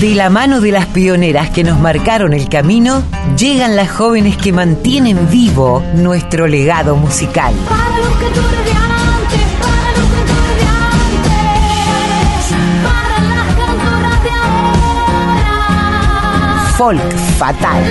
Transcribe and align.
De 0.00 0.14
la 0.14 0.30
mano 0.30 0.60
de 0.60 0.70
las 0.70 0.86
pioneras 0.86 1.50
que 1.50 1.64
nos 1.64 1.80
marcaron 1.80 2.32
el 2.32 2.48
camino, 2.48 3.02
llegan 3.36 3.74
las 3.74 3.90
jóvenes 3.90 4.36
que 4.36 4.52
mantienen 4.52 5.28
vivo 5.28 5.82
nuestro 5.94 6.46
legado 6.46 6.94
musical. 6.94 7.52
Para 7.68 7.98
los 7.98 8.16
cantores 8.16 8.64
de 8.64 8.70
antes, 8.70 9.40
para 9.60 9.90
los 9.98 10.06
cantores 10.14 10.54
de 10.56 10.66
antes, 10.78 12.54
para 12.84 13.18
las 13.34 13.54
cantoras 13.56 14.22
de 14.22 14.30
ahora. 14.30 15.02
Folk 16.76 17.12
Fatal. 17.36 17.82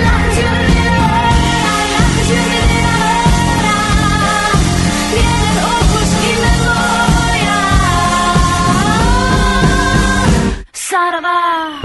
La 11.20 11.77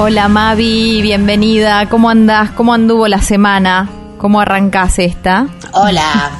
Hola 0.00 0.28
Mavi, 0.28 1.02
bienvenida. 1.02 1.88
¿Cómo 1.88 2.08
andás? 2.08 2.50
¿Cómo 2.52 2.72
anduvo 2.72 3.08
la 3.08 3.20
semana? 3.20 3.88
¿Cómo 4.18 4.40
arrancás 4.40 5.00
esta? 5.00 5.48
Hola, 5.72 6.30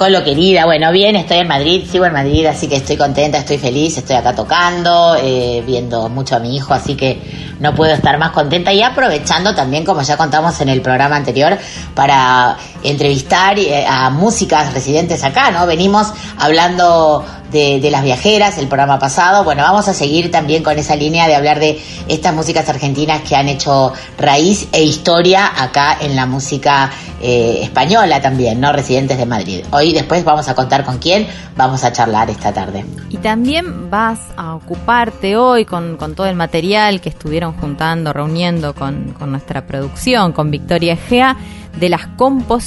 Colo 0.00 0.24
querida. 0.24 0.64
Bueno, 0.64 0.90
bien, 0.92 1.14
estoy 1.14 1.40
en 1.40 1.48
Madrid, 1.48 1.84
sigo 1.86 2.06
en 2.06 2.14
Madrid, 2.14 2.46
así 2.46 2.68
que 2.68 2.76
estoy 2.76 2.96
contenta, 2.96 3.36
estoy 3.36 3.58
feliz, 3.58 3.98
estoy 3.98 4.16
acá 4.16 4.34
tocando, 4.34 5.14
eh, 5.22 5.62
viendo 5.66 6.08
mucho 6.08 6.36
a 6.36 6.38
mi 6.38 6.56
hijo, 6.56 6.72
así 6.72 6.94
que 6.94 7.20
no 7.60 7.74
puedo 7.74 7.92
estar 7.92 8.16
más 8.16 8.30
contenta 8.30 8.72
y 8.72 8.82
aprovechando 8.82 9.54
también, 9.54 9.84
como 9.84 10.00
ya 10.00 10.16
contamos 10.16 10.58
en 10.62 10.70
el 10.70 10.80
programa 10.80 11.16
anterior, 11.16 11.58
para 11.94 12.56
entrevistar 12.82 13.58
eh, 13.58 13.84
a 13.86 14.08
músicas 14.08 14.72
residentes 14.72 15.22
acá, 15.22 15.50
¿no? 15.50 15.66
Venimos 15.66 16.14
hablando 16.38 17.22
de, 17.50 17.90
las 17.90 18.02
viajeras, 18.02 18.58
el 18.58 18.68
programa 18.68 18.98
pasado. 18.98 19.44
Bueno, 19.44 19.62
vamos 19.62 19.88
a 19.88 19.94
seguir 19.94 20.30
también 20.30 20.62
con 20.62 20.78
esa 20.78 20.96
línea 20.96 21.26
de 21.26 21.34
hablar 21.34 21.58
de 21.58 21.80
estas 22.08 22.34
músicas 22.34 22.68
argentinas 22.68 23.22
que 23.22 23.36
han 23.36 23.48
hecho 23.48 23.92
raíz 24.18 24.68
e 24.72 24.82
historia 24.82 25.50
acá 25.56 25.98
en 26.00 26.16
la 26.16 26.26
música 26.26 26.90
eh, 27.20 27.60
española 27.62 28.20
también, 28.22 28.60
¿no? 28.60 28.72
Residentes 28.72 29.18
de 29.18 29.26
Madrid. 29.26 29.64
Hoy 29.72 29.89
después 29.92 30.24
vamos 30.24 30.48
a 30.48 30.54
contar 30.54 30.84
con 30.84 30.98
quién 30.98 31.26
vamos 31.56 31.84
a 31.84 31.92
charlar 31.92 32.30
esta 32.30 32.52
tarde. 32.52 32.84
Y 33.08 33.16
también 33.18 33.90
vas 33.90 34.20
a 34.36 34.54
ocuparte 34.54 35.36
hoy 35.36 35.64
con, 35.64 35.96
con 35.96 36.14
todo 36.14 36.26
el 36.26 36.36
material 36.36 37.00
que 37.00 37.08
estuvieron 37.08 37.52
juntando, 37.54 38.12
reuniendo 38.12 38.74
con, 38.74 39.12
con 39.18 39.30
nuestra 39.30 39.66
producción, 39.66 40.32
con 40.32 40.50
Victoria 40.50 40.94
Egea, 40.94 41.36
de 41.78 41.88
las 41.88 42.06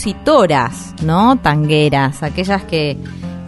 compositoras, 0.04 0.94
¿no? 1.04 1.38
Tangueras, 1.38 2.24
aquellas 2.24 2.64
que, 2.64 2.98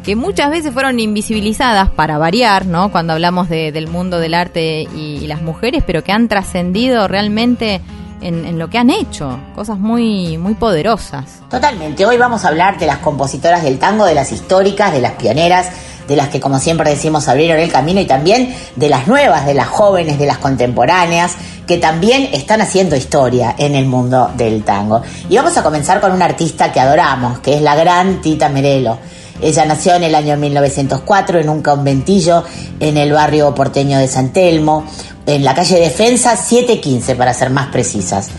que 0.04 0.16
muchas 0.16 0.52
veces 0.52 0.74
fueron 0.74 1.00
invisibilizadas 1.00 1.90
para 1.90 2.18
variar, 2.18 2.66
¿no? 2.66 2.92
Cuando 2.92 3.14
hablamos 3.14 3.50
de- 3.50 3.72
del 3.72 3.88
mundo 3.88 4.20
del 4.20 4.34
arte 4.34 4.88
y, 4.96 5.18
y 5.22 5.28
las 5.28 5.42
mujeres, 5.42 5.84
pero 5.86 6.04
que 6.04 6.12
han 6.12 6.28
trascendido 6.28 7.08
realmente 7.08 7.82
en, 8.22 8.58
lo 8.58 8.70
que 8.70 8.78
han 8.78 8.90
hecho, 8.90 9.40
cosas 9.56 9.78
muy, 9.78 10.38
muy 10.38 10.54
poderosas. 10.54 11.42
Totalmente, 11.50 12.06
hoy 12.06 12.18
vamos 12.18 12.46
a 12.46 12.50
hablar 12.50 12.78
de 12.80 12.88
las 12.88 12.98
compositoras 12.98 13.64
del 13.64 13.80
tango, 13.80 14.06
de 14.06 14.16
las 14.16 14.32
históricas, 14.32 14.92
de 14.92 15.02
las 15.02 15.14
pioneras, 15.14 15.70
de 16.08 16.16
las 16.16 16.30
que 16.30 16.40
como 16.40 16.60
siempre 16.60 16.90
decimos 16.90 17.28
abrieron 17.28 17.60
el 17.60 17.72
camino 17.72 18.00
y 18.00 18.06
también 18.06 18.56
de 18.76 18.90
las 18.90 19.08
nuevas, 19.08 19.46
de 19.46 19.54
las 19.54 19.68
jóvenes, 19.68 20.20
de 20.20 20.26
las 20.26 20.38
contemporáneas, 20.38 21.36
que 21.68 21.78
también 21.78 22.30
están 22.32 22.62
haciendo 22.62 22.96
historia 22.96 23.56
en 23.58 23.76
el 23.76 23.86
mundo 23.86 24.32
del 24.36 24.64
tango. 24.64 25.02
Y 25.30 25.36
vamos 25.36 25.58
a 25.58 25.64
comenzar 25.64 26.00
con 26.00 26.12
una 26.12 26.26
artista 26.26 26.72
que 26.72 26.80
adoramos, 26.80 27.40
que 27.40 27.56
es 27.56 27.62
la 27.62 27.76
gran 27.76 28.22
Tita 28.22 28.50
Merelo. 28.50 29.00
Ella 29.42 29.66
nació 29.66 29.96
en 29.96 30.04
el 30.04 30.16
año 30.16 30.38
1904 30.38 31.40
en 31.40 31.50
un 31.50 31.62
conventillo 31.62 32.44
en 32.80 32.98
el 32.98 33.12
barrio 33.12 33.54
porteño 33.54 34.00
de 34.00 34.08
San 34.08 34.32
Telmo, 34.32 34.86
en 35.26 35.44
la 35.44 35.54
calle 35.54 35.80
Defensa 35.80 36.36
715 36.38 37.16
para 37.16 37.34
ser 37.34 37.50
más 37.50 37.68
precisas. 37.68 38.30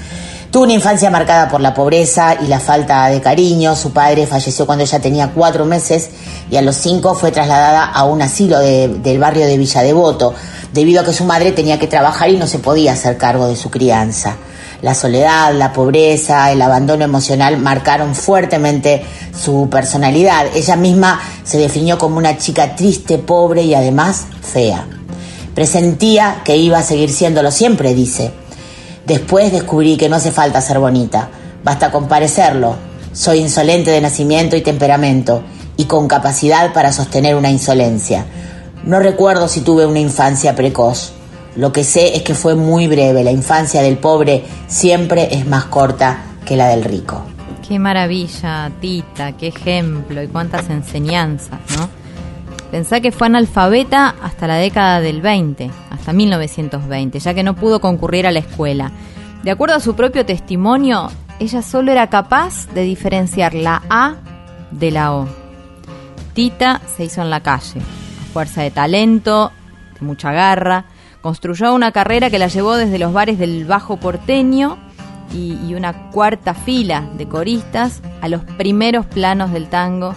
Tuvo 0.50 0.64
una 0.64 0.72
infancia 0.72 1.11
marcada 1.11 1.48
por 1.48 1.61
la 1.61 1.75
pobreza 1.75 2.36
y 2.42 2.47
la 2.47 2.61
falta 2.61 3.08
de 3.08 3.20
cariño. 3.20 3.77
Su 3.77 3.92
padre 3.92 4.27
falleció 4.27 4.64
cuando 4.64 4.84
ella 4.84 5.00
tenía 5.00 5.32
cuatro 5.34 5.66
meses 5.66 6.09
y 6.50 6.56
a 6.56 6.62
los 6.62 6.76
cinco 6.76 7.15
fue 7.15 7.31
trasladada 7.31 7.84
a 7.84 8.04
un 8.04 8.22
asilo 8.22 8.59
de- 8.60 8.88
del 8.88 9.19
barrio 9.19 9.44
de 9.47 9.59
Villa 9.59 9.82
Devoto, 9.82 10.32
debido 10.72 11.03
a 11.03 11.04
que 11.04 11.12
su 11.12 11.25
madre 11.25 11.53
tenía 11.53 11.78
que 11.78 11.88
trabajar 11.88 12.31
y 12.31 12.38
no 12.38 12.47
se 12.47 12.59
podía 12.59 12.92
hacer 12.92 13.19
cargo 13.19 13.48
de 13.48 13.56
su 13.56 13.71
crianza. 13.71 14.37
La 14.82 14.94
soledad, 14.94 15.54
la 15.54 15.72
pobreza, 15.72 16.53
el 16.53 16.60
abandono 16.60 17.04
emocional 17.04 17.59
marcaron 17.59 18.14
fuertemente 18.14 19.04
su 19.32 19.69
personalidad. 19.70 20.47
Ella 20.54 20.76
misma 20.76 21.20
se 21.44 21.59
definió 21.59 21.98
como 21.98 22.19
una 22.19 22.37
chica 22.37 22.76
triste, 22.76 23.19
pobre 23.19 23.62
y 23.62 23.75
además 23.75 24.26
fea. 24.42 24.86
Presentía 25.54 26.42
que 26.44 26.56
iba 26.56 26.78
a 26.78 26.82
seguir 26.82 27.10
siéndolo 27.10 27.50
siempre, 27.50 27.94
dice. 27.94 28.31
Después 29.06 29.53
descubrí 29.53 29.97
que 29.97 30.09
no 30.09 30.16
hace 30.16 30.32
falta 30.32 30.60
ser 30.60 30.78
bonita, 30.78 31.31
basta 31.65 31.91
con 31.91 32.09
parecerlo. 32.09 32.76
Soy 33.12 33.38
insolente 33.38 33.91
de 33.91 34.00
nacimiento 34.03 34.56
y 34.56 34.60
temperamento, 34.60 35.42
y 35.76 35.84
con 35.84 36.09
capacidad 36.09 36.72
para 36.72 36.92
sostener 36.92 37.36
una 37.36 37.50
insolencia. 37.50 38.26
No 38.84 39.00
recuerdo 39.00 39.48
si 39.48 39.62
tuve 39.62 39.86
una 39.86 40.00
infancia 40.00 40.54
precoz. 40.54 41.12
Lo 41.56 41.72
que 41.72 41.84
sé 41.84 42.17
es 42.17 42.22
que 42.22 42.34
fue 42.34 42.55
muy 42.55 42.87
breve. 42.87 43.25
La 43.25 43.33
infancia 43.33 43.83
del 43.83 43.97
pobre 43.97 44.44
siempre 44.67 45.34
es 45.34 45.47
más 45.47 45.65
corta 45.65 46.19
que 46.44 46.56
la 46.56 46.69
del 46.69 46.84
rico. 46.84 47.22
Qué 47.67 47.78
maravilla, 47.78 48.71
Tita, 48.81 49.33
qué 49.33 49.49
ejemplo 49.49 50.22
y 50.22 50.28
cuántas 50.28 50.71
enseñanzas, 50.71 51.59
¿no? 51.77 51.89
Pensá 52.71 53.00
que 53.00 53.11
fue 53.11 53.28
analfabeta 53.28 54.15
hasta 54.22 54.47
la 54.47 54.56
década 54.56 55.00
del 55.00 55.21
20, 55.21 55.71
hasta 55.91 56.12
1920, 56.12 57.19
ya 57.19 57.34
que 57.34 57.43
no 57.43 57.56
pudo 57.56 57.81
concurrir 57.81 58.27
a 58.27 58.33
la 58.33 58.41
escuela. 58.41 58.93
De 59.43 59.50
acuerdo 59.50 59.77
a 59.77 59.81
su 59.81 59.95
propio 59.95 60.27
testimonio, 60.27 61.09
ella 61.39 61.62
solo 61.62 61.93
era 61.93 62.09
capaz 62.09 62.69
de 62.75 62.83
diferenciar 62.83 63.55
la 63.55 63.83
A 63.89 64.16
de 64.71 64.91
la 64.91 65.15
O. 65.15 65.28
Tita 66.34 66.81
se 66.97 67.05
hizo 67.05 67.22
en 67.22 67.31
la 67.31 67.41
calle, 67.41 67.81
fuerza 68.33 68.62
de 68.62 68.71
talento, 68.71 69.53
de 69.99 70.06
mucha 70.06 70.33
garra, 70.33 70.84
construyó 71.26 71.75
una 71.75 71.91
carrera 71.91 72.31
que 72.31 72.38
la 72.38 72.47
llevó 72.47 72.76
desde 72.76 73.00
los 73.00 73.12
bares 73.12 73.37
del 73.37 73.64
Bajo 73.64 73.97
Porteño 73.97 74.78
y, 75.34 75.75
una 75.75 76.09
cuarta 76.12 76.54
fila 76.54 77.10
de 77.19 77.26
coristas 77.26 78.00
a 78.20 78.28
los 78.28 78.44
primeros 78.44 79.06
planos 79.06 79.50
del 79.50 79.66
tango 79.69 80.15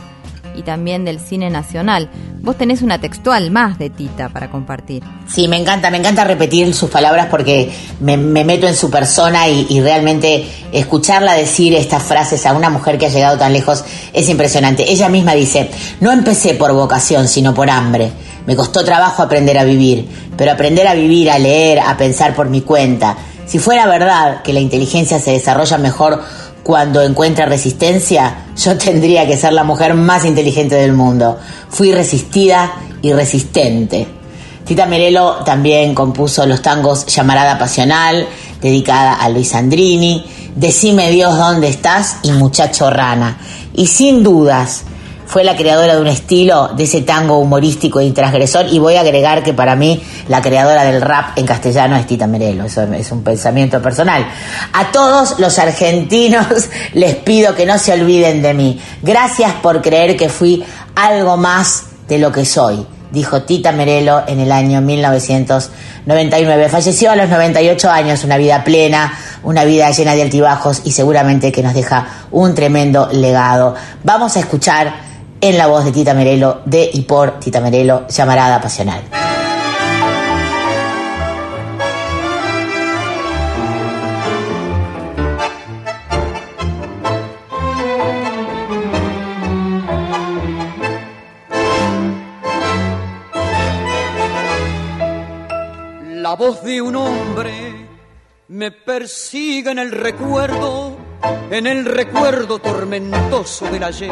y 0.59 0.63
también 0.63 1.05
del 1.05 1.19
cine 1.19 1.49
nacional. 1.49 2.09
Vos 2.41 2.57
tenés 2.57 2.81
una 2.81 2.99
textual 2.99 3.49
más 3.49 3.79
de 3.79 3.89
Tita 3.89 4.29
para 4.29 4.51
compartir. 4.51 5.03
Sí, 5.27 5.47
me 5.47 5.57
encanta, 5.57 5.89
me 5.89 5.97
encanta 5.97 6.25
repetir 6.25 6.73
sus 6.73 6.89
palabras 6.89 7.27
porque 7.31 7.71
me, 8.01 8.17
me 8.17 8.43
meto 8.43 8.67
en 8.67 8.75
su 8.75 8.91
persona 8.91 9.47
y 9.47 9.79
realmente 9.81 10.47
escucharla 10.71 11.33
decir 11.33 11.73
estas 11.73 12.03
frases 12.03 12.45
a 12.45 12.53
una 12.53 12.69
mujer 12.69 12.97
que 12.97 13.05
ha 13.05 13.09
llegado 13.09 13.37
tan 13.37 13.53
lejos 13.53 13.83
es 14.13 14.27
impresionante. 14.29 14.91
Ella 14.91 15.09
misma 15.09 15.33
dice, 15.33 15.69
no 16.01 16.11
empecé 16.11 16.55
por 16.55 16.73
vocación, 16.73 17.27
sino 17.27 17.53
por 17.53 17.69
hambre. 17.69 18.11
Me 18.45 18.55
costó 18.55 18.83
trabajo 18.83 19.23
aprender 19.23 19.57
a 19.57 19.63
vivir, 19.63 20.07
pero 20.35 20.51
aprender 20.51 20.87
a 20.87 20.93
vivir, 20.93 21.29
a 21.31 21.39
leer, 21.39 21.79
a 21.79 21.95
pensar 21.97 22.35
por 22.35 22.49
mi 22.49 22.61
cuenta. 22.61 23.15
Si 23.45 23.59
fuera 23.59 23.87
verdad 23.87 24.43
que 24.43 24.53
la 24.53 24.59
inteligencia 24.59 25.19
se 25.19 25.31
desarrolla 25.31 25.77
mejor 25.77 26.21
cuando 26.63 27.01
encuentra 27.01 27.45
resistencia, 27.45 28.45
yo 28.55 28.77
tendría 28.77 29.25
que 29.27 29.37
ser 29.37 29.53
la 29.53 29.63
mujer 29.63 29.93
más 29.93 30.25
inteligente 30.25 30.75
del 30.75 30.93
mundo. 30.93 31.39
Fui 31.69 31.91
resistida 31.91 32.73
y 33.01 33.13
resistente. 33.13 34.07
Tita 34.65 34.85
Merelo 34.85 35.43
también 35.45 35.95
compuso 35.95 36.45
los 36.45 36.61
tangos 36.61 37.05
Llamarada 37.07 37.57
Pasional, 37.57 38.27
dedicada 38.61 39.15
a 39.15 39.29
Luis 39.29 39.55
Andrini, 39.55 40.23
Decime 40.59 41.09
Dios 41.11 41.37
dónde 41.37 41.69
estás 41.69 42.17
y 42.23 42.31
Muchacho 42.31 42.89
Rana. 42.89 43.37
Y 43.73 43.87
sin 43.87 44.23
dudas, 44.23 44.83
fue 45.29 45.43
la 45.43 45.55
creadora 45.55 45.93
de 45.93 46.01
un 46.01 46.07
estilo 46.07 46.69
de 46.69 46.85
ese 46.85 47.01
tango 47.01 47.37
humorístico 47.37 48.01
y 48.01 48.09
transgresor 48.09 48.65
y 48.67 48.79
voy 48.79 48.95
a 48.95 49.01
agregar 49.01 49.43
que 49.43 49.53
para 49.53 49.75
mí 49.75 50.01
la 50.27 50.41
creadora 50.41 50.83
del 50.83 51.01
rap 51.01 51.37
en 51.37 51.45
castellano 51.45 51.95
es 51.97 52.07
Tita 52.07 52.25
Merelo, 52.25 52.65
eso 52.65 52.81
es 52.81 53.11
un 53.11 53.23
pensamiento 53.23 53.79
personal. 53.79 54.25
A 54.73 54.91
todos 54.91 55.37
los 55.37 55.59
argentinos 55.59 56.47
les 56.93 57.13
pido 57.17 57.53
que 57.53 57.67
no 57.67 57.77
se 57.77 57.93
olviden 57.93 58.41
de 58.41 58.55
mí. 58.55 58.81
Gracias 59.03 59.53
por 59.61 59.83
creer 59.83 60.17
que 60.17 60.29
fui 60.29 60.65
algo 60.95 61.37
más 61.37 61.83
de 62.07 62.17
lo 62.17 62.31
que 62.31 62.43
soy, 62.43 62.83
dijo 63.11 63.43
Tita 63.43 63.71
Merelo 63.71 64.23
en 64.25 64.39
el 64.39 64.51
año 64.51 64.81
1999. 64.81 66.69
Falleció 66.69 67.11
a 67.11 67.15
los 67.15 67.29
98 67.29 67.91
años, 67.91 68.23
una 68.23 68.37
vida 68.37 68.63
plena, 68.63 69.13
una 69.43 69.63
vida 69.63 69.91
llena 69.91 70.15
de 70.15 70.23
altibajos 70.23 70.81
y 70.85 70.91
seguramente 70.91 71.51
que 71.51 71.61
nos 71.61 71.75
deja 71.75 72.07
un 72.31 72.55
tremendo 72.55 73.09
legado. 73.11 73.75
Vamos 74.03 74.35
a 74.35 74.39
escuchar 74.39 75.08
en 75.41 75.57
la 75.57 75.67
voz 75.67 75.85
de 75.85 75.91
Tita 75.91 76.13
Merelo, 76.13 76.61
de 76.65 76.89
y 76.93 77.01
por 77.01 77.39
Tita 77.39 77.61
Merelo, 77.61 78.07
llamarada 78.07 78.61
pasional. 78.61 79.03
La 96.21 96.35
voz 96.35 96.63
de 96.63 96.81
un 96.81 96.95
hombre 96.95 97.87
me 98.49 98.71
persigue 98.71 99.71
en 99.71 99.79
el 99.79 99.91
recuerdo, 99.91 100.95
en 101.49 101.65
el 101.65 101.85
recuerdo 101.85 102.59
tormentoso 102.59 103.65
del 103.71 103.83
ayer. 103.83 104.11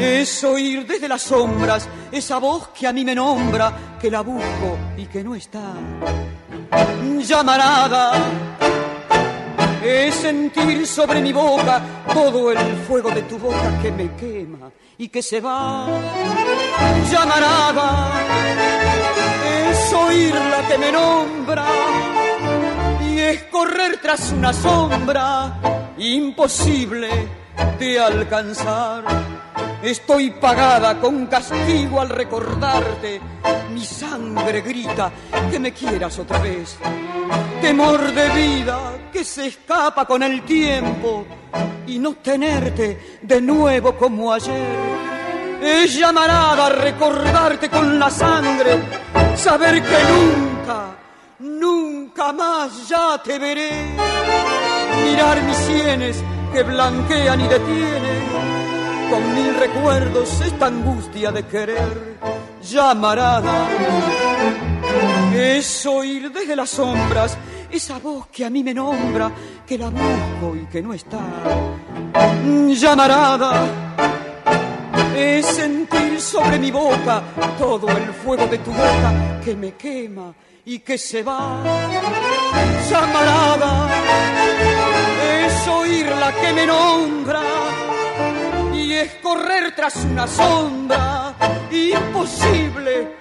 es 0.00 0.44
oír 0.44 0.86
desde 0.86 1.08
las 1.08 1.22
sombras 1.22 1.88
esa 2.10 2.38
voz 2.38 2.68
que 2.68 2.86
a 2.86 2.92
mí 2.92 3.04
me 3.04 3.14
nombra, 3.14 3.96
que 4.00 4.10
la 4.10 4.20
busco 4.20 4.78
y 4.96 5.06
que 5.06 5.22
no 5.22 5.34
está. 5.34 5.74
Llamarada 7.20 8.12
es 9.82 10.14
sentir 10.14 10.86
sobre 10.86 11.20
mi 11.20 11.32
boca 11.32 11.82
todo 12.12 12.52
el 12.52 12.58
fuego 12.86 13.10
de 13.10 13.22
tu 13.22 13.38
boca 13.38 13.78
que 13.82 13.92
me 13.92 14.14
quema 14.14 14.70
y 14.98 15.08
que 15.08 15.22
se 15.22 15.40
va. 15.40 15.86
Llamarada 17.10 18.12
es 19.70 19.92
oír 19.92 20.34
la 20.34 20.68
que 20.68 20.78
me 20.78 20.92
nombra 20.92 21.66
y 23.06 23.18
es 23.18 23.42
correr 23.44 23.98
tras 24.00 24.32
una 24.32 24.52
sombra 24.52 25.60
imposible 25.98 27.08
de 27.78 28.00
alcanzar. 28.00 29.33
Estoy 29.84 30.30
pagada 30.30 30.98
con 30.98 31.26
castigo 31.26 32.00
al 32.00 32.08
recordarte. 32.08 33.20
Mi 33.70 33.84
sangre 33.84 34.62
grita 34.62 35.12
que 35.50 35.58
me 35.58 35.74
quieras 35.74 36.18
otra 36.18 36.38
vez. 36.38 36.78
Temor 37.60 38.00
de 38.14 38.28
vida 38.30 39.10
que 39.12 39.22
se 39.22 39.48
escapa 39.48 40.06
con 40.06 40.22
el 40.22 40.40
tiempo 40.40 41.26
y 41.86 41.98
no 41.98 42.14
tenerte 42.14 43.18
de 43.20 43.42
nuevo 43.42 43.94
como 43.94 44.32
ayer. 44.32 45.60
Es 45.60 45.94
llamarada 45.98 46.64
a 46.64 46.70
recordarte 46.70 47.68
con 47.68 47.98
la 47.98 48.08
sangre, 48.08 48.80
saber 49.36 49.82
que 49.82 49.98
nunca, 50.14 50.96
nunca 51.40 52.32
más 52.32 52.88
ya 52.88 53.20
te 53.22 53.38
veré. 53.38 53.70
Mirar 55.04 55.42
mis 55.42 55.56
sienes 55.58 56.24
que 56.54 56.62
blanquean 56.62 57.40
y 57.42 57.48
detienen 57.48 58.63
con 59.10 59.34
mil 59.34 59.54
recuerdos 59.54 60.40
esta 60.40 60.66
angustia 60.66 61.32
de 61.32 61.46
querer 61.46 62.18
llamarada. 62.62 63.68
Es 65.34 65.86
oír 65.86 66.30
desde 66.32 66.56
las 66.56 66.70
sombras 66.70 67.36
esa 67.70 67.98
voz 67.98 68.28
que 68.28 68.44
a 68.44 68.50
mí 68.50 68.62
me 68.62 68.72
nombra, 68.72 69.30
que 69.66 69.76
la 69.78 69.90
busco 69.90 70.56
y 70.56 70.66
que 70.66 70.80
no 70.82 70.94
está. 70.94 71.18
Llamarada 72.68 73.66
es 75.16 75.46
sentir 75.46 76.20
sobre 76.20 76.58
mi 76.58 76.70
boca 76.70 77.22
todo 77.58 77.88
el 77.88 78.12
fuego 78.12 78.46
de 78.46 78.58
tu 78.58 78.70
boca 78.70 79.40
que 79.44 79.54
me 79.56 79.72
quema 79.74 80.32
y 80.64 80.78
que 80.80 80.98
se 80.98 81.22
va. 81.22 81.62
Llamarada 82.88 83.88
es 85.44 85.68
oír 85.68 86.06
la 86.06 86.32
que 86.32 86.52
me 86.52 86.66
nombra 86.66 87.42
es 88.96 89.14
correr 89.22 89.74
tras 89.74 89.96
una 90.04 90.26
sombra 90.26 91.34
imposible 91.70 93.14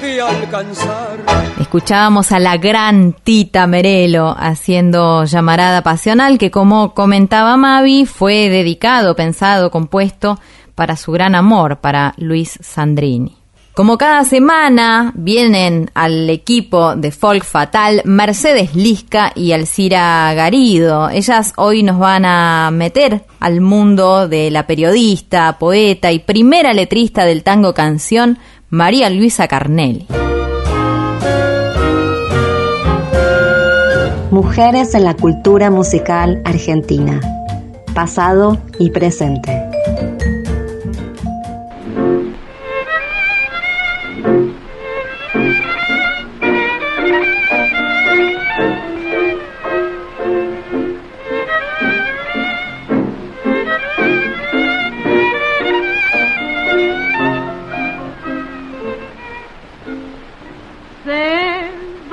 de 0.00 0.20
alcanzar. 0.20 1.18
Escuchábamos 1.60 2.32
a 2.32 2.38
la 2.38 2.56
gran 2.56 3.12
Tita 3.12 3.66
Merelo 3.66 4.34
haciendo 4.38 5.24
llamarada 5.24 5.82
pasional 5.82 6.38
que 6.38 6.50
como 6.50 6.94
comentaba 6.94 7.56
Mavi 7.56 8.06
fue 8.06 8.48
dedicado, 8.48 9.16
pensado, 9.16 9.70
compuesto 9.70 10.38
para 10.74 10.96
su 10.96 11.12
gran 11.12 11.34
amor, 11.34 11.78
para 11.78 12.14
Luis 12.16 12.58
Sandrini. 12.62 13.37
Como 13.78 13.96
cada 13.96 14.24
semana 14.24 15.12
vienen 15.14 15.92
al 15.94 16.28
equipo 16.30 16.96
de 16.96 17.12
Folk 17.12 17.44
Fatal 17.44 18.02
Mercedes 18.04 18.74
Lisca 18.74 19.30
y 19.36 19.52
Alcira 19.52 20.34
Garido. 20.34 21.08
Ellas 21.10 21.52
hoy 21.56 21.84
nos 21.84 21.96
van 21.96 22.24
a 22.24 22.70
meter 22.72 23.24
al 23.38 23.60
mundo 23.60 24.26
de 24.26 24.50
la 24.50 24.66
periodista, 24.66 25.58
poeta 25.60 26.10
y 26.10 26.18
primera 26.18 26.72
letrista 26.72 27.24
del 27.24 27.44
tango 27.44 27.72
canción 27.72 28.38
María 28.68 29.10
Luisa 29.10 29.46
Carnelli. 29.46 30.08
Mujeres 34.32 34.92
en 34.96 35.04
la 35.04 35.14
cultura 35.14 35.70
musical 35.70 36.42
argentina. 36.44 37.20
Pasado 37.94 38.58
y 38.80 38.90
presente. 38.90 39.67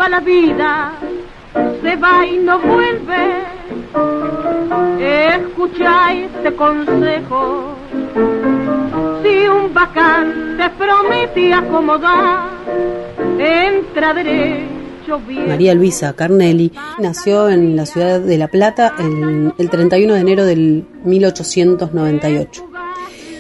La 0.10 0.20
vida, 0.20 0.94
se 1.82 1.96
va 1.96 2.26
y 2.28 2.38
no 2.38 2.60
vuelve. 2.60 3.44
Escucha 5.00 6.14
este 6.14 6.56
consejo. 6.56 7.76
Si 9.24 9.48
un 9.48 9.74
bacán 9.74 10.58
te 10.58 10.70
promete 10.70 11.54
acomodar, 11.54 12.50
entra 13.40 14.14
derecho. 14.14 14.76
María 15.48 15.74
Luisa 15.74 16.14
Carnelli 16.14 16.72
nació 17.00 17.50
en 17.50 17.76
la 17.76 17.86
ciudad 17.86 18.20
de 18.20 18.38
La 18.38 18.48
Plata 18.48 18.94
el, 19.00 19.54
el 19.58 19.70
31 19.70 20.14
de 20.14 20.20
enero 20.20 20.46
del 20.46 20.86
1898. 21.04 22.75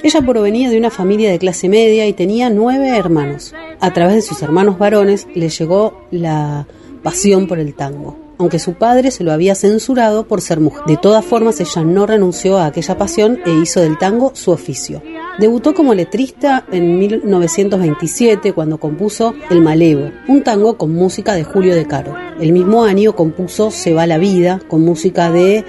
Ella 0.05 0.21
provenía 0.21 0.69
de 0.69 0.77
una 0.77 0.91
familia 0.91 1.31
de 1.31 1.39
clase 1.39 1.67
media 1.67 2.05
y 2.05 2.13
tenía 2.13 2.51
nueve 2.51 2.95
hermanos. 2.95 3.55
A 3.79 3.91
través 3.91 4.13
de 4.13 4.21
sus 4.21 4.39
hermanos 4.43 4.77
varones 4.77 5.27
le 5.33 5.49
llegó 5.49 5.99
la 6.11 6.67
pasión 7.01 7.47
por 7.47 7.57
el 7.57 7.73
tango, 7.73 8.15
aunque 8.37 8.59
su 8.59 8.75
padre 8.75 9.09
se 9.09 9.23
lo 9.23 9.31
había 9.31 9.55
censurado 9.55 10.27
por 10.27 10.41
ser 10.41 10.59
mujer. 10.59 10.83
De 10.85 10.97
todas 10.97 11.25
formas, 11.25 11.59
ella 11.59 11.83
no 11.83 12.05
renunció 12.05 12.59
a 12.59 12.67
aquella 12.67 12.99
pasión 12.99 13.39
e 13.47 13.51
hizo 13.53 13.81
del 13.81 13.97
tango 13.97 14.29
su 14.35 14.51
oficio. 14.51 15.01
Debutó 15.39 15.73
como 15.73 15.95
letrista 15.95 16.67
en 16.71 16.99
1927 16.99 18.53
cuando 18.53 18.79
compuso 18.79 19.33
El 19.49 19.61
Malevo, 19.61 20.11
un 20.27 20.43
tango 20.43 20.77
con 20.77 20.93
música 20.93 21.33
de 21.33 21.45
Julio 21.45 21.73
De 21.73 21.87
Caro. 21.87 22.15
El 22.39 22.53
mismo 22.53 22.83
año 22.83 23.15
compuso 23.15 23.71
Se 23.71 23.95
va 23.95 24.05
la 24.05 24.19
vida 24.19 24.61
con 24.67 24.85
música 24.85 25.31
de 25.31 25.65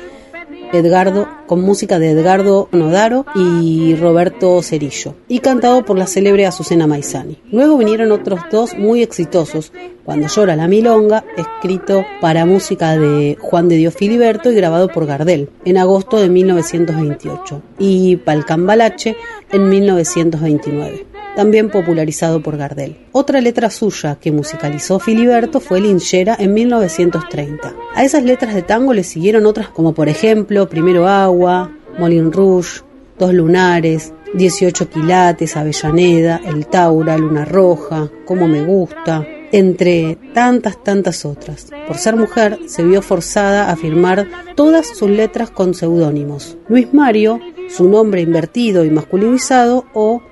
Edgardo, 0.73 1.29
con 1.47 1.61
música 1.63 1.99
de 1.99 2.11
Edgardo 2.11 2.69
Nodaro 2.73 3.27
y 3.35 3.95
Roberto 3.97 4.63
Cerillo, 4.63 5.15
y 5.29 5.41
cantado 5.41 5.85
por 5.85 5.99
la 5.99 6.07
célebre 6.07 6.47
Azucena 6.47 6.87
Maizani. 6.87 7.39
Luego 7.51 7.79
vinieron 7.79 8.13
otros 8.13 8.41
dos 8.51 8.77
muy 8.77 9.03
exitosos, 9.03 9.73
Cuando 10.05 10.29
llora 10.29 10.55
la 10.55 10.69
milonga, 10.69 11.25
escrito 11.37 12.05
para 12.21 12.47
música 12.47 12.97
de 12.97 13.37
Juan 13.41 13.69
de 13.69 13.77
Dios 13.77 13.95
Filiberto 13.95 14.53
y 14.53 14.55
grabado 14.55 14.87
por 14.87 15.05
Gardel 15.05 15.51
en 15.65 15.79
agosto 15.79 16.21
de 16.21 16.29
1928, 16.29 17.63
y 17.81 18.17
Palcambalache 18.17 19.17
en 19.51 19.69
1929 19.69 21.16
también 21.37 21.71
popularizado 21.71 22.43
por 22.43 22.57
Gardel. 22.57 22.97
Otra 23.13 23.41
letra 23.41 23.71
suya 23.71 24.17
que 24.21 24.33
musicalizó 24.33 24.99
Filiberto 24.99 25.61
fue 25.61 25.81
Linchera 25.81 26.35
en 26.39 26.55
1930. 26.55 27.75
A 27.95 28.03
esas 28.03 28.25
letras 28.25 28.55
de 28.55 28.63
tango 28.63 28.95
le 28.95 29.05
siguieron 29.05 29.47
otras 29.47 29.69
como 29.69 29.95
por 29.95 30.09
ejemplo 30.09 30.69
Primero 30.69 31.07
Agua, 31.07 31.71
Molin 31.99 32.33
Rouge, 32.33 32.81
Dos 33.19 33.33
Lunares, 33.33 34.13
18 34.35 34.91
quilates, 34.91 35.57
Avellaneda, 35.57 36.41
El 36.45 36.67
Taura, 36.67 37.17
Luna 37.17 37.45
Roja, 37.45 38.11
Cómo 38.25 38.49
me 38.49 38.65
gusta, 38.65 39.27
entre 39.53 40.19
tantas, 40.35 40.83
tantas 40.83 41.25
otras. 41.25 41.69
Por 41.87 41.97
ser 41.97 42.17
mujer, 42.17 42.59
se 42.67 42.83
vio 42.83 43.01
forzada 43.03 43.71
a 43.71 43.77
firmar 43.77 44.27
todas 44.55 44.87
sus 44.87 45.09
letras 45.09 45.51
con 45.51 45.75
seudónimos. 45.75 46.57
Luis 46.69 46.93
Mario, 46.93 47.41
su 47.69 47.89
nombre 47.89 48.21
invertido 48.21 48.85
y 48.85 48.91
masculinizado, 48.91 49.87
o 49.95 50.23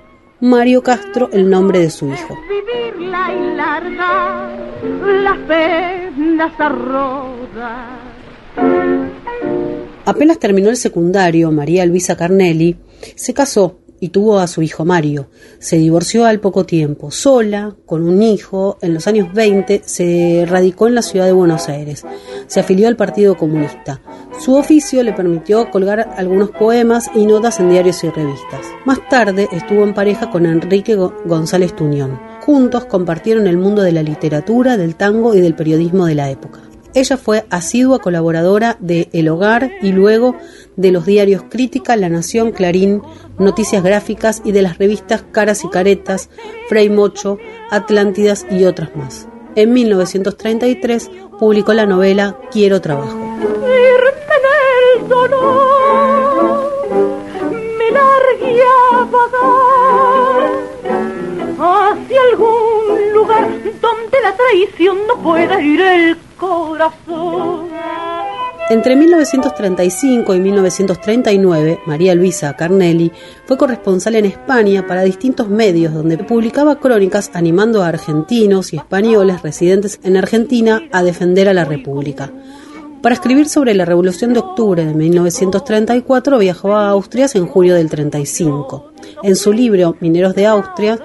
Mario 0.41 0.83
Castro, 0.83 1.29
el 1.31 1.49
nombre 1.49 1.79
de 1.79 1.89
su 1.89 2.07
hijo. 2.07 2.37
Apenas 10.05 10.39
terminó 10.39 10.69
el 10.69 10.77
secundario, 10.77 11.51
María 11.51 11.85
Luisa 11.85 12.15
Carnelli 12.15 12.75
se 13.15 13.33
casó 13.33 13.79
y 13.99 14.09
tuvo 14.09 14.39
a 14.39 14.47
su 14.47 14.61
hijo 14.61 14.83
Mario. 14.85 15.29
Se 15.59 15.77
divorció 15.77 16.25
al 16.25 16.39
poco 16.39 16.65
tiempo, 16.65 17.11
sola, 17.11 17.75
con 17.85 18.07
un 18.07 18.21
hijo. 18.21 18.77
En 18.81 18.93
los 18.93 19.07
años 19.07 19.33
20 19.33 19.81
se 19.85 20.45
radicó 20.47 20.87
en 20.87 20.95
la 20.95 21.01
ciudad 21.01 21.25
de 21.25 21.31
Buenos 21.31 21.69
Aires. 21.69 22.03
Se 22.47 22.59
afilió 22.59 22.87
al 22.87 22.95
Partido 22.97 23.35
Comunista. 23.37 24.01
Su 24.39 24.55
oficio 24.55 25.01
le 25.03 25.13
permitió 25.13 25.71
colgar 25.71 26.13
algunos 26.17 26.51
poemas 26.51 27.09
y 27.15 27.25
notas 27.25 27.59
en 27.59 27.69
diarios 27.69 28.03
y 28.03 28.09
revistas. 28.09 28.61
Más 28.85 28.99
tarde 29.09 29.47
estuvo 29.51 29.83
en 29.83 29.93
pareja 29.93 30.29
con 30.29 30.45
Enrique 30.45 30.95
Go- 30.95 31.13
González 31.25 31.75
Tuñón. 31.75 32.19
Juntos 32.41 32.85
compartieron 32.85 33.47
el 33.47 33.57
mundo 33.57 33.81
de 33.81 33.91
la 33.93 34.03
literatura, 34.03 34.77
del 34.77 34.95
tango 34.95 35.33
y 35.35 35.39
del 35.41 35.55
periodismo 35.55 36.05
de 36.05 36.15
la 36.15 36.29
época. 36.29 36.59
Ella 36.95 37.17
fue 37.17 37.45
asidua 37.49 37.99
colaboradora 37.99 38.77
de 38.79 39.09
El 39.11 39.27
Hogar 39.27 39.69
y 39.81 39.91
luego 39.91 40.37
de 40.77 40.91
los 40.91 41.05
diarios 41.05 41.43
Crítica, 41.49 41.97
La 41.97 42.07
Nación, 42.07 42.53
Clarín, 42.53 43.01
Noticias 43.37 43.83
Gráficas 43.83 44.41
y 44.45 44.53
de 44.53 44.61
las 44.61 44.77
revistas 44.77 45.25
Caras 45.33 45.65
y 45.65 45.69
Caretas, 45.69 46.29
Frei 46.69 46.89
Mocho, 46.89 47.37
Atlántidas 47.69 48.45
y 48.49 48.63
otras 48.63 48.95
más. 48.95 49.27
En 49.55 49.73
1933 49.73 51.11
publicó 51.37 51.73
la 51.73 51.85
novela 51.85 52.39
Quiero 52.49 52.79
Trabajo. 52.79 53.19
La 64.21 64.35
traición 64.35 64.97
no 65.07 65.61
ir 65.61 65.81
el 65.81 66.17
corazón. 66.37 67.69
Entre 68.67 68.95
1935 68.95 70.33
y 70.33 70.39
1939, 70.39 71.81
María 71.85 72.15
Luisa 72.15 72.55
Carnelli 72.55 73.11
fue 73.45 73.57
corresponsal 73.57 74.15
en 74.15 74.25
España 74.25 74.87
para 74.87 75.03
distintos 75.03 75.49
medios 75.49 75.93
donde 75.93 76.17
publicaba 76.17 76.79
crónicas 76.79 77.29
animando 77.35 77.83
a 77.83 77.89
argentinos 77.89 78.73
y 78.73 78.77
españoles 78.77 79.43
residentes 79.43 79.99
en 80.03 80.17
Argentina 80.17 80.81
a 80.91 81.03
defender 81.03 81.47
a 81.47 81.53
la 81.53 81.65
República. 81.65 82.31
Para 83.05 83.13
escribir 83.13 83.47
sobre 83.47 83.75
la 83.75 83.85
Revolución 83.85 84.33
de 84.33 84.39
Octubre 84.39 84.83
de 84.83 84.95
1934 84.95 86.39
viajó 86.39 86.73
a 86.73 86.89
Austria 86.89 87.27
en 87.35 87.45
julio 87.45 87.75
del 87.75 87.87
35. 87.87 88.93
En 89.21 89.35
su 89.35 89.53
libro 89.53 89.95
Mineros 89.99 90.33
de 90.33 90.47
Austria, 90.47 90.97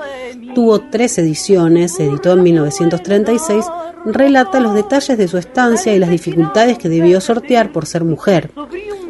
tuvo 0.55 0.81
tres 0.91 1.19
ediciones, 1.19 1.93
se 1.93 2.07
editó 2.07 2.33
en 2.33 2.43
1936, 2.43 3.67
relata 4.07 4.61
los 4.61 4.73
detalles 4.73 5.19
de 5.19 5.29
su 5.29 5.37
estancia 5.37 5.95
y 5.95 5.99
las 5.99 6.09
dificultades 6.09 6.79
que 6.79 6.89
debió 6.89 7.21
sortear 7.21 7.71
por 7.71 7.85
ser 7.85 8.05
mujer. 8.05 8.51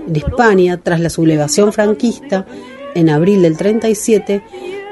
En 0.09 0.17
España, 0.17 0.81
tras 0.83 0.99
la 0.99 1.11
sublevación 1.11 1.73
franquista, 1.73 2.45
en 2.97 3.09
abril 3.09 3.43
del 3.43 3.57
37, 3.57 4.43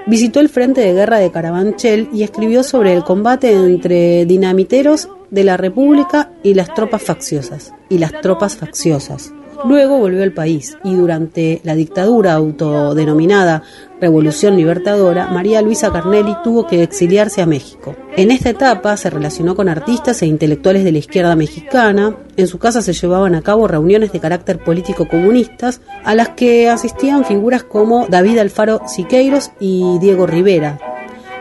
visitó 0.06 0.38
el 0.38 0.48
frente 0.48 0.82
de 0.82 0.92
guerra 0.92 1.18
de 1.18 1.32
Carabanchel 1.32 2.10
y 2.12 2.22
escribió 2.22 2.62
sobre 2.62 2.92
el 2.92 3.02
combate 3.02 3.52
entre 3.52 4.24
dinamiteros 4.24 5.08
de 5.30 5.44
la 5.44 5.56
República 5.56 6.32
y 6.42 6.54
las 6.54 6.74
tropas 6.74 7.02
facciosas. 7.02 7.72
Y 7.88 7.98
las 7.98 8.12
tropas 8.20 8.56
facciosas. 8.56 9.32
Luego 9.64 9.98
volvió 9.98 10.22
al 10.22 10.32
país 10.32 10.78
y 10.84 10.94
durante 10.94 11.60
la 11.64 11.74
dictadura 11.74 12.34
autodenominada 12.34 13.64
Revolución 14.00 14.56
Libertadora, 14.56 15.26
María 15.32 15.60
Luisa 15.62 15.90
Carnelli 15.90 16.36
tuvo 16.44 16.68
que 16.68 16.84
exiliarse 16.84 17.42
a 17.42 17.46
México. 17.46 17.96
En 18.16 18.30
esta 18.30 18.50
etapa 18.50 18.96
se 18.96 19.10
relacionó 19.10 19.56
con 19.56 19.68
artistas 19.68 20.22
e 20.22 20.26
intelectuales 20.26 20.84
de 20.84 20.92
la 20.92 20.98
izquierda 20.98 21.34
mexicana. 21.34 22.14
En 22.36 22.46
su 22.46 22.60
casa 22.60 22.82
se 22.82 22.92
llevaban 22.92 23.34
a 23.34 23.42
cabo 23.42 23.66
reuniones 23.66 24.12
de 24.12 24.20
carácter 24.20 24.62
político 24.62 25.08
comunistas 25.08 25.80
a 26.04 26.14
las 26.14 26.28
que 26.30 26.68
asistían 26.68 27.24
figuras 27.24 27.64
como 27.64 28.06
David 28.06 28.38
Alfaro 28.38 28.82
Siqueiros 28.86 29.50
y 29.58 29.98
Diego 29.98 30.28
Rivera. 30.28 30.78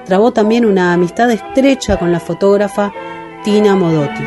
Trabó 0.08 0.32
también 0.32 0.66
una 0.66 0.94
amistad 0.94 1.30
estrecha 1.30 1.98
con 1.98 2.12
la 2.12 2.20
fotógrafa 2.20 2.92
Tina 3.48 3.74
Modotti. 3.78 4.26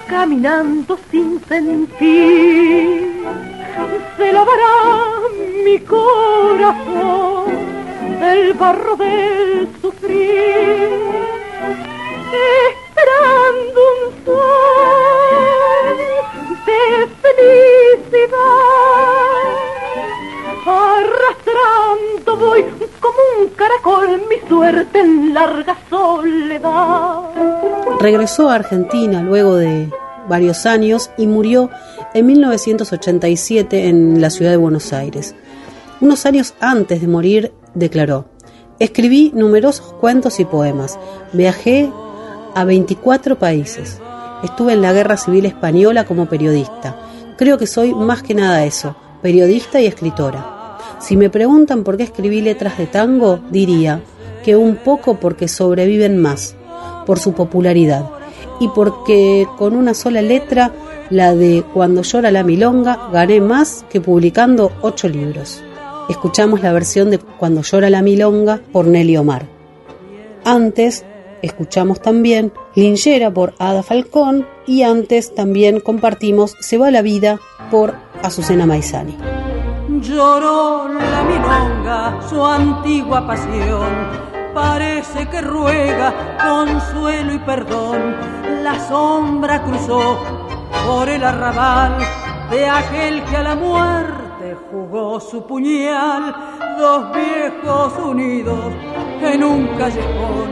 caminando 0.08 1.00
sin 1.10 1.42
sentir, 1.46 3.26
se 4.16 4.32
lavará 4.32 4.76
mi 5.66 5.80
corazón 5.80 7.50
el 8.22 8.54
barro 8.54 8.96
del 8.98 9.68
sufrir, 9.82 10.90
esperando 12.70 13.89
caracol 23.80 24.22
mi 24.30 24.48
suerte 24.48 25.00
en 25.00 25.34
larga 25.34 25.78
soledad. 25.90 27.22
Regresó 28.00 28.50
a 28.50 28.56
Argentina 28.56 29.22
luego 29.22 29.56
de 29.56 29.90
varios 30.28 30.66
años 30.66 31.10
y 31.18 31.28
murió 31.28 31.70
en 32.14 32.26
1987 32.26 33.88
en 33.88 34.22
la 34.22 34.30
ciudad 34.30 34.52
de 34.52 34.58
Buenos 34.58 34.94
Aires. 34.94 35.36
Unos 36.02 36.26
años 36.26 36.54
antes 36.60 37.02
de 37.02 37.08
morir 37.08 37.54
declaró, 37.74 38.26
escribí 38.80 39.32
numerosos 39.36 39.94
cuentos 39.94 40.40
y 40.40 40.46
poemas, 40.46 40.98
viajé 41.34 41.92
a 42.56 42.64
24 42.64 43.38
países, 43.38 44.00
estuve 44.44 44.74
en 44.74 44.82
la 44.82 44.94
Guerra 44.94 45.18
Civil 45.18 45.46
Española 45.46 46.06
como 46.06 46.28
periodista. 46.28 46.98
Creo 47.38 47.58
que 47.58 47.68
soy 47.68 47.94
más 47.94 48.24
que 48.24 48.36
nada 48.36 48.66
eso, 48.66 48.96
periodista 49.22 49.82
y 49.82 49.88
escritora. 49.88 50.59
Si 51.00 51.16
me 51.16 51.30
preguntan 51.30 51.84
por 51.84 51.98
qué 51.98 52.04
escribí 52.04 52.42
letras 52.42 52.78
de 52.78 52.86
tango, 52.86 53.40
diría 53.52 54.02
que 54.44 54.56
un 54.56 54.76
poco 54.76 55.16
porque 55.16 55.48
sobreviven 55.48 56.18
más, 56.18 56.56
por 57.06 57.20
su 57.20 57.34
popularidad, 57.34 58.06
y 58.60 58.68
porque 58.70 59.48
con 59.58 59.76
una 59.76 59.94
sola 59.94 60.22
letra, 60.22 60.72
la 61.10 61.34
de 61.34 61.64
Cuando 61.74 62.04
llora 62.04 62.32
la 62.32 62.44
milonga, 62.44 63.10
gané 63.12 63.42
más 63.42 63.86
que 63.90 64.02
publicando 64.02 64.72
ocho 64.82 65.08
libros. 65.08 65.64
Escuchamos 66.10 66.62
la 66.62 66.74
versión 66.74 67.10
de 67.10 67.20
Cuando 67.20 67.62
llora 67.62 67.90
la 67.90 68.02
milonga 68.02 68.62
por 68.72 68.86
Nelly 68.86 69.18
Omar. 69.18 69.48
Antes 70.44 71.06
escuchamos 71.42 72.02
también 72.02 72.52
Linchera 72.76 73.32
por 73.32 73.54
Ada 73.60 73.84
Falcón 73.84 74.46
y 74.68 74.84
antes 74.84 75.34
también 75.34 75.80
compartimos 75.80 76.56
Se 76.60 76.78
va 76.78 76.92
la 76.92 77.02
vida 77.02 77.40
por 77.72 77.96
Azucena 78.22 78.66
Maizani. 78.66 79.18
Lloró 80.02 80.88
la 80.88 81.24
milonga 81.24 82.22
su 82.30 82.46
antigua 82.46 83.28
pasión, 83.28 84.08
parece 84.54 85.28
que 85.28 85.42
ruega 85.42 86.38
consuelo 86.38 87.34
y 87.34 87.40
perdón. 87.40 88.16
La 88.64 88.80
sombra 88.80 89.62
cruzó 89.62 90.18
por 90.88 91.10
el 91.10 91.22
arrabal 91.22 91.98
de 92.50 92.70
aquel 92.70 93.24
que 93.26 93.38
a 93.38 93.44
la 93.44 93.56
muerte 93.56 94.56
jugó 94.72 95.20
su 95.20 95.46
puñal. 95.46 96.34
Dos 96.78 97.12
viejos 97.14 97.94
unidos 97.98 98.74
en 99.22 99.44
un 99.44 99.68
callejón 99.78 100.50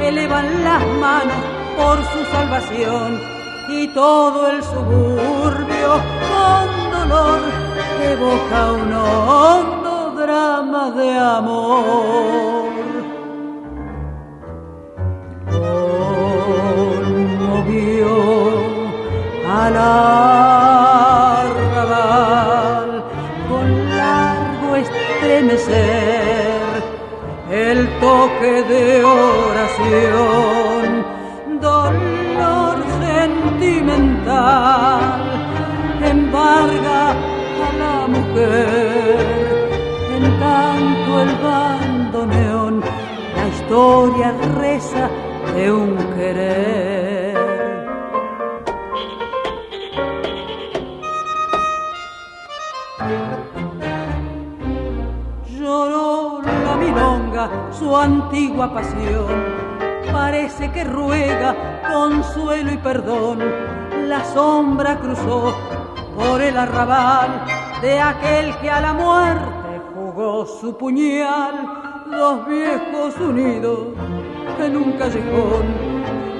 elevan 0.00 0.64
las 0.64 0.86
manos 0.98 1.44
por 1.76 1.98
su 2.04 2.24
salvación 2.30 3.20
y 3.68 3.88
todo 3.88 4.50
el 4.50 4.62
suburbio 4.62 6.00
con 6.30 6.90
dolor 6.90 7.71
evoca 8.10 8.72
un 8.72 8.92
hondo 8.92 9.94
drama 10.20 10.90
de 10.90 11.18
amor. 11.18 12.72
Conmovió 17.50 18.12
al 19.48 19.76
arrabal 19.76 20.61
un 46.32 46.38
querer. 46.38 47.32
milonga 56.78 57.72
su 57.72 57.96
antigua 57.96 58.72
pasión. 58.72 59.26
Parece 60.10 60.70
que 60.72 60.84
ruega 60.84 61.82
consuelo 61.90 62.72
y 62.72 62.76
perdón. 62.78 63.38
La 64.08 64.24
sombra 64.24 64.98
cruzó 64.98 65.54
por 66.16 66.40
el 66.42 66.56
arrabal 66.56 67.44
de 67.80 68.00
aquel 68.00 68.56
que 68.58 68.70
a 68.70 68.80
la 68.80 68.92
muerte 68.94 69.80
jugó 69.94 70.46
su 70.46 70.76
puñal. 70.76 72.04
Los 72.06 72.46
viejos 72.46 73.16
unidos 73.18 73.78
en 74.58 74.76
un 74.76 74.92
callejón 74.92 75.81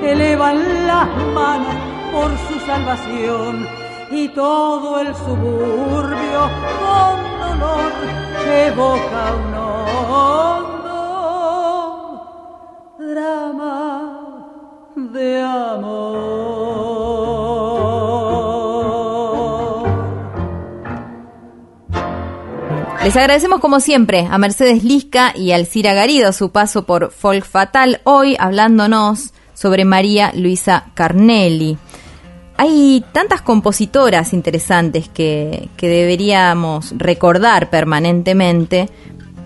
elevan 0.05 0.87
las 0.87 1.09
manos 1.35 1.75
por 2.13 2.31
su 2.49 2.59
salvación 2.67 3.67
y 4.11 4.29
todo 4.29 5.01
el 5.01 5.15
suburbio 5.15 6.51
con 6.79 7.17
dolor 7.41 7.93
evoca 8.67 9.35
un 9.35 9.55
hondo 9.55 10.93
drama 12.99 14.49
de 14.97 15.41
amor. 15.41 16.23
Les 23.05 23.17
agradecemos 23.17 23.61
como 23.61 23.81
siempre 23.81 24.29
a 24.31 24.39
Mercedes 24.39 24.85
Lisca 24.85 25.33
y 25.35 25.51
al 25.53 25.67
Cira 25.67 25.93
Garido 25.93 26.33
su 26.33 26.53
paso 26.53 26.87
por 26.87 27.11
Folk 27.11 27.45
Fatal, 27.45 28.01
hoy 28.05 28.37
hablándonos 28.39 29.33
sobre 29.63 29.85
María 29.85 30.33
Luisa 30.35 30.87
Carnelli. 30.95 31.79
Hay 32.57 33.05
tantas 33.13 33.43
compositoras 33.43 34.33
interesantes 34.33 35.09
que, 35.09 35.69
que 35.77 35.89
deberíamos 35.89 36.93
recordar 36.99 37.71
permanentemente, 37.71 38.89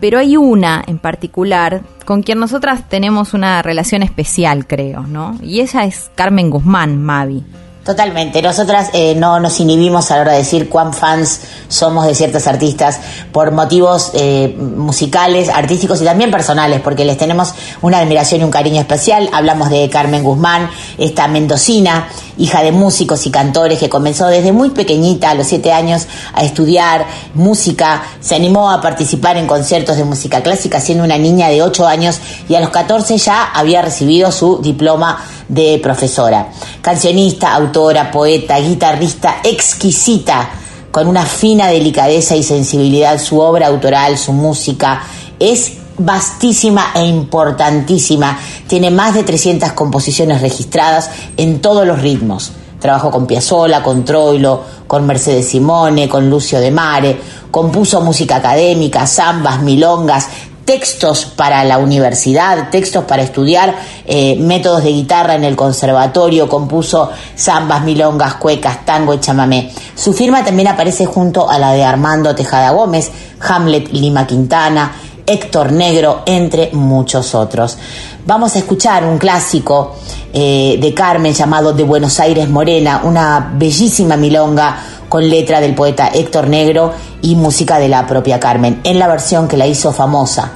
pero 0.00 0.18
hay 0.18 0.38
una 0.38 0.82
en 0.86 0.98
particular 0.98 1.82
con 2.06 2.22
quien 2.22 2.38
nosotras 2.38 2.88
tenemos 2.88 3.34
una 3.34 3.60
relación 3.60 4.02
especial, 4.02 4.66
creo, 4.66 5.02
¿no? 5.02 5.38
Y 5.42 5.60
ella 5.60 5.84
es 5.84 6.10
Carmen 6.14 6.48
Guzmán, 6.48 7.02
Mavi. 7.02 7.44
Totalmente. 7.86 8.42
Nosotras 8.42 8.90
eh, 8.94 9.14
no 9.14 9.38
nos 9.38 9.60
inhibimos 9.60 10.10
a 10.10 10.16
la 10.16 10.22
hora 10.22 10.32
de 10.32 10.38
decir 10.38 10.68
cuán 10.68 10.92
fans 10.92 11.42
somos 11.68 12.04
de 12.04 12.16
ciertos 12.16 12.48
artistas 12.48 12.98
por 13.30 13.52
motivos 13.52 14.10
eh, 14.14 14.56
musicales, 14.58 15.48
artísticos 15.48 16.02
y 16.02 16.04
también 16.04 16.32
personales, 16.32 16.80
porque 16.80 17.04
les 17.04 17.16
tenemos 17.16 17.54
una 17.82 17.98
admiración 17.98 18.40
y 18.40 18.44
un 18.44 18.50
cariño 18.50 18.80
especial. 18.80 19.30
Hablamos 19.32 19.70
de 19.70 19.88
Carmen 19.88 20.24
Guzmán, 20.24 20.68
esta 20.98 21.28
mendocina, 21.28 22.08
hija 22.38 22.62
de 22.62 22.72
músicos 22.72 23.26
y 23.26 23.30
cantores 23.30 23.78
que 23.78 23.88
comenzó 23.88 24.26
desde 24.28 24.52
muy 24.52 24.70
pequeñita, 24.70 25.30
a 25.30 25.34
los 25.34 25.46
siete 25.46 25.72
años, 25.72 26.06
a 26.32 26.44
estudiar 26.44 27.06
música. 27.34 28.02
Se 28.20 28.34
animó 28.34 28.70
a 28.70 28.80
participar 28.80 29.36
en 29.36 29.46
conciertos 29.46 29.96
de 29.96 30.04
música 30.04 30.42
clásica 30.42 30.80
siendo 30.80 31.04
una 31.04 31.18
niña 31.18 31.48
de 31.48 31.62
ocho 31.62 31.86
años 31.86 32.18
y 32.48 32.54
a 32.54 32.60
los 32.60 32.70
14 32.70 33.16
ya 33.18 33.44
había 33.44 33.82
recibido 33.82 34.30
su 34.32 34.58
diploma 34.62 35.24
de 35.48 35.78
profesora. 35.82 36.48
Cancionista, 36.82 37.54
autora, 37.54 38.10
poeta, 38.10 38.58
guitarrista 38.58 39.36
exquisita, 39.44 40.48
con 40.90 41.08
una 41.08 41.26
fina 41.26 41.68
delicadeza 41.68 42.36
y 42.36 42.42
sensibilidad, 42.42 43.20
su 43.20 43.38
obra 43.38 43.66
autoral, 43.66 44.16
su 44.16 44.32
música, 44.32 45.02
es 45.38 45.72
vastísima 45.98 46.92
e 46.94 47.04
importantísima. 47.04 48.38
Tiene 48.66 48.90
más 48.90 49.14
de 49.14 49.22
300 49.22 49.72
composiciones 49.72 50.40
registradas 50.40 51.10
en 51.36 51.60
todos 51.60 51.86
los 51.86 52.00
ritmos. 52.00 52.52
Trabajó 52.80 53.10
con 53.10 53.26
Piazzolla, 53.26 53.82
con 53.82 54.04
Troilo, 54.04 54.62
con 54.86 55.06
Mercedes 55.06 55.48
Simone, 55.48 56.08
con 56.08 56.28
Lucio 56.28 56.60
de 56.60 56.70
Mare, 56.70 57.16
compuso 57.50 58.00
música 58.00 58.36
académica, 58.36 59.06
zambas, 59.06 59.62
milongas, 59.62 60.28
textos 60.66 61.24
para 61.24 61.64
la 61.64 61.78
universidad, 61.78 62.70
textos 62.70 63.04
para 63.04 63.22
estudiar 63.22 63.74
eh, 64.04 64.36
métodos 64.36 64.82
de 64.82 64.90
guitarra 64.90 65.36
en 65.36 65.44
el 65.44 65.54
conservatorio, 65.54 66.48
compuso 66.48 67.08
zambas, 67.38 67.84
milongas, 67.84 68.34
cuecas, 68.34 68.84
tango 68.84 69.14
y 69.14 69.20
chamamé. 69.20 69.72
Su 69.94 70.12
firma 70.12 70.44
también 70.44 70.68
aparece 70.68 71.06
junto 71.06 71.48
a 71.48 71.58
la 71.58 71.72
de 71.72 71.84
Armando 71.84 72.34
Tejada 72.34 72.70
Gómez, 72.72 73.10
Hamlet 73.40 73.92
Lima 73.92 74.26
Quintana, 74.26 74.92
Héctor 75.26 75.72
Negro, 75.72 76.22
entre 76.26 76.70
muchos 76.72 77.34
otros. 77.34 77.76
Vamos 78.24 78.54
a 78.54 78.58
escuchar 78.58 79.04
un 79.04 79.18
clásico 79.18 79.96
eh, 80.32 80.78
de 80.80 80.94
Carmen 80.94 81.32
llamado 81.34 81.72
De 81.72 81.82
Buenos 81.82 82.20
Aires 82.20 82.48
Morena, 82.48 83.02
una 83.04 83.52
bellísima 83.54 84.16
milonga 84.16 84.78
con 85.08 85.28
letra 85.28 85.60
del 85.60 85.74
poeta 85.74 86.08
Héctor 86.08 86.48
Negro 86.48 86.92
y 87.22 87.34
música 87.36 87.78
de 87.78 87.88
la 87.88 88.06
propia 88.06 88.38
Carmen, 88.38 88.80
en 88.84 88.98
la 88.98 89.08
versión 89.08 89.48
que 89.48 89.56
la 89.56 89.66
hizo 89.66 89.92
famosa. 89.92 90.52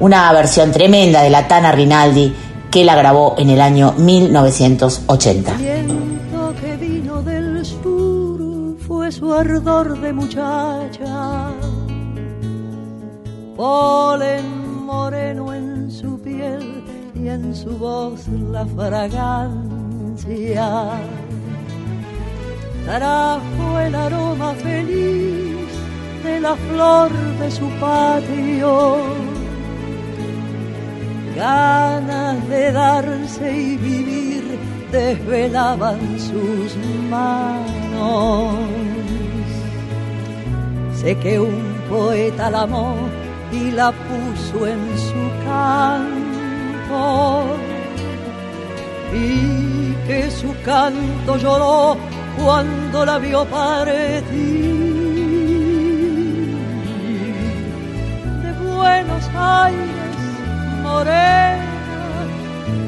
Una 0.00 0.30
versión 0.32 0.72
tremenda 0.72 1.22
de 1.22 1.30
la 1.30 1.48
Tana 1.48 1.72
Rinaldi 1.72 2.34
que 2.70 2.84
la 2.84 2.94
grabó 2.94 3.34
en 3.38 3.50
el 3.50 3.60
año 3.60 3.94
1980. 3.96 5.52
viento 5.54 6.54
que 6.60 6.76
vino 6.76 7.22
del 7.22 7.64
sur 7.64 8.76
fue 8.86 9.10
su 9.10 9.32
ardor 9.32 10.00
de. 10.00 10.12
Polen 13.56 14.84
moreno 14.84 15.52
en 15.54 15.90
su 15.90 16.20
piel 16.20 16.84
y 17.14 17.28
en 17.28 17.54
su 17.54 17.76
voz 17.78 18.28
la 18.28 18.66
fragancia. 18.66 19.40
Trajo 22.84 23.80
el 23.80 23.94
aroma 23.94 24.52
feliz 24.54 25.68
de 26.22 26.40
la 26.40 26.54
flor 26.56 27.10
de 27.40 27.50
su 27.50 27.68
patio 27.80 28.96
ganas 31.36 32.48
de 32.48 32.72
darse 32.72 33.52
y 33.52 33.76
vivir 33.76 34.58
desvelaban 34.90 36.00
sus 36.18 36.74
manos. 37.10 38.54
Sé 40.94 41.14
que 41.18 41.38
un 41.38 41.76
poeta 41.90 42.50
la 42.50 42.62
amó 42.62 42.96
y 43.52 43.70
la 43.70 43.92
puso 43.92 44.66
en 44.66 44.98
su 44.98 45.30
canto. 45.44 47.44
Y 49.12 49.94
que 50.06 50.30
su 50.30 50.54
canto 50.64 51.36
lloró 51.36 51.96
cuando 52.42 53.04
la 53.04 53.18
vio 53.18 53.44
partir. 53.46 54.24
De 58.42 58.52
Buenos 58.64 59.28
Aires 59.34 60.16
morena, 60.82 62.26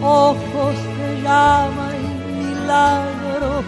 ojos 0.03 0.75
de 0.99 1.23
llama 1.23 1.89
y 2.05 2.07
milagro, 2.37 3.63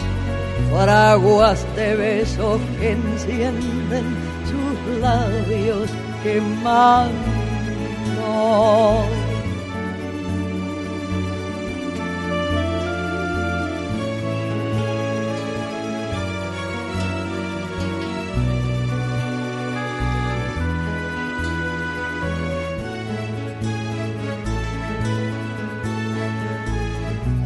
fraguas 0.72 1.66
de 1.76 1.96
besos 1.96 2.60
que 2.78 2.92
encienden 2.92 4.06
sus 4.50 4.76
labios 5.00 5.90
quemando. 6.22 7.30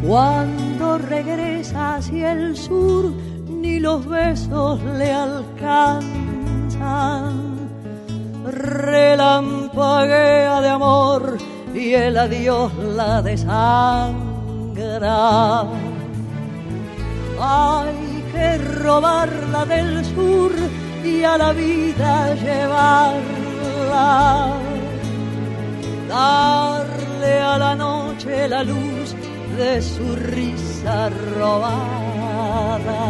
Cuando 0.07 0.99
regresa 0.99 1.97
hacia 1.97 2.33
el 2.33 2.57
sur, 2.57 3.13
ni 3.49 3.81
los 3.81 4.07
besos 4.07 4.83
le 4.83 5.13
alcanzan. 5.13 6.15
Relampaguea 8.95 10.61
de 10.61 10.69
amor 10.69 11.37
y 11.75 11.95
el 11.95 12.17
adiós 12.17 12.73
la 12.99 13.21
desangra. 13.23 13.63
Hay 17.41 18.25
que 18.33 18.59
robarla 18.83 19.65
del 19.65 20.05
sur 20.15 20.53
y 21.03 21.25
a 21.25 21.37
la 21.37 21.53
vida 21.53 22.35
llevarla. 22.37 23.83
Darle 26.09 27.41
a 27.41 27.59
la 27.59 27.75
noche 27.75 28.47
la 28.49 28.63
luz 28.63 29.17
de 29.59 29.83
su 29.83 30.15
risa 30.15 31.11
robada. 31.37 33.03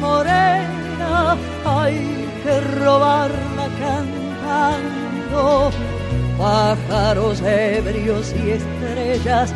morena 0.00 1.36
hay 1.64 2.28
que 2.42 2.60
robarla 2.82 3.66
cantando. 3.84 5.70
Pájaros 6.38 7.40
ebrios 7.42 8.32
y 8.32 8.52
estrellas 8.52 9.52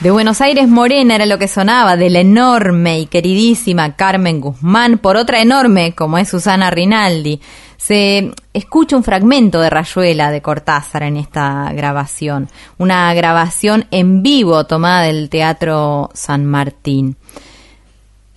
De 0.00 0.12
Buenos 0.12 0.40
Aires 0.40 0.68
Morena 0.68 1.16
era 1.16 1.26
lo 1.26 1.38
que 1.38 1.48
sonaba 1.48 1.96
de 1.96 2.08
la 2.08 2.20
enorme 2.20 3.00
y 3.00 3.06
queridísima 3.06 3.96
Carmen 3.96 4.40
Guzmán 4.40 4.98
por 4.98 5.16
otra 5.16 5.42
enorme 5.42 5.92
como 5.96 6.18
es 6.18 6.28
Susana 6.28 6.70
Rinaldi. 6.70 7.40
Se 7.76 8.30
escucha 8.52 8.96
un 8.96 9.02
fragmento 9.02 9.60
de 9.60 9.70
Rayuela 9.70 10.30
de 10.30 10.40
Cortázar 10.40 11.02
en 11.02 11.16
esta 11.16 11.72
grabación, 11.72 12.48
una 12.78 13.12
grabación 13.12 13.86
en 13.90 14.22
vivo 14.22 14.66
tomada 14.66 15.02
del 15.02 15.28
Teatro 15.28 16.10
San 16.14 16.46
Martín. 16.46 17.16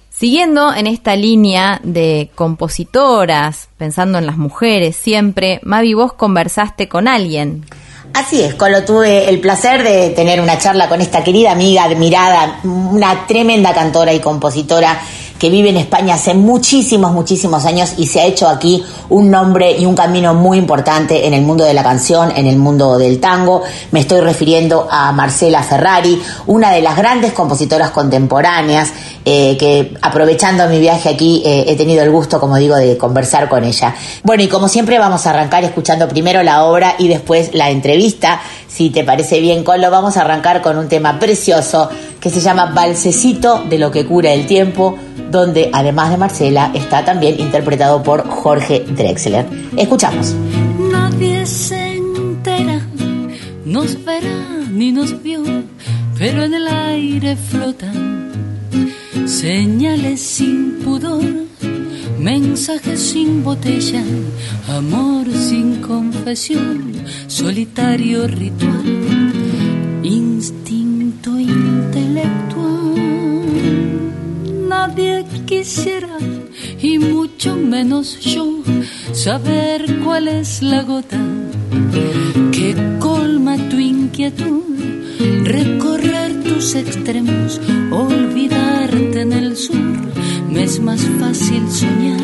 Siguiendo 0.09 0.73
en 0.73 0.87
esta 0.87 1.15
línea 1.15 1.79
de 1.83 2.31
compositoras, 2.33 3.69
pensando 3.77 4.17
en 4.17 4.25
las 4.25 4.37
mujeres 4.37 4.95
siempre, 4.95 5.59
Mavi, 5.61 5.93
vos 5.93 6.13
conversaste 6.13 6.89
con 6.89 7.07
alguien 7.07 7.65
Así 8.13 8.41
es, 8.41 8.55
Colo, 8.55 8.83
tuve 8.83 9.29
el 9.29 9.39
placer 9.39 9.83
de 9.83 10.09
tener 10.09 10.41
una 10.41 10.57
charla 10.57 10.89
con 10.89 10.99
esta 10.99 11.23
querida 11.23 11.51
amiga 11.51 11.85
admirada, 11.85 12.59
una 12.63 13.25
tremenda 13.25 13.73
cantora 13.73 14.13
y 14.13 14.19
compositora 14.19 15.01
que 15.41 15.49
vive 15.49 15.69
en 15.69 15.77
España 15.77 16.13
hace 16.13 16.35
muchísimos, 16.35 17.13
muchísimos 17.13 17.65
años 17.65 17.93
y 17.97 18.05
se 18.05 18.21
ha 18.21 18.25
hecho 18.25 18.47
aquí 18.47 18.83
un 19.09 19.31
nombre 19.31 19.75
y 19.75 19.87
un 19.87 19.95
camino 19.95 20.35
muy 20.35 20.59
importante 20.59 21.25
en 21.25 21.33
el 21.33 21.41
mundo 21.41 21.63
de 21.63 21.73
la 21.73 21.81
canción, 21.81 22.31
en 22.35 22.45
el 22.45 22.57
mundo 22.57 22.99
del 22.99 23.19
tango. 23.19 23.63
Me 23.89 24.01
estoy 24.01 24.21
refiriendo 24.21 24.87
a 24.87 25.11
Marcela 25.13 25.63
Ferrari, 25.63 26.21
una 26.45 26.69
de 26.69 26.83
las 26.83 26.95
grandes 26.95 27.33
compositoras 27.33 27.89
contemporáneas, 27.89 28.93
eh, 29.25 29.57
que 29.57 29.95
aprovechando 30.03 30.67
mi 30.67 30.79
viaje 30.79 31.09
aquí 31.09 31.41
eh, 31.43 31.65
he 31.67 31.75
tenido 31.75 32.03
el 32.03 32.11
gusto, 32.11 32.39
como 32.39 32.57
digo, 32.57 32.75
de 32.75 32.95
conversar 32.99 33.49
con 33.49 33.63
ella. 33.63 33.95
Bueno, 34.21 34.43
y 34.43 34.47
como 34.47 34.67
siempre 34.67 34.99
vamos 34.99 35.25
a 35.25 35.31
arrancar 35.31 35.63
escuchando 35.63 36.07
primero 36.07 36.43
la 36.43 36.65
obra 36.65 36.93
y 36.99 37.07
después 37.07 37.49
la 37.55 37.71
entrevista. 37.71 38.39
Si 38.73 38.89
te 38.89 39.03
parece 39.03 39.41
bien, 39.41 39.65
Colo, 39.65 39.91
vamos 39.91 40.15
a 40.15 40.21
arrancar 40.21 40.61
con 40.61 40.77
un 40.77 40.87
tema 40.87 41.19
precioso 41.19 41.89
que 42.21 42.29
se 42.29 42.39
llama 42.39 42.67
Balsecito 42.67 43.63
de 43.69 43.77
lo 43.77 43.91
que 43.91 44.05
cura 44.05 44.31
el 44.31 44.45
tiempo, 44.45 44.97
donde 45.29 45.69
además 45.73 46.09
de 46.09 46.17
Marcela 46.17 46.71
está 46.73 47.03
también 47.03 47.37
interpretado 47.39 48.01
por 48.01 48.25
Jorge 48.27 48.85
Drexler. 48.87 49.45
Escuchamos. 49.75 50.33
Nadie 50.89 51.45
se 51.45 51.95
entera, 51.95 52.79
nos 53.65 54.03
verá 54.05 54.65
ni 54.71 54.93
nos 54.93 55.21
vio, 55.21 55.43
pero 56.17 56.43
en 56.43 56.53
el 56.53 56.67
aire 56.67 57.35
flotan 57.35 58.31
señales 59.25 60.21
sin 60.21 60.79
pudor, 60.79 61.23
mensajes 62.19 62.99
sin 62.99 63.43
botella, 63.43 64.03
amor 64.67 65.27
sin 65.31 65.81
confesión, 65.81 66.93
solitario 67.27 68.27
ritual, 68.27 69.31
instinto 70.03 71.39
intelectual. 71.39 72.61
Nadie 74.67 75.25
quisiera, 75.45 76.17
y 76.81 76.97
mucho 76.97 77.55
menos 77.55 78.19
yo, 78.19 78.61
saber 79.13 79.99
cuál 80.03 80.27
es 80.27 80.61
la 80.61 80.83
gota 80.83 81.19
que 82.51 82.75
colma 82.99 83.57
tu 83.69 83.77
inquietud, 83.77 84.63
recorrer 85.43 86.43
tus 86.43 86.75
extremos, 86.75 87.59
olvidarte 87.91 89.21
en 89.21 89.33
el 89.33 89.57
sur, 89.57 90.11
me 90.51 90.63
es 90.63 90.79
más 90.79 91.01
fácil 91.19 91.69
soñar 91.71 92.21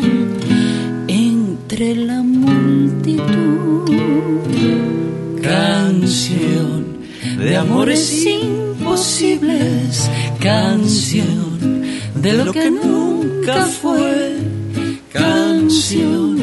entre 1.08 1.96
la 1.96 2.22
multitud. 2.22 3.90
Canción 5.42 6.98
de 7.38 7.56
amores 7.56 8.26
imposibles, 8.26 10.10
canción 10.40 11.82
de 12.14 12.32
lo 12.34 12.52
que 12.52 12.70
nunca 12.70 13.64
fue, 13.64 14.36
canción 15.12 16.36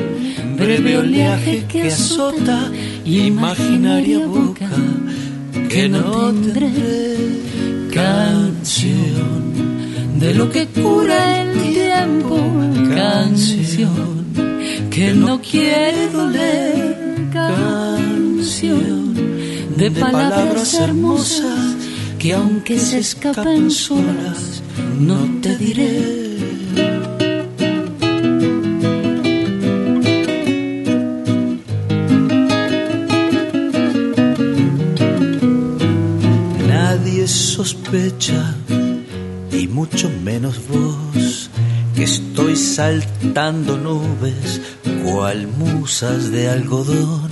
breve 0.58 0.98
oleaje 0.98 1.66
que 1.68 1.84
azota 1.84 2.72
imaginaria 3.06 4.26
boca 4.26 4.70
que 5.70 5.90
no 5.90 6.34
tendré, 6.34 7.18
canción 7.94 9.46
de 10.20 10.34
lo 10.34 10.50
que 10.50 10.68
cura 10.68 11.42
el 11.42 11.74
tiempo, 11.74 12.38
canción 12.96 14.26
que 14.90 15.14
no 15.14 15.42
quiere 15.42 16.08
doler, 16.10 16.98
canción 17.34 19.14
de 19.78 19.92
palabras 19.92 20.74
hermosas 20.76 21.76
que 22.18 22.34
aunque 22.34 22.80
se 22.80 23.00
escapen 23.00 23.70
solas, 23.70 24.62
no 25.00 25.20
te 25.42 25.58
diré. 25.58 26.15
Saltando 42.76 43.78
nubes, 43.78 44.60
cual 45.02 45.48
musas 45.48 46.30
de 46.30 46.50
algodón, 46.50 47.30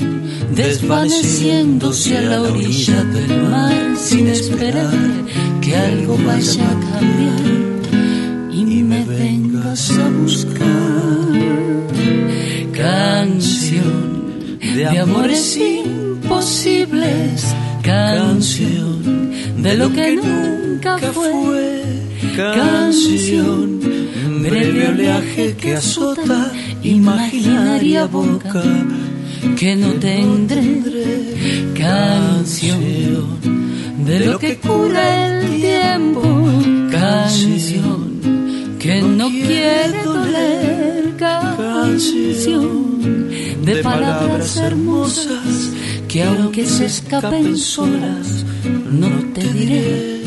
desvaneciéndose 0.56 2.18
a 2.18 2.22
la 2.22 2.42
orilla 2.44 3.04
del 3.04 3.50
mar 3.50 3.98
sin 3.98 4.28
esperar 4.28 4.94
que 5.60 5.76
algo 5.76 6.18
vaya 6.26 6.64
a 6.64 6.80
cambiar. 6.92 7.44
y 8.54 8.84
me 8.84 9.04
vengas 9.04 9.92
a 9.92 10.08
buscar. 10.22 10.64
Canción 12.72 14.60
de 14.60 14.98
amores 14.98 15.58
imposibles, 15.58 17.44
canción 17.82 19.34
de 19.62 19.76
lo 19.76 19.92
que 19.92 20.16
nunca 20.16 20.98
fue, 21.00 22.03
canción 22.36 23.80
breve 24.42 24.88
oleaje 24.90 25.56
que 25.56 25.76
azota 25.76 26.52
imaginaria 26.84 28.06
boca 28.06 28.64
que 29.56 29.76
no 29.76 29.94
tendré 29.94 31.72
canción. 31.74 33.40
De 34.06 34.20
lo 34.26 34.38
que 34.38 34.58
cura 34.58 35.28
el 35.28 35.62
tiempo 35.62 36.22
canción 36.92 38.20
que 38.80 39.02
no 39.02 39.30
quiere 39.30 40.04
doler 40.04 41.16
canción 41.18 43.00
de 43.64 43.76
palabras 43.78 44.58
hermosas 44.58 45.72
que 46.10 46.24
aunque 46.24 46.66
se 46.66 46.86
escapen 46.86 47.58
solas 47.58 48.44
no 48.92 49.10
te 49.34 49.42
diré 49.54 50.22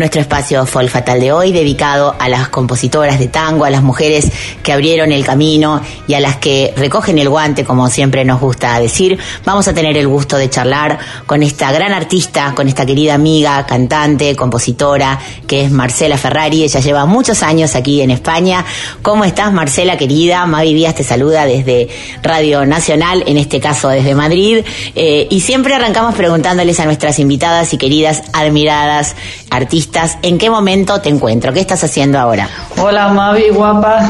nuestro 0.00 0.20
espacio 0.20 0.66
Folk 0.66 0.88
Fatal 0.88 1.20
de 1.20 1.30
hoy, 1.30 1.52
dedicado 1.52 2.16
a 2.18 2.28
las 2.28 2.48
compositoras 2.48 3.18
de 3.18 3.28
tango, 3.28 3.66
a 3.66 3.70
las 3.70 3.82
mujeres 3.82 4.32
que 4.62 4.72
abrieron 4.72 5.12
el 5.12 5.24
camino 5.24 5.80
y 6.08 6.14
a 6.14 6.20
las 6.20 6.36
que 6.36 6.72
recogen 6.76 7.18
el 7.18 7.28
guante, 7.28 7.64
como 7.64 7.88
siempre 7.88 8.24
nos 8.24 8.40
gusta 8.40 8.80
decir, 8.80 9.18
vamos 9.44 9.68
a 9.68 9.74
tener 9.74 9.96
el 9.98 10.08
gusto 10.08 10.38
de 10.38 10.48
charlar 10.48 10.98
con 11.26 11.42
esta 11.42 11.70
gran 11.70 11.92
artista, 11.92 12.54
con 12.56 12.66
esta 12.66 12.86
querida 12.86 13.14
amiga, 13.14 13.64
cantante, 13.66 14.34
compositora, 14.34 15.18
que 15.46 15.64
es 15.64 15.70
Marcela 15.70 16.16
Ferrari. 16.16 16.64
Ella 16.64 16.80
lleva 16.80 17.04
muchos 17.04 17.42
años 17.42 17.76
aquí 17.76 18.00
en 18.00 18.10
España. 18.10 18.64
¿Cómo 19.02 19.24
estás, 19.26 19.52
Marcela, 19.52 19.98
querida? 19.98 20.46
Mavi 20.46 20.72
Díaz 20.72 20.94
te 20.94 21.04
saluda 21.04 21.44
desde 21.44 21.88
Radio 22.22 22.64
Nacional, 22.64 23.22
en 23.26 23.36
este 23.36 23.60
caso 23.60 23.90
desde 23.90 24.14
Madrid. 24.14 24.64
Eh, 24.96 25.28
y 25.30 25.40
siempre 25.40 25.74
arrancamos 25.74 26.14
preguntándoles 26.14 26.80
a 26.80 26.86
nuestras 26.86 27.18
invitadas 27.18 27.74
y 27.74 27.78
queridas, 27.78 28.22
admiradas 28.32 29.14
artistas, 29.50 29.89
¿en 30.22 30.38
qué 30.38 30.50
momento 30.50 31.00
te 31.00 31.08
encuentro? 31.08 31.52
¿Qué 31.52 31.60
estás 31.60 31.82
haciendo 31.84 32.18
ahora? 32.18 32.48
Hola 32.78 33.08
Mavi, 33.08 33.50
guapa, 33.50 34.00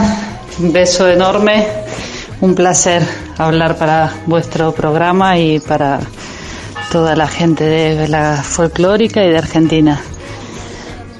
un 0.58 0.72
beso 0.72 1.08
enorme, 1.08 1.66
un 2.40 2.54
placer 2.54 3.02
hablar 3.38 3.76
para 3.76 4.12
vuestro 4.26 4.72
programa 4.72 5.38
y 5.38 5.60
para 5.60 6.00
toda 6.92 7.16
la 7.16 7.28
gente 7.28 7.64
de 7.64 8.08
la 8.08 8.42
folclórica 8.42 9.24
y 9.24 9.30
de 9.30 9.38
Argentina. 9.38 10.00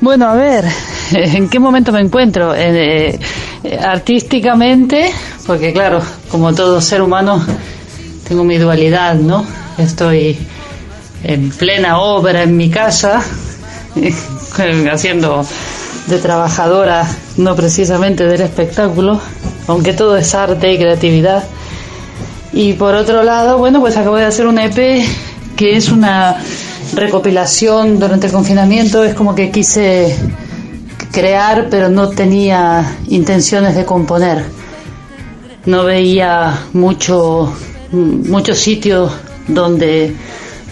Bueno, 0.01 0.29
a 0.29 0.35
ver, 0.35 0.65
¿en 1.13 1.49
qué 1.49 1.59
momento 1.59 1.93
me 1.93 2.01
encuentro? 2.01 2.55
Eh, 2.55 3.19
artísticamente, 3.83 5.11
porque 5.47 5.73
claro, 5.73 6.01
como 6.31 6.55
todo 6.55 6.81
ser 6.81 7.03
humano, 7.03 7.45
tengo 8.27 8.45
mi 8.45 8.59
dualidad, 8.59 9.15
¿no? 9.15 9.45
Estoy 9.79 10.39
en 11.23 11.51
plena 11.51 12.01
obra 12.01 12.43
en 12.43 12.57
mi 12.57 12.71
casa, 12.71 13.23
haciendo 14.93 15.45
de 16.07 16.19
trabajadora, 16.19 17.07
no 17.37 17.55
precisamente 17.55 18.27
del 18.27 18.41
espectáculo, 18.41 19.21
aunque 19.67 19.93
todo 19.93 20.17
es 20.17 20.35
arte 20.35 20.73
y 20.73 20.79
creatividad. 20.79 21.45
Y 22.53 22.73
por 22.73 22.95
otro 22.95 23.23
lado, 23.23 23.59
bueno, 23.59 23.81
pues 23.81 23.97
acabo 23.97 24.17
de 24.17 24.25
hacer 24.25 24.47
un 24.47 24.59
EP 24.59 25.05
que 25.57 25.77
es 25.77 25.91
una 25.91 26.37
recopilación 26.95 28.01
durante 28.01 28.27
el 28.27 28.33
confinamiento, 28.33 29.05
es 29.05 29.15
como 29.15 29.35
que 29.35 29.51
quise 29.51 30.17
crear, 31.13 31.69
pero 31.71 31.89
no 31.89 32.09
tenía 32.09 32.97
intenciones 33.09 33.77
de 33.77 33.85
componer. 33.85 34.45
No 35.67 35.85
veía 35.85 36.59
mucho, 36.73 37.53
muchos 37.93 38.59
sitios 38.59 39.13
donde 39.47 40.15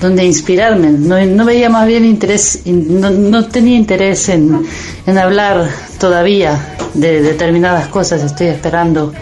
donde 0.01 0.25
inspirarme. 0.25 0.91
No, 0.91 1.45
veía 1.45 1.69
más 1.69 1.87
bien 1.87 2.05
interés, 2.05 2.63
no, 2.65 3.11
no 3.11 3.47
tenía 3.47 3.77
interés 3.77 4.29
en, 4.29 4.67
en, 5.07 5.19
hablar 5.19 5.69
todavía 5.99 6.77
de 6.95 7.21
determinadas 7.21 7.89
cosas. 7.89 8.23
Estoy 8.23 8.49
esperando 8.49 9.13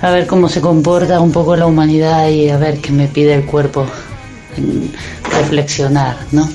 a 0.00 0.10
ver 0.10 0.26
cómo 0.26 0.48
se 0.48 0.60
comporta 0.60 1.20
un 1.20 1.30
poco 1.32 1.56
la 1.56 1.66
humanidad 1.66 2.28
y 2.28 2.48
a 2.48 2.56
ver 2.56 2.78
qué 2.78 2.90
me 2.92 3.06
pide 3.06 3.34
el 3.34 3.44
cuerpo 3.44 3.86
reflexionar, 5.38 6.16
¿no? 6.32 6.48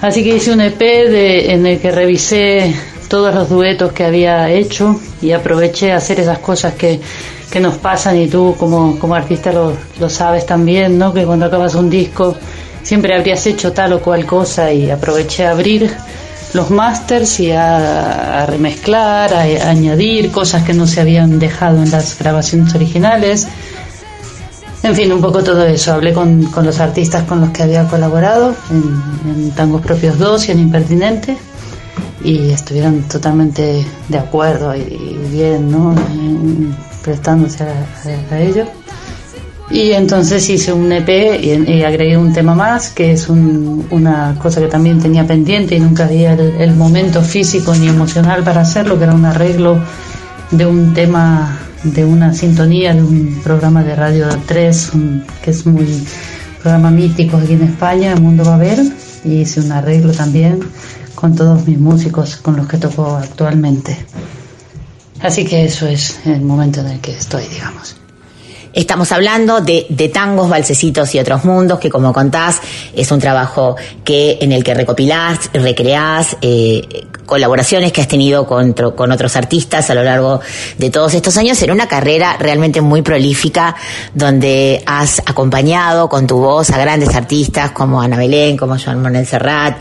Así 0.00 0.22
que 0.22 0.36
hice 0.36 0.52
un 0.52 0.60
EP 0.60 0.78
de, 0.78 1.52
en 1.52 1.64
el 1.66 1.78
que 1.78 1.90
revisé 1.90 2.74
todos 3.08 3.34
los 3.34 3.48
duetos 3.48 3.92
que 3.92 4.04
había 4.04 4.50
hecho 4.50 5.00
y 5.22 5.30
aproveché 5.30 5.92
a 5.92 5.96
hacer 5.96 6.20
esas 6.20 6.40
cosas 6.40 6.74
que, 6.74 7.00
que 7.50 7.60
nos 7.60 7.78
pasan 7.78 8.18
y 8.18 8.26
tú 8.26 8.56
como, 8.58 8.98
como 8.98 9.14
artista 9.14 9.52
lo, 9.52 9.72
lo 10.00 10.10
sabes 10.10 10.44
también, 10.44 10.98
¿no? 10.98 11.14
Que 11.14 11.24
cuando 11.24 11.46
acabas 11.46 11.74
un 11.74 11.88
disco 11.88 12.36
siempre 12.84 13.16
habrías 13.16 13.44
hecho 13.46 13.72
tal 13.72 13.94
o 13.94 14.00
cual 14.00 14.24
cosa 14.26 14.72
y 14.72 14.90
aproveché 14.90 15.46
a 15.46 15.50
abrir 15.50 15.90
los 16.52 16.70
masters 16.70 17.40
y 17.40 17.50
a, 17.50 18.46
remezclar, 18.46 19.34
a, 19.34 19.42
añadir 19.68 20.30
cosas 20.30 20.62
que 20.62 20.72
no 20.72 20.86
se 20.86 21.00
habían 21.00 21.40
dejado 21.40 21.82
en 21.82 21.90
las 21.90 22.16
grabaciones 22.16 22.72
originales. 22.74 23.48
En 24.84 24.94
fin, 24.94 25.12
un 25.12 25.20
poco 25.20 25.42
todo 25.42 25.64
eso. 25.64 25.94
Hablé 25.94 26.12
con, 26.12 26.48
los 26.62 26.78
artistas 26.78 27.24
con 27.24 27.40
los 27.40 27.50
que 27.50 27.64
había 27.64 27.88
colaborado 27.88 28.54
en, 28.70 29.50
Tangos 29.52 29.82
Propios 29.82 30.18
2 30.18 30.48
y 30.48 30.52
en 30.52 30.60
Impertinente 30.60 31.36
y 32.22 32.50
estuvieron 32.50 33.02
totalmente 33.02 33.84
de 34.08 34.18
acuerdo 34.18 34.74
y, 34.76 35.18
bien, 35.30 35.70
¿no? 35.70 35.94
prestándose 37.02 37.64
a 38.30 38.40
ello. 38.40 38.66
Y 39.70 39.92
entonces 39.92 40.48
hice 40.50 40.72
un 40.72 40.92
EP 40.92 41.08
y, 41.42 41.82
agregué 41.82 42.16
un 42.16 42.32
tema 42.32 42.54
más, 42.54 42.90
que 42.90 43.12
es 43.12 43.28
una 43.28 44.36
cosa 44.40 44.60
que 44.60 44.66
también 44.66 45.00
tenía 45.00 45.26
pendiente 45.26 45.74
y 45.74 45.80
nunca 45.80 46.04
había 46.04 46.34
el, 46.34 46.74
momento 46.74 47.22
físico 47.22 47.74
ni 47.74 47.88
emocional 47.88 48.44
para 48.44 48.60
hacerlo, 48.60 48.98
que 48.98 49.04
era 49.04 49.14
un 49.14 49.24
arreglo 49.24 49.78
de 50.50 50.66
un 50.66 50.92
tema, 50.92 51.58
de 51.82 52.04
una 52.04 52.34
sintonía 52.34 52.94
de 52.94 53.02
un 53.02 53.40
programa 53.42 53.82
de 53.82 53.96
Radio 53.96 54.28
3, 54.46 54.92
que 55.42 55.50
es 55.50 55.64
muy 55.66 56.04
programa 56.62 56.90
mítico 56.90 57.38
aquí 57.38 57.54
en 57.54 57.62
España, 57.62 58.12
El 58.12 58.20
Mundo 58.20 58.44
va 58.44 58.56
a 58.56 58.58
ver, 58.58 58.78
y 59.24 59.40
hice 59.40 59.60
un 59.60 59.72
arreglo 59.72 60.12
también 60.12 60.60
con 61.14 61.34
todos 61.34 61.66
mis 61.66 61.78
músicos 61.78 62.36
con 62.36 62.56
los 62.56 62.68
que 62.68 62.76
toco 62.76 63.16
actualmente. 63.16 63.96
Así 65.20 65.44
que 65.46 65.64
eso 65.64 65.86
es 65.86 66.18
el 66.26 66.42
momento 66.42 66.80
en 66.80 66.88
el 66.88 67.00
que 67.00 67.12
estoy, 67.12 67.44
digamos. 67.48 68.03
Estamos 68.74 69.12
hablando 69.12 69.60
de, 69.60 69.86
de, 69.88 70.08
tangos, 70.08 70.48
balsecitos 70.48 71.14
y 71.14 71.18
otros 71.20 71.44
mundos, 71.44 71.78
que 71.78 71.90
como 71.90 72.12
contás, 72.12 72.60
es 72.94 73.10
un 73.12 73.20
trabajo 73.20 73.76
que 74.04 74.38
en 74.40 74.52
el 74.52 74.64
que 74.64 74.74
recopilás, 74.74 75.50
recreás, 75.52 76.36
eh, 76.42 77.06
colaboraciones 77.24 77.92
que 77.92 78.00
has 78.00 78.08
tenido 78.08 78.46
con, 78.46 78.72
con 78.72 79.12
otros 79.12 79.36
artistas 79.36 79.88
a 79.90 79.94
lo 79.94 80.02
largo 80.02 80.40
de 80.78 80.90
todos 80.90 81.14
estos 81.14 81.36
años 81.36 81.60
en 81.62 81.70
una 81.70 81.88
carrera 81.88 82.36
realmente 82.38 82.80
muy 82.80 83.02
prolífica 83.02 83.74
donde 84.12 84.82
has 84.86 85.20
acompañado 85.20 86.08
con 86.08 86.26
tu 86.26 86.36
voz 86.38 86.70
a 86.70 86.78
grandes 86.78 87.14
artistas 87.14 87.70
como 87.70 88.00
Ana 88.00 88.16
Belén, 88.16 88.56
como 88.56 88.76
Joan 88.78 89.00
Manuel 89.00 89.26
Serrat, 89.26 89.78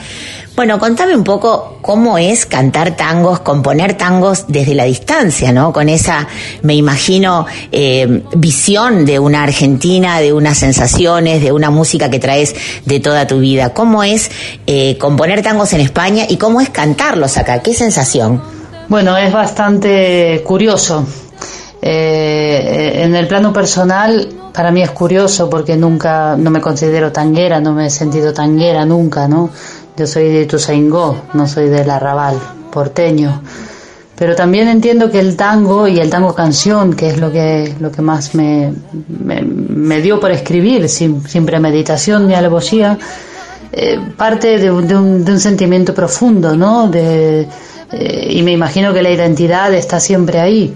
bueno, 0.56 0.78
contame 0.78 1.16
un 1.16 1.24
poco 1.24 1.80
cómo 1.82 2.20
es 2.20 2.46
cantar 2.46 2.96
tangos, 2.96 3.40
componer 3.40 3.96
tangos 3.96 4.46
desde 4.48 4.76
la 4.76 4.84
distancia, 4.84 5.52
¿no? 5.52 5.74
Con 5.74 5.90
esa, 5.90 6.28
me 6.62 6.76
imagino, 6.76 7.48
eh, 7.72 8.24
visión 8.36 9.04
de 9.04 9.18
una 9.18 9.44
Argentina, 9.44 10.20
de 10.20 10.32
unas 10.32 10.60
sensaciones, 10.60 11.42
de 11.42 11.52
una 11.52 11.72
música 11.72 12.10
que 12.12 12.20
traes 12.20 12.56
de 12.86 13.00
toda 13.00 13.26
tu 13.26 13.40
vida. 13.40 13.74
¿Cómo 13.74 14.04
es 14.04 14.30
eh, 14.68 14.96
componer 15.00 15.42
tangos 15.42 15.74
en 15.74 15.82
España 15.82 16.26
y 16.30 16.38
cómo 16.38 16.62
es 16.62 16.70
cantarlos 16.70 17.38
acá? 17.38 17.60
¿Qué 17.60 17.74
sensación? 17.74 18.42
Bueno, 18.90 19.18
es 19.18 19.34
bastante 19.34 20.44
curioso. 20.46 21.04
Eh, 21.82 23.02
en 23.04 23.16
el 23.16 23.28
plano 23.28 23.52
personal, 23.52 24.30
para 24.54 24.72
mí 24.72 24.84
es 24.84 24.92
curioso 24.92 25.50
porque 25.50 25.76
nunca, 25.76 26.38
no 26.38 26.52
me 26.52 26.62
considero 26.62 27.12
tanguera, 27.12 27.60
no 27.60 27.74
me 27.74 27.88
he 27.88 27.90
sentido 27.90 28.34
tanguera 28.34 28.86
nunca, 28.86 29.28
¿no? 29.28 29.50
Yo 29.96 30.08
soy 30.08 30.30
de 30.30 30.46
Tuzaingó, 30.46 31.24
no 31.34 31.48
soy 31.48 31.70
del 31.70 31.90
arrabal 31.90 32.40
porteño. 32.72 33.42
Pero 34.16 34.36
también 34.36 34.68
entiendo 34.68 35.10
que 35.12 35.20
el 35.20 35.36
tango 35.36 35.88
y 35.88 36.00
el 36.00 36.10
tango 36.10 36.34
canción, 36.34 36.94
que 36.94 37.10
es 37.10 37.20
lo 37.20 37.32
que, 37.32 37.76
lo 37.80 37.92
que 37.92 38.02
más 38.02 38.36
me, 38.36 38.74
me, 39.08 40.02
dio 40.02 40.20
por 40.20 40.32
escribir, 40.32 40.88
sin, 40.88 41.28
sin 41.28 41.46
premeditación 41.46 42.28
ni 42.28 42.36
alevosía, 42.36 42.98
eh, 43.72 44.00
parte 44.16 44.60
de, 44.60 44.72
un, 44.72 44.88
de, 44.88 44.96
un, 45.32 45.40
sentimiento 45.40 45.94
profundo, 45.96 46.56
¿no? 46.56 46.88
De, 46.90 47.48
eh, 47.92 48.28
y 48.30 48.44
me 48.44 48.52
imagino 48.52 48.94
que 48.94 49.02
la 49.02 49.10
identidad 49.10 49.74
está 49.74 50.00
siempre 50.00 50.40
ahí. 50.40 50.74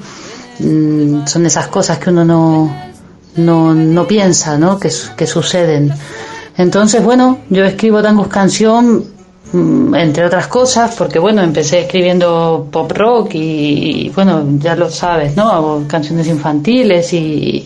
Mm, 0.59 1.27
son 1.27 1.45
esas 1.45 1.67
cosas 1.67 1.99
que 1.99 2.09
uno 2.09 2.25
no, 2.25 2.75
no, 3.35 3.73
no 3.73 4.07
piensa, 4.07 4.57
¿no? 4.57 4.79
Que, 4.79 4.91
que 5.15 5.27
suceden. 5.27 5.93
Entonces, 6.57 7.03
bueno, 7.03 7.39
yo 7.49 7.63
escribo 7.65 8.01
tangos 8.01 8.27
canción, 8.27 9.05
mm, 9.53 9.95
entre 9.95 10.25
otras 10.25 10.47
cosas, 10.47 10.95
porque 10.95 11.19
bueno, 11.19 11.41
empecé 11.41 11.81
escribiendo 11.81 12.67
pop 12.71 12.91
rock 12.91 13.35
y, 13.35 14.09
bueno, 14.15 14.43
ya 14.59 14.75
lo 14.75 14.89
sabes, 14.89 15.35
¿no? 15.35 15.49
Hago 15.49 15.83
canciones 15.87 16.27
infantiles 16.27 17.13
y, 17.13 17.65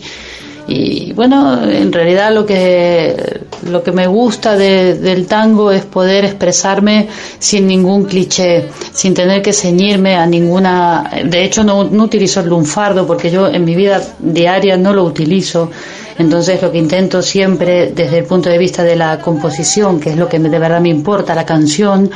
y 0.68 1.12
bueno, 1.14 1.64
en 1.64 1.90
realidad 1.90 2.32
lo 2.34 2.44
que, 2.44 3.40
lo 3.68 3.82
que 3.82 3.92
me 3.92 4.06
gusta 4.06 4.56
del 4.56 5.26
tango 5.26 5.72
es 5.72 5.84
poder 5.84 6.24
expresarme 6.24 7.08
sin 7.38 7.66
ningún 7.66 8.04
cliché, 8.04 8.68
sin 8.92 9.14
tener 9.14 9.42
que 9.42 9.52
ceñirme 9.52 10.16
a 10.16 10.26
ninguna, 10.26 11.10
de 11.24 11.44
hecho 11.44 11.64
no, 11.64 11.84
no 11.84 12.04
utilizo 12.04 12.40
el 12.40 12.48
lunfardo 12.48 13.06
porque 13.06 13.30
yo 13.30 13.48
en 13.48 13.64
mi 13.64 13.74
vida 13.74 14.02
diaria 14.18 14.76
no 14.76 14.92
lo 14.92 15.04
utilizo 15.04 15.70
entonces 16.18 16.60
lo 16.62 16.70
que 16.70 16.78
intento 16.78 17.22
siempre 17.22 17.92
desde 17.94 18.18
el 18.18 18.24
punto 18.24 18.48
de 18.48 18.58
vista 18.58 18.82
de 18.82 18.96
la 18.96 19.18
composición, 19.20 20.00
que 20.00 20.10
es 20.10 20.16
lo 20.16 20.28
que 20.28 20.38
de 20.38 20.58
verdad 20.58 20.80
me 20.80 20.88
importa, 20.88 21.34
la 21.34 21.46
canción, 21.46 22.10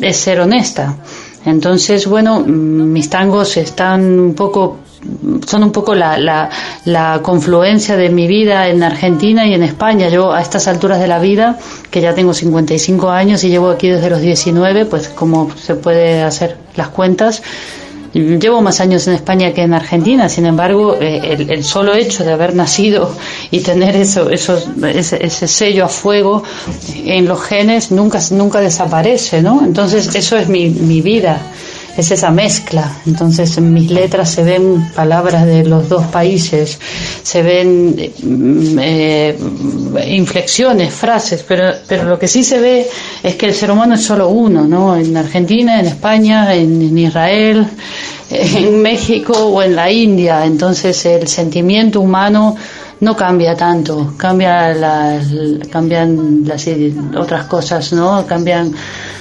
es 0.00 0.16
ser 0.16 0.40
honesta. 0.40 0.96
Entonces, 1.44 2.06
bueno, 2.06 2.40
mis 2.40 3.10
tangos 3.10 3.56
están 3.56 4.18
un 4.18 4.34
poco 4.34 4.78
son 5.46 5.64
un 5.64 5.72
poco 5.72 5.94
la, 5.94 6.16
la, 6.16 6.48
la, 6.86 7.20
confluencia 7.22 7.94
de 7.96 8.08
mi 8.08 8.26
vida 8.26 8.68
en 8.68 8.82
Argentina 8.82 9.46
y 9.46 9.52
en 9.52 9.62
España. 9.62 10.08
Yo 10.08 10.32
a 10.32 10.40
estas 10.40 10.66
alturas 10.66 10.98
de 10.98 11.06
la 11.06 11.18
vida, 11.18 11.58
que 11.90 12.00
ya 12.00 12.14
tengo 12.14 12.32
55 12.32 13.10
años 13.10 13.44
y 13.44 13.50
llevo 13.50 13.68
aquí 13.68 13.88
desde 13.88 14.08
los 14.08 14.20
19, 14.20 14.86
pues 14.86 15.08
como 15.08 15.50
se 15.56 15.74
puede 15.74 16.22
hacer 16.22 16.56
las 16.76 16.88
cuentas, 16.88 17.42
Llevo 18.14 18.62
más 18.62 18.80
años 18.80 19.08
en 19.08 19.14
España 19.14 19.52
que 19.52 19.62
en 19.62 19.74
Argentina, 19.74 20.28
sin 20.28 20.46
embargo, 20.46 20.96
eh, 21.00 21.46
el, 21.48 21.64
solo 21.64 21.94
hecho 21.94 22.24
de 22.24 22.32
haber 22.32 22.54
nacido 22.54 23.12
y 23.50 23.60
tener 23.60 23.96
eso, 23.96 24.30
ese, 24.30 24.54
ese, 24.82 25.48
sello 25.48 25.84
a 25.84 25.88
fuego 25.88 26.44
en 26.94 27.26
los 27.26 27.42
genes 27.42 27.90
nunca, 27.90 28.20
nunca 28.30 28.60
desaparece, 28.60 29.42
¿no? 29.42 29.64
Entonces, 29.64 30.14
eso 30.14 30.36
es 30.36 30.48
mi, 30.48 30.68
mi 30.68 31.00
vida 31.00 31.42
es 31.96 32.10
esa 32.10 32.30
mezcla. 32.30 32.98
Entonces 33.06 33.56
en 33.58 33.72
mis 33.72 33.90
letras 33.90 34.30
se 34.30 34.42
ven 34.42 34.90
palabras 34.94 35.46
de 35.46 35.64
los 35.64 35.88
dos 35.88 36.04
países, 36.06 36.78
se 37.22 37.42
ven 37.42 37.94
eh, 37.98 39.38
inflexiones, 40.08 40.92
frases, 40.92 41.44
pero, 41.46 41.72
pero 41.86 42.04
lo 42.04 42.18
que 42.18 42.28
sí 42.28 42.44
se 42.44 42.60
ve 42.60 42.86
es 43.22 43.34
que 43.36 43.46
el 43.46 43.54
ser 43.54 43.70
humano 43.70 43.94
es 43.94 44.02
solo 44.02 44.28
uno, 44.28 44.66
¿no? 44.66 44.96
En 44.96 45.16
Argentina, 45.16 45.80
en 45.80 45.86
España, 45.86 46.54
en, 46.54 46.96
Israel, 46.98 47.66
en 48.34 48.82
México 48.82 49.32
o 49.32 49.62
en 49.62 49.76
la 49.76 49.90
India. 49.90 50.44
Entonces 50.44 51.04
el 51.06 51.28
sentimiento 51.28 52.00
humano 52.00 52.56
no 53.00 53.16
cambia 53.16 53.54
tanto, 53.54 54.14
cambia 54.16 54.72
las, 54.72 55.26
cambian 55.70 56.44
las 56.46 56.68
otras 57.16 57.44
cosas, 57.46 57.92
¿no? 57.92 58.24
Cambian 58.26 58.72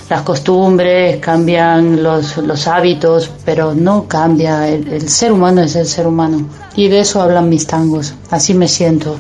las 0.10 0.22
costumbres, 0.22 1.18
cambian 1.18 2.02
los, 2.04 2.38
los 2.38 2.68
hábitos, 2.68 3.32
pero 3.44 3.74
no 3.74 4.08
cambia. 4.08 4.70
El, 4.70 5.10
ser 5.10 5.32
humano 5.32 5.62
es 5.62 5.76
el 5.76 5.86
ser 5.86 6.08
humano. 6.08 6.46
Y 6.76 6.88
de 6.88 7.00
eso 7.00 7.22
hablan 7.22 7.50
mis 7.50 7.66
tangos. 7.66 8.14
Así 8.30 8.54
me 8.54 8.68
siento. 8.68 9.18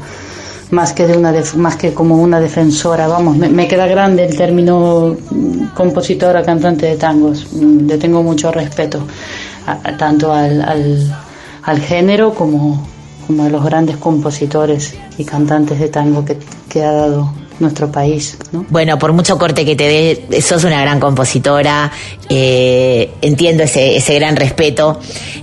Más 0.71 0.93
que, 0.93 1.05
de 1.05 1.15
una 1.15 1.31
más 1.57 1.75
que 1.75 1.93
como 1.93 2.15
una 2.15 2.39
defensora, 2.39 3.07
vamos, 3.07 3.37
me, 3.37 3.67
queda 3.67 3.85
grande 3.85 4.25
el 4.25 4.35
término 4.35 5.15
compositora, 5.75 6.41
cantante 6.41 6.87
de 6.87 6.95
tangos. 6.95 7.47
Le 7.53 7.97
tengo 7.99 8.23
mucho 8.23 8.51
respeto, 8.51 9.05
tanto 9.97 10.33
al, 10.33 10.61
al, 10.61 11.15
al 11.63 11.79
género 11.79 12.33
como, 12.33 12.85
como 13.27 13.43
a 13.43 13.49
los 13.49 13.63
grandes 13.63 13.97
compositores 13.97 14.95
y 15.17 15.25
cantantes 15.25 15.79
de 15.79 15.89
tango 15.89 16.25
que, 16.25 16.37
que 16.69 16.83
ha 16.83 16.91
dado 16.91 17.42
nuestro 17.59 17.91
país. 17.91 18.37
¿no? 18.51 18.65
Bueno, 18.69 18.97
por 18.97 19.13
mucho 19.13 19.37
corte 19.37 19.65
que 19.65 19.75
te 19.75 20.25
dé, 20.29 20.41
sos 20.41 20.63
una 20.63 20.81
gran 20.81 20.99
compositora, 20.99 21.91
eh, 22.29 23.11
entiendo 23.21 23.63
ese, 23.63 23.97
ese 23.97 24.15
gran 24.15 24.35
respeto, 24.35 24.99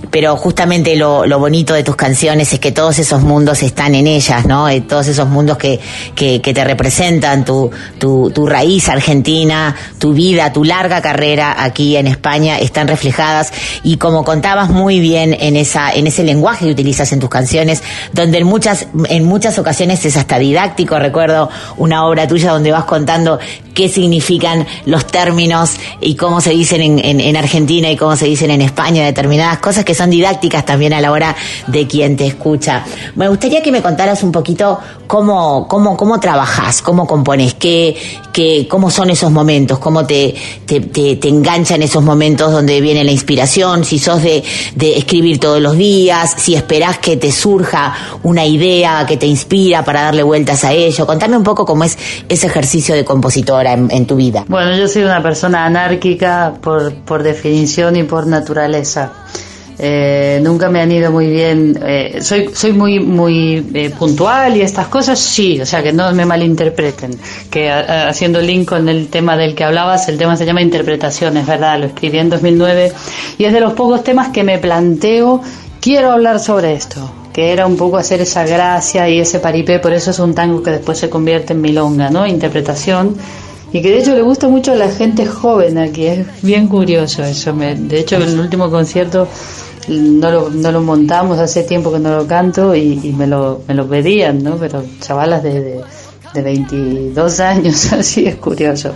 pero 0.09 0.35
justamente 0.35 0.95
lo, 0.95 1.25
lo, 1.25 1.39
bonito 1.39 1.73
de 1.73 1.83
tus 1.83 1.95
canciones 1.95 2.51
es 2.53 2.59
que 2.59 2.71
todos 2.71 2.99
esos 2.99 3.21
mundos 3.21 3.63
están 3.63 3.95
en 3.95 4.07
ellas, 4.07 4.45
¿no? 4.45 4.67
Eh, 4.67 4.81
todos 4.81 5.07
esos 5.07 5.27
mundos 5.29 5.57
que, 5.57 5.79
que, 6.15 6.39
te 6.39 6.63
representan, 6.63 7.45
tu, 7.45 7.71
tu, 7.97 8.29
tu, 8.31 8.45
raíz 8.45 8.89
argentina, 8.89 9.75
tu 9.99 10.13
vida, 10.13 10.51
tu 10.51 10.65
larga 10.65 11.01
carrera 11.01 11.55
aquí 11.63 11.95
en 11.95 12.07
España, 12.07 12.59
están 12.59 12.87
reflejadas 12.87 13.53
y 13.83 13.97
como 13.97 14.25
contabas 14.25 14.69
muy 14.69 14.99
bien 14.99 15.35
en, 15.39 15.55
esa, 15.55 15.91
en 15.91 16.07
ese 16.07 16.23
lenguaje 16.23 16.65
que 16.65 16.71
utilizas 16.71 17.13
en 17.13 17.19
tus 17.19 17.29
canciones, 17.29 17.81
donde 18.11 18.39
en 18.39 18.47
muchas, 18.47 18.87
en 19.07 19.23
muchas 19.23 19.57
ocasiones 19.59 20.03
es 20.05 20.17
hasta 20.17 20.39
didáctico, 20.39 20.99
recuerdo 20.99 21.49
una 21.77 22.05
obra 22.05 22.10
tuya 22.27 22.51
donde 22.51 22.71
vas 22.71 22.85
contando 22.85 23.39
qué 23.73 23.89
significan 23.89 24.67
los 24.85 25.05
términos 25.07 25.71
y 26.01 26.15
cómo 26.15 26.41
se 26.41 26.51
dicen 26.51 26.81
en, 26.81 27.19
en, 27.19 27.37
Argentina 27.37 27.89
y 27.89 27.95
cómo 27.95 28.15
se 28.15 28.25
dicen 28.25 28.51
en 28.51 28.61
España, 28.61 29.05
determinadas 29.05 29.59
cosas 29.59 29.85
que 29.85 29.95
son 29.95 30.09
didácticas 30.09 30.65
también 30.65 30.93
a 30.93 31.01
la 31.01 31.11
hora 31.11 31.35
de 31.67 31.87
quien 31.87 32.17
te 32.17 32.27
escucha. 32.27 32.83
Me 33.15 33.27
gustaría 33.27 33.61
que 33.61 33.71
me 33.71 33.81
contaras 33.81 34.23
un 34.23 34.31
poquito 34.31 34.77
cómo, 35.07 35.67
cómo, 35.67 35.97
cómo 35.97 36.19
trabajas, 36.19 36.81
cómo 36.81 37.07
compones, 37.07 37.53
qué, 37.53 37.95
qué, 38.31 38.67
cómo 38.69 38.89
son 38.91 39.09
esos 39.09 39.31
momentos, 39.31 39.79
cómo 39.79 40.05
te, 40.05 40.35
te, 40.65 40.79
te, 40.81 41.27
enganchan 41.27 41.81
esos 41.81 42.03
momentos 42.03 42.51
donde 42.51 42.79
viene 42.81 43.03
la 43.03 43.11
inspiración, 43.11 43.83
si 43.83 43.99
sos 43.99 44.21
de, 44.21 44.43
de 44.75 44.97
escribir 44.97 45.39
todos 45.39 45.61
los 45.61 45.75
días, 45.75 46.35
si 46.37 46.55
esperás 46.55 46.97
que 46.99 47.17
te 47.17 47.31
surja 47.31 47.93
una 48.23 48.45
idea 48.45 49.05
que 49.05 49.17
te 49.17 49.25
inspira 49.25 49.83
para 49.83 50.03
darle 50.03 50.23
vueltas 50.23 50.63
a 50.63 50.73
ello. 50.73 51.05
Contame 51.05 51.37
un 51.37 51.43
poco 51.43 51.65
cómo 51.65 51.83
es 51.83 51.90
ese 52.27 52.47
ejercicio 52.47 52.95
de 52.95 53.05
compositora 53.05 53.73
en, 53.73 54.05
tu 54.05 54.15
vida? 54.15 54.45
Bueno, 54.47 54.75
yo 54.75 54.87
soy 54.87 55.03
una 55.03 55.21
persona 55.21 55.65
anárquica 55.65 56.53
por, 56.61 56.93
por 56.95 57.23
definición 57.23 57.95
y 57.95 58.03
por 58.03 58.27
naturaleza. 58.27 59.11
Eh, 59.83 60.39
nunca 60.43 60.69
me 60.69 60.79
han 60.79 60.91
ido 60.91 61.11
muy 61.11 61.27
bien. 61.27 61.77
Eh, 61.83 62.19
soy, 62.21 62.51
soy 62.53 62.71
muy, 62.71 62.99
muy 62.99 63.65
eh, 63.73 63.89
puntual 63.89 64.55
y 64.55 64.61
estas 64.61 64.87
cosas, 64.87 65.17
sí, 65.17 65.59
o 65.59 65.65
sea, 65.65 65.81
que 65.81 65.91
no 65.91 66.11
me 66.13 66.23
malinterpreten. 66.23 67.17
Que 67.49 67.71
haciendo 67.71 68.39
link 68.41 68.69
con 68.69 68.87
el 68.89 69.07
tema 69.07 69.35
del 69.35 69.55
que 69.55 69.63
hablabas, 69.63 70.07
el 70.07 70.19
tema 70.19 70.37
se 70.37 70.45
llama 70.45 70.61
interpretación, 70.61 71.35
es 71.37 71.47
verdad, 71.47 71.79
lo 71.79 71.87
escribí 71.87 72.19
en 72.19 72.29
2009 72.29 72.93
y 73.39 73.45
es 73.45 73.53
de 73.53 73.59
los 73.59 73.73
pocos 73.73 74.03
temas 74.03 74.29
que 74.29 74.43
me 74.43 74.59
planteo, 74.59 75.41
quiero 75.79 76.11
hablar 76.11 76.39
sobre 76.39 76.73
esto 76.73 77.20
que 77.33 77.51
era 77.51 77.65
un 77.65 77.77
poco 77.77 77.97
hacer 77.97 78.21
esa 78.21 78.45
gracia 78.45 79.07
y 79.09 79.19
ese 79.19 79.39
paripé, 79.39 79.79
por 79.79 79.93
eso 79.93 80.11
es 80.11 80.19
un 80.19 80.33
tango 80.33 80.61
que 80.61 80.71
después 80.71 80.97
se 80.97 81.09
convierte 81.09 81.53
en 81.53 81.61
milonga, 81.61 82.09
¿no? 82.09 82.27
Interpretación. 82.27 83.15
Y 83.73 83.81
que 83.81 83.89
de 83.89 83.99
hecho 83.99 84.13
le 84.13 84.21
gusta 84.21 84.49
mucho 84.49 84.73
a 84.73 84.75
la 84.75 84.89
gente 84.89 85.25
joven 85.25 85.77
aquí, 85.77 86.05
es 86.05 86.25
bien 86.41 86.67
curioso 86.67 87.23
eso. 87.23 87.53
de 87.53 87.99
hecho, 87.99 88.17
en 88.17 88.23
el 88.23 88.39
último 88.39 88.69
concierto 88.69 89.27
no 89.87 90.29
lo, 90.29 90.49
no 90.49 90.71
lo 90.71 90.81
montamos, 90.81 91.39
hace 91.39 91.63
tiempo 91.63 91.91
que 91.91 91.99
no 91.99 92.15
lo 92.17 92.27
canto 92.27 92.75
y, 92.75 93.13
me, 93.17 93.27
lo, 93.27 93.61
me 93.67 93.73
lo 93.73 93.87
pedían, 93.87 94.43
¿no? 94.43 94.57
Pero 94.57 94.83
chavalas 94.99 95.41
de, 95.43 95.81
de, 96.33 96.41
22 96.41 97.39
años, 97.39 97.93
así 97.93 98.25
es 98.25 98.35
curioso. 98.35 98.91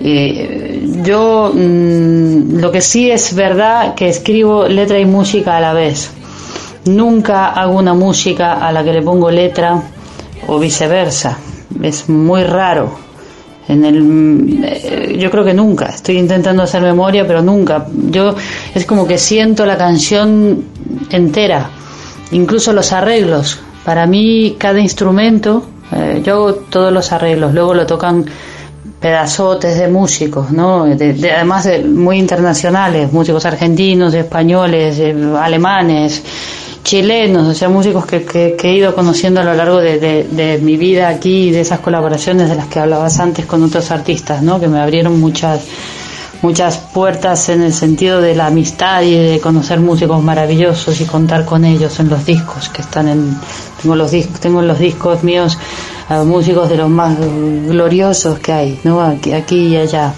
Y 0.00 1.02
yo 1.02 1.52
mm, 1.54 2.58
lo 2.58 2.72
que 2.72 2.80
sí 2.80 3.10
es 3.10 3.34
verdad 3.34 3.94
que 3.94 4.08
escribo 4.08 4.66
letra 4.66 4.98
y 4.98 5.04
música 5.04 5.58
a 5.58 5.60
la 5.60 5.74
vez. 5.74 6.10
Nunca 6.84 7.50
hago 7.50 7.78
una 7.78 7.94
música 7.94 8.54
a 8.54 8.72
la 8.72 8.82
que 8.82 8.92
le 8.92 9.02
pongo 9.02 9.30
letra 9.30 9.80
o 10.48 10.58
viceversa. 10.58 11.38
Es 11.80 12.08
muy 12.08 12.42
raro. 12.42 12.98
En 13.68 13.84
el, 13.84 14.64
eh, 14.64 15.16
yo 15.18 15.30
creo 15.30 15.44
que 15.44 15.54
nunca. 15.54 15.86
Estoy 15.86 16.18
intentando 16.18 16.64
hacer 16.64 16.82
memoria, 16.82 17.24
pero 17.26 17.40
nunca. 17.40 17.86
Yo 18.10 18.34
es 18.74 18.84
como 18.84 19.06
que 19.06 19.16
siento 19.18 19.64
la 19.64 19.78
canción 19.78 20.64
entera, 21.10 21.70
incluso 22.32 22.72
los 22.72 22.92
arreglos. 22.92 23.60
Para 23.84 24.06
mí 24.06 24.56
cada 24.58 24.80
instrumento, 24.80 25.64
eh, 25.92 26.20
yo 26.24 26.34
hago 26.34 26.54
todos 26.54 26.92
los 26.92 27.12
arreglos. 27.12 27.54
Luego 27.54 27.74
lo 27.74 27.86
tocan 27.86 28.24
pedazotes 29.00 29.78
de 29.78 29.88
músicos, 29.88 30.52
¿no? 30.52 30.84
además 30.84 31.64
de 31.64 31.82
muy 31.82 32.18
internacionales, 32.18 33.12
músicos 33.12 33.44
argentinos, 33.46 34.14
españoles, 34.14 34.96
eh, 35.00 35.14
alemanes 35.40 36.22
chilenos, 36.82 37.46
o 37.48 37.54
sea, 37.54 37.68
músicos 37.68 38.06
que, 38.06 38.24
que, 38.24 38.56
he 38.62 38.74
ido 38.74 38.94
conociendo 38.94 39.40
a 39.40 39.44
lo 39.44 39.54
largo 39.54 39.78
de, 39.78 39.98
de, 39.98 40.58
mi 40.58 40.76
vida 40.76 41.08
aquí 41.08 41.48
y 41.48 41.50
de 41.50 41.60
esas 41.60 41.80
colaboraciones 41.80 42.48
de 42.48 42.56
las 42.56 42.66
que 42.66 42.80
hablabas 42.80 43.20
antes 43.20 43.46
con 43.46 43.62
otros 43.62 43.90
artistas, 43.90 44.42
¿no? 44.42 44.60
Que 44.60 44.68
me 44.68 44.80
abrieron 44.80 45.20
muchas 45.20 45.62
muchas 46.42 46.76
puertas 46.76 47.48
en 47.50 47.62
el 47.62 47.72
sentido 47.72 48.20
de 48.20 48.34
la 48.34 48.46
amistad 48.46 49.02
y 49.02 49.14
de 49.14 49.40
conocer 49.40 49.78
músicos 49.78 50.20
maravillosos 50.24 51.00
y 51.00 51.04
contar 51.04 51.44
con 51.44 51.64
ellos 51.64 52.00
en 52.00 52.08
los 52.08 52.26
discos 52.26 52.68
que 52.68 52.82
están 52.82 53.06
en 53.06 53.38
tengo 53.80 53.94
los 53.94 54.10
discos 54.10 54.40
tengo 54.40 54.60
en 54.60 54.66
los 54.66 54.80
discos 54.80 55.22
míos 55.22 55.56
músicos 56.24 56.68
de 56.68 56.76
los 56.76 56.88
más 56.88 57.16
gloriosos 57.18 58.38
que 58.38 58.52
hay, 58.52 58.80
¿no? 58.84 59.00
Aquí, 59.00 59.32
aquí 59.32 59.68
y 59.68 59.76
allá. 59.76 60.12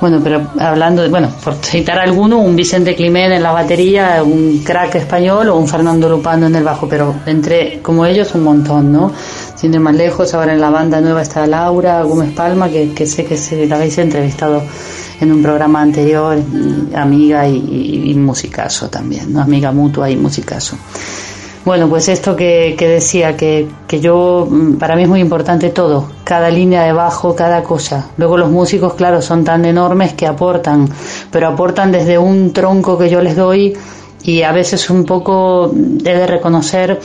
Bueno, 0.00 0.20
pero 0.24 0.50
hablando 0.58 1.02
de, 1.02 1.08
bueno, 1.08 1.28
por 1.44 1.54
citar 1.56 1.98
alguno, 1.98 2.38
un 2.38 2.56
Vicente 2.56 2.94
Climent 2.94 3.34
en 3.34 3.42
la 3.42 3.52
batería, 3.52 4.22
un 4.24 4.62
crack 4.64 4.94
español 4.94 5.50
o 5.50 5.56
un 5.56 5.68
Fernando 5.68 6.08
Lupano 6.08 6.46
en 6.46 6.54
el 6.54 6.64
bajo, 6.64 6.88
pero 6.88 7.14
entre 7.26 7.80
como 7.82 8.06
ellos 8.06 8.34
un 8.34 8.44
montón, 8.44 8.90
¿no? 8.90 9.12
Sin 9.54 9.74
ir 9.74 9.80
más 9.80 9.94
lejos, 9.94 10.32
ahora 10.32 10.54
en 10.54 10.60
la 10.60 10.70
banda 10.70 11.02
nueva 11.02 11.20
está 11.20 11.46
Laura 11.46 12.02
Gómez 12.02 12.32
Palma, 12.32 12.70
que, 12.70 12.92
que 12.92 13.06
sé 13.06 13.26
que 13.26 13.36
se 13.36 13.66
la 13.66 13.76
habéis 13.76 13.98
entrevistado 13.98 14.62
en 15.20 15.32
un 15.32 15.42
programa 15.42 15.82
anterior, 15.82 16.38
amiga 16.94 17.46
y, 17.46 17.56
y, 17.56 18.10
y 18.10 18.14
musicazo 18.14 18.88
también, 18.88 19.30
¿no? 19.34 19.42
Amiga 19.42 19.70
mutua 19.70 20.08
y 20.08 20.16
musicazo. 20.16 20.76
Bueno, 21.62 21.88
pues 21.90 22.08
esto 22.08 22.34
que, 22.34 22.74
decía, 22.78 23.36
que, 23.36 23.68
que, 23.86 24.00
yo, 24.00 24.46
mm, 24.48 24.78
para 24.78 24.96
mí 24.96 25.02
es 25.02 25.08
muy 25.08 25.20
importante 25.20 25.68
todo, 25.68 26.08
cada 26.24 26.50
línea 26.50 26.84
de 26.84 26.92
bajo, 26.92 27.36
cada 27.36 27.62
cosa. 27.62 28.08
Luego 28.16 28.38
los 28.38 28.50
músicos, 28.50 28.94
claro, 28.94 29.20
son 29.20 29.44
tan 29.44 29.66
enormes 29.66 30.14
que 30.14 30.26
aportan, 30.26 30.88
pero 31.30 31.48
aportan 31.48 31.92
desde 31.92 32.16
un 32.18 32.54
tronco 32.54 32.96
que 32.96 33.10
yo 33.10 33.20
les 33.20 33.36
doy 33.36 33.76
y 34.22 34.42
a 34.42 34.52
veces 34.52 34.88
un 34.88 35.04
poco, 35.04 35.70
he 35.72 36.14
de 36.14 36.26
reconocer, 36.26 36.98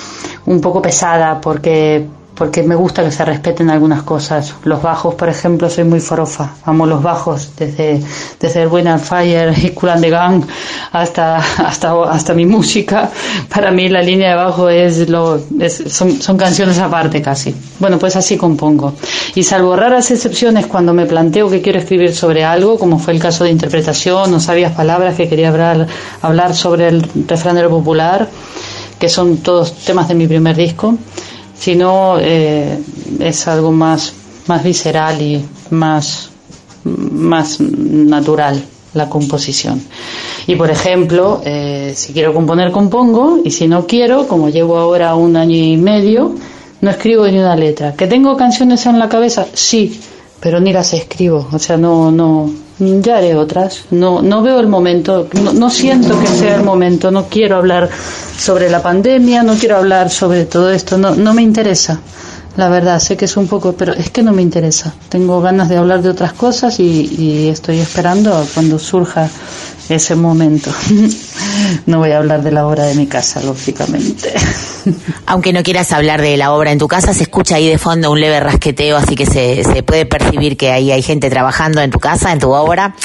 un 0.45 0.61
poco 0.61 0.81
pesada, 0.81 1.41
porque 1.41 2.07
porque 2.35 2.63
me 2.63 2.75
gusta 2.75 3.03
que 3.03 3.11
se 3.11 3.23
respeten 3.25 3.69
algunas 3.69 4.03
cosas. 4.03 4.53
Los 4.65 4.81
bajos, 4.81 5.15
por 5.15 5.29
ejemplo, 5.29 5.69
soy 5.69 5.85
muy 5.85 5.99
forofa, 5.99 6.53
amo 6.65 6.85
los 6.85 7.01
bajos, 7.01 7.51
desde, 7.57 8.01
desde 8.39 8.61
el 8.63 8.67
Win 8.67 8.99
Fire 8.99 9.53
y 9.57 9.69
Cool 9.71 9.89
and 9.91 10.01
the 10.03 10.09
Gang 10.09 10.43
hasta, 10.91 11.37
hasta, 11.37 12.03
hasta 12.03 12.33
mi 12.33 12.45
música. 12.45 13.09
Para 13.53 13.71
mí 13.71 13.87
la 13.89 14.01
línea 14.01 14.29
de 14.31 14.35
bajo 14.35 14.69
es 14.69 15.09
lo, 15.09 15.39
son, 15.87 16.21
son 16.21 16.37
canciones 16.37 16.77
aparte 16.79 17.21
casi. 17.21 17.55
Bueno, 17.79 17.97
pues 17.97 18.15
así 18.15 18.37
compongo. 18.37 18.93
Y 19.33 19.43
salvo 19.43 19.75
raras 19.75 20.11
excepciones 20.11 20.67
cuando 20.67 20.93
me 20.93 21.05
planteo 21.05 21.49
que 21.49 21.61
quiero 21.61 21.79
escribir 21.79 22.13
sobre 22.13 22.43
algo, 22.43 22.77
como 22.77 22.99
fue 22.99 23.13
el 23.13 23.19
caso 23.19 23.43
de 23.45 23.51
interpretación 23.51 24.33
o 24.33 24.39
sabias 24.39 24.73
palabras 24.73 25.15
que 25.15 25.29
quería 25.29 25.49
hablar, 25.49 25.87
hablar 26.21 26.53
sobre 26.53 26.89
el 26.89 27.01
refrán 27.27 27.55
popular, 27.69 28.27
que 28.99 29.07
son 29.09 29.37
todos 29.37 29.73
temas 29.85 30.07
de 30.07 30.15
mi 30.15 30.27
primer 30.27 30.55
disco, 30.55 30.97
sino 31.57 32.17
eh, 32.19 32.79
es 33.19 33.47
algo 33.47 33.71
más, 33.71 34.13
más 34.47 34.63
visceral 34.63 35.21
y 35.21 35.45
más, 35.71 36.29
más 36.83 37.59
natural 37.59 38.63
la 38.93 39.09
composición. 39.09 39.81
Y 40.47 40.55
por 40.55 40.69
ejemplo, 40.71 41.41
eh, 41.43 41.93
si 41.95 42.13
quiero 42.13 42.33
componer, 42.33 42.71
compongo, 42.71 43.39
y 43.43 43.51
si 43.51 43.67
no 43.67 43.85
quiero, 43.85 44.27
como 44.27 44.49
llevo 44.49 44.77
ahora 44.77 45.15
un 45.15 45.35
año 45.35 45.55
y 45.55 45.77
medio, 45.77 46.35
no 46.81 46.89
escribo 46.89 47.27
ni 47.27 47.37
una 47.37 47.55
letra. 47.55 47.93
¿Que 47.93 48.07
tengo 48.07 48.37
canciones 48.37 48.85
en 48.85 48.99
la 48.99 49.09
cabeza? 49.09 49.45
Sí, 49.53 49.99
pero 50.39 50.59
ni 50.59 50.71
las 50.71 50.93
escribo. 50.93 51.47
O 51.51 51.59
sea, 51.59 51.77
no, 51.77 52.11
no, 52.11 52.49
ya 52.79 53.17
haré 53.17 53.35
otras. 53.35 53.85
No, 53.91 54.21
no 54.21 54.41
veo 54.41 54.59
el 54.59 54.67
momento, 54.67 55.27
no, 55.33 55.69
siento 55.69 56.19
que 56.19 56.27
sea 56.27 56.55
el 56.55 56.63
momento. 56.63 57.11
No 57.11 57.27
quiero 57.27 57.57
hablar 57.57 57.89
sobre 58.37 58.69
la 58.69 58.81
pandemia, 58.81 59.43
no 59.43 59.55
quiero 59.55 59.77
hablar 59.77 60.09
sobre 60.09 60.45
todo 60.45 60.71
esto. 60.71 60.97
No, 60.97 61.15
no 61.15 61.33
me 61.33 61.41
interesa. 61.41 61.99
La 62.57 62.69
verdad, 62.69 62.99
sé 62.99 63.17
que 63.17 63.25
es 63.25 63.35
un 63.35 63.47
poco, 63.47 63.73
pero 63.73 63.93
es 63.93 64.09
que 64.09 64.23
no 64.23 64.31
me 64.31 64.41
interesa. 64.41 64.93
Tengo 65.09 65.41
ganas 65.41 65.67
de 65.67 65.77
hablar 65.77 66.01
de 66.01 66.09
otras 66.09 66.33
cosas 66.33 66.79
y, 66.79 66.83
y 67.17 67.49
estoy 67.49 67.79
esperando 67.79 68.47
cuando 68.53 68.79
surja 68.79 69.29
ese 69.89 70.15
momento. 70.15 70.71
no 71.85 71.99
voy 71.99 72.11
a 72.11 72.17
hablar 72.17 72.43
de 72.43 72.51
la 72.51 72.65
obra 72.65 72.85
de 72.85 72.95
mi 72.95 73.07
casa, 73.07 73.41
lógicamente. 73.41 74.33
Aunque 75.25 75.53
no 75.53 75.63
quieras 75.63 75.91
hablar 75.91 76.21
de 76.21 76.37
la 76.37 76.53
obra 76.53 76.71
en 76.71 76.79
tu 76.79 76.87
casa, 76.87 77.13
se 77.13 77.23
escucha 77.23 77.55
ahí 77.55 77.67
de 77.67 77.77
fondo 77.77 78.11
un 78.11 78.19
leve 78.19 78.39
rasqueteo, 78.39 78.97
así 78.97 79.15
que 79.15 79.25
se, 79.25 79.63
se 79.63 79.83
puede 79.83 80.05
percibir 80.05 80.57
que 80.57 80.71
ahí 80.71 80.91
hay 80.91 81.01
gente 81.01 81.29
trabajando 81.29 81.81
en 81.81 81.91
tu 81.91 81.99
casa, 81.99 82.31
en 82.31 82.39
tu 82.39 82.51
obra. 82.51 82.95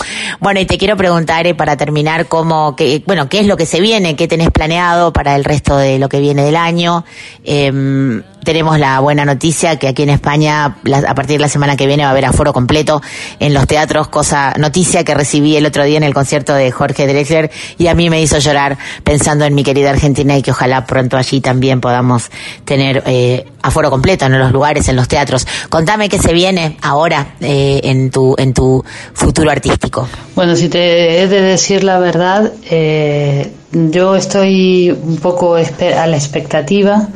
Bueno, 0.40 0.60
y 0.60 0.66
te 0.66 0.78
quiero 0.78 0.96
preguntar 0.96 1.46
eh, 1.46 1.54
para 1.54 1.76
terminar 1.76 2.26
cómo, 2.26 2.76
bueno, 3.06 3.28
qué 3.28 3.40
es 3.40 3.46
lo 3.46 3.56
que 3.56 3.66
se 3.66 3.80
viene, 3.80 4.16
qué 4.16 4.28
tenés 4.28 4.50
planeado 4.50 5.12
para 5.12 5.36
el 5.36 5.44
resto 5.44 5.76
de 5.76 5.98
lo 5.98 6.08
que 6.08 6.20
viene 6.20 6.44
del 6.44 6.56
año. 6.56 7.04
Eh, 7.44 8.22
tenemos 8.44 8.78
la 8.78 8.98
buena 9.00 9.24
noticia 9.24 9.78
que 9.78 9.88
aquí 9.88 10.02
en 10.02 10.10
España, 10.10 10.64
a 10.64 11.14
partir 11.14 11.36
de 11.36 11.42
la 11.42 11.48
semana 11.48 11.76
que 11.76 11.86
viene, 11.86 12.02
va 12.02 12.08
a 12.08 12.12
haber 12.12 12.24
aforo 12.24 12.52
completo 12.52 13.00
en 13.38 13.54
los 13.54 13.66
teatros, 13.66 14.08
cosa, 14.08 14.54
noticia 14.58 15.04
que 15.04 15.14
recibí 15.14 15.56
el 15.56 15.66
otro 15.66 15.84
día 15.84 15.98
en 15.98 16.02
el 16.02 16.14
concierto 16.14 16.54
de 16.54 16.70
Jorge 16.70 17.06
Drexler 17.06 17.50
y 17.78 17.86
a 17.86 17.94
mí 17.94 18.10
me 18.10 18.20
hizo 18.20 18.38
llorar 18.38 18.78
pensando 19.04 19.44
en 19.44 19.54
mi 19.54 19.62
querida 19.62 19.90
Argentina 19.90 20.36
y 20.36 20.42
que 20.42 20.50
ojalá 20.50 20.86
pronto 20.86 21.16
allí 21.16 21.40
también 21.40 21.69
podamos 21.78 22.30
tener 22.64 23.02
eh, 23.06 23.46
aforo 23.62 23.90
completo 23.90 24.24
en 24.24 24.38
los 24.38 24.50
lugares, 24.50 24.88
en 24.88 24.96
los 24.96 25.06
teatros. 25.08 25.46
Contame 25.68 26.08
qué 26.08 26.18
se 26.18 26.32
viene 26.32 26.76
ahora 26.82 27.34
eh, 27.40 27.80
en, 27.84 28.10
tu, 28.10 28.34
en 28.38 28.52
tu 28.52 28.82
futuro 29.12 29.50
artístico. 29.50 30.08
Bueno, 30.34 30.56
si 30.56 30.68
te 30.68 31.22
he 31.22 31.28
de 31.28 31.40
decir 31.42 31.84
la 31.84 31.98
verdad, 31.98 32.52
eh, 32.70 33.52
yo 33.72 34.16
estoy 34.16 34.90
un 34.90 35.18
poco 35.18 35.56
a 35.56 36.06
la 36.06 36.16
expectativa 36.16 37.08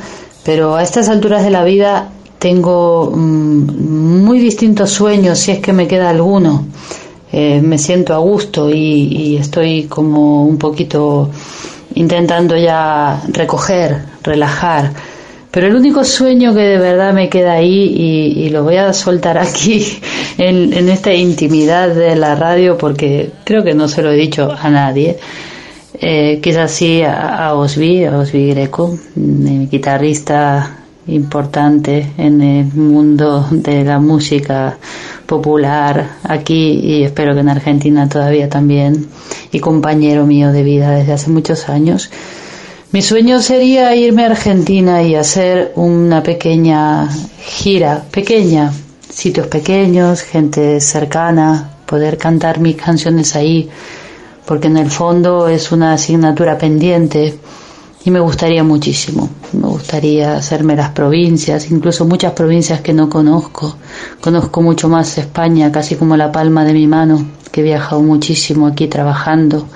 pero 0.45 0.77
a 0.77 0.83
estas 0.83 1.09
alturas 1.09 1.43
de 1.43 1.51
la 1.51 1.65
vida 1.65 2.11
tengo 2.39 3.11
mm, 3.11 4.23
muy 4.23 4.39
distintos 4.39 4.91
sueños, 4.91 5.39
si 5.39 5.53
es 5.53 5.59
que 5.61 5.73
me 5.73 5.89
queda 5.89 6.11
alguno. 6.11 6.67
Me 7.33 7.79
siento 7.79 8.15
a 8.15 8.19
gusto 8.19 8.71
y, 8.71 9.37
estoy 9.41 9.85
como 9.85 10.47
un 10.47 10.57
poquito 10.57 11.31
intentando 11.95 12.57
ya 12.57 13.23
recoger, 13.29 14.03
relajar. 14.23 14.93
Pero 15.51 15.69
el 15.69 15.77
único 15.77 16.03
sueño 16.03 16.53
que 16.53 16.61
de 16.61 16.79
verdad 16.79 17.13
me 17.13 17.29
queda 17.29 17.53
ahí 17.53 18.35
y, 18.37 18.49
lo 18.51 18.65
voy 18.65 18.77
a 18.77 18.93
soltar 18.93 19.39
aquí 19.39 20.01
en, 20.39 20.89
esta 20.89 21.13
intimidad 21.15 21.91
de 21.91 22.17
la 22.17 22.35
radio 22.35 22.77
porque 22.77 23.31
creo 23.45 23.63
que 23.63 23.75
no 23.75 23.89
se 23.89 24.03
lo 24.03 24.11
he 24.11 24.17
dicho 24.17 24.51
a 24.51 24.71
nadie 24.71 25.19
eh, 26.01 26.41
quizás 26.43 26.73
sí 26.73 27.03
a, 27.03 27.55
Osby, 27.55 28.05
a 28.05 28.19
Osby 28.19 28.51
Greco, 28.51 28.99
guitarrista 29.15 30.84
importante 31.07 32.13
en 32.17 32.41
el 32.41 32.67
mundo 32.75 33.47
de 33.51 33.85
la 33.85 33.99
música 33.99 34.79
popular 35.27 36.17
aquí 36.23 36.81
y 36.83 37.03
espero 37.05 37.35
que 37.35 37.41
en 37.41 37.49
Argentina 37.49 38.09
todavía 38.09 38.49
también 38.49 39.07
y 39.53 39.61
compañero 39.61 40.27
mío 40.27 40.53
de 40.53 40.63
vida 40.63 40.91
desde 40.91 41.13
hace 41.13 41.31
muchos 41.31 41.69
años. 41.69 42.11
Mi 42.93 43.03
sueño 43.03 43.41
sería 43.43 43.95
irme 43.97 44.23
a 44.23 44.31
Argentina 44.31 45.03
y 45.03 45.17
hacer 45.17 45.73
una 45.75 46.23
pequeña 46.23 47.09
gira, 47.41 48.05
pequeña, 48.11 48.73
sitios 49.11 49.49
pequeños, 49.49 50.23
gente 50.23 50.81
cercana, 50.81 51.71
poder 51.87 52.19
cantar 52.19 52.61
mis 52.61 52.77
canciones 52.77 53.35
ahí, 53.35 53.69
porque 54.47 54.69
en 54.69 54.77
el 54.77 54.91
fondo 54.91 55.49
es 55.49 55.73
una 55.73 55.95
asignatura 55.95 56.57
pendiente 56.57 57.37
y 58.05 58.11
me 58.11 58.21
gustaría 58.21 58.63
muchísimo. 58.63 59.31
Me 59.53 59.67
gustaría 59.67 60.37
hacerme 60.37 60.77
las 60.77 60.91
provincias, 60.91 61.71
incluso 61.71 62.05
muchas 62.05 62.33
provincias 62.33 62.83
que 62.83 62.93
no 62.93 63.09
conozco. 63.09 63.77
Conozco 64.21 64.61
mucho 64.61 64.89
más 64.89 65.17
España, 65.17 65.73
casi 65.73 65.97
como 65.97 66.17
la 66.17 66.31
palma 66.31 66.65
de 66.65 66.75
mi 66.75 66.87
mano, 66.87 67.27
que 67.51 67.63
he 67.63 67.65
viajado 67.65 68.03
muchísimo 68.03 68.67
aquí 68.67 68.89
trabajando, 68.89 69.67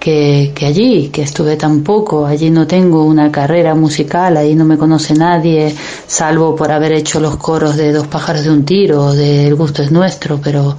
que, 0.00 0.52
que 0.56 0.66
allí, 0.66 1.08
que 1.08 1.22
estuve 1.22 1.56
tan 1.56 1.84
poco. 1.84 2.26
Allí 2.26 2.50
no 2.50 2.66
tengo 2.66 3.04
una 3.04 3.30
carrera 3.30 3.76
musical, 3.76 4.36
ahí 4.36 4.56
no 4.56 4.64
me 4.64 4.76
conoce 4.76 5.14
nadie, 5.14 5.72
salvo 6.06 6.56
por 6.56 6.72
haber 6.72 6.92
hecho 6.92 7.20
los 7.20 7.36
coros 7.36 7.76
de 7.76 7.92
Dos 7.92 8.08
pájaros 8.08 8.42
de 8.42 8.50
un 8.50 8.64
tiro, 8.64 9.12
de 9.12 9.46
El 9.46 9.54
gusto 9.54 9.82
es 9.82 9.92
nuestro, 9.92 10.40
pero 10.42 10.76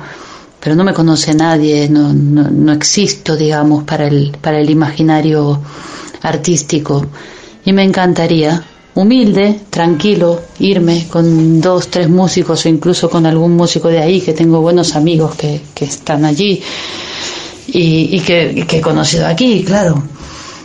pero 0.59 0.75
no 0.75 0.83
me 0.83 0.93
conoce 0.93 1.33
nadie, 1.33 1.87
no, 1.87 2.11
no, 2.13 2.49
no 2.49 2.73
existo, 2.73 3.37
digamos, 3.37 3.83
para 3.83 4.07
el, 4.07 4.35
para 4.41 4.59
el 4.59 4.69
imaginario 4.69 5.61
artístico. 6.21 7.05
Y 7.65 7.73
me 7.73 7.83
encantaría, 7.83 8.63
humilde, 8.95 9.59
tranquilo, 9.69 10.41
irme 10.59 11.07
con 11.09 11.61
dos, 11.61 11.87
tres 11.89 12.09
músicos 12.09 12.65
o 12.65 12.69
incluso 12.69 13.09
con 13.09 13.25
algún 13.25 13.55
músico 13.55 13.89
de 13.89 13.99
ahí, 13.99 14.21
que 14.21 14.33
tengo 14.33 14.61
buenos 14.61 14.95
amigos 14.95 15.35
que, 15.35 15.61
que 15.75 15.85
están 15.85 16.25
allí 16.25 16.61
y, 17.67 18.15
y 18.15 18.19
que, 18.21 18.65
que 18.67 18.77
he 18.77 18.81
conocido 18.81 19.27
aquí, 19.27 19.63
claro. 19.63 20.01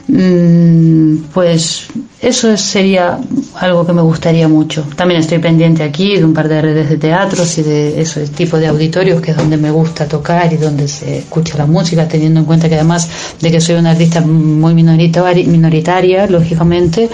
Mm, 0.08 1.16
pues 1.32 1.86
eso 2.20 2.56
sería 2.56 3.18
algo 3.54 3.86
que 3.86 3.92
me 3.92 4.02
gustaría 4.02 4.48
mucho. 4.48 4.84
También 4.96 5.20
estoy 5.20 5.38
pendiente 5.38 5.82
aquí 5.82 6.16
de 6.16 6.24
un 6.24 6.34
par 6.34 6.48
de 6.48 6.60
redes 6.60 6.88
de 6.88 6.96
teatros 6.96 7.58
y 7.58 7.62
de 7.62 8.00
ese 8.00 8.26
tipo 8.28 8.58
de 8.58 8.66
auditorios 8.66 9.20
que 9.20 9.32
es 9.32 9.36
donde 9.36 9.56
me 9.56 9.70
gusta 9.70 10.06
tocar 10.06 10.52
y 10.52 10.56
donde 10.56 10.88
se 10.88 11.18
escucha 11.18 11.58
la 11.58 11.66
música, 11.66 12.06
teniendo 12.06 12.40
en 12.40 12.46
cuenta 12.46 12.68
que 12.68 12.74
además 12.76 13.08
de 13.40 13.50
que 13.50 13.60
soy 13.60 13.76
una 13.76 13.92
artista 13.92 14.20
muy 14.20 14.74
minoritaria, 14.74 15.46
minoritaria 15.46 16.26
lógicamente, 16.26 17.08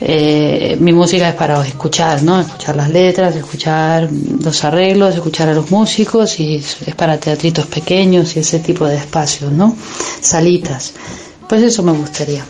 eh, 0.00 0.76
mi 0.80 0.92
música 0.92 1.28
es 1.30 1.34
para 1.34 1.66
escuchar, 1.66 2.22
¿no? 2.22 2.40
Escuchar 2.40 2.76
las 2.76 2.90
letras, 2.90 3.34
escuchar 3.34 4.08
los 4.42 4.64
arreglos, 4.64 5.14
escuchar 5.14 5.48
a 5.48 5.54
los 5.54 5.70
músicos 5.70 6.38
y 6.38 6.56
es 6.56 6.76
para 6.96 7.18
teatritos 7.18 7.66
pequeños 7.66 8.36
y 8.36 8.40
ese 8.40 8.60
tipo 8.60 8.86
de 8.86 8.96
espacios, 8.96 9.52
¿no? 9.52 9.74
Salitas. 10.20 10.94
Pues 11.48 11.62
eso 11.62 11.82
me 11.82 11.92
gustaría. 11.92 12.44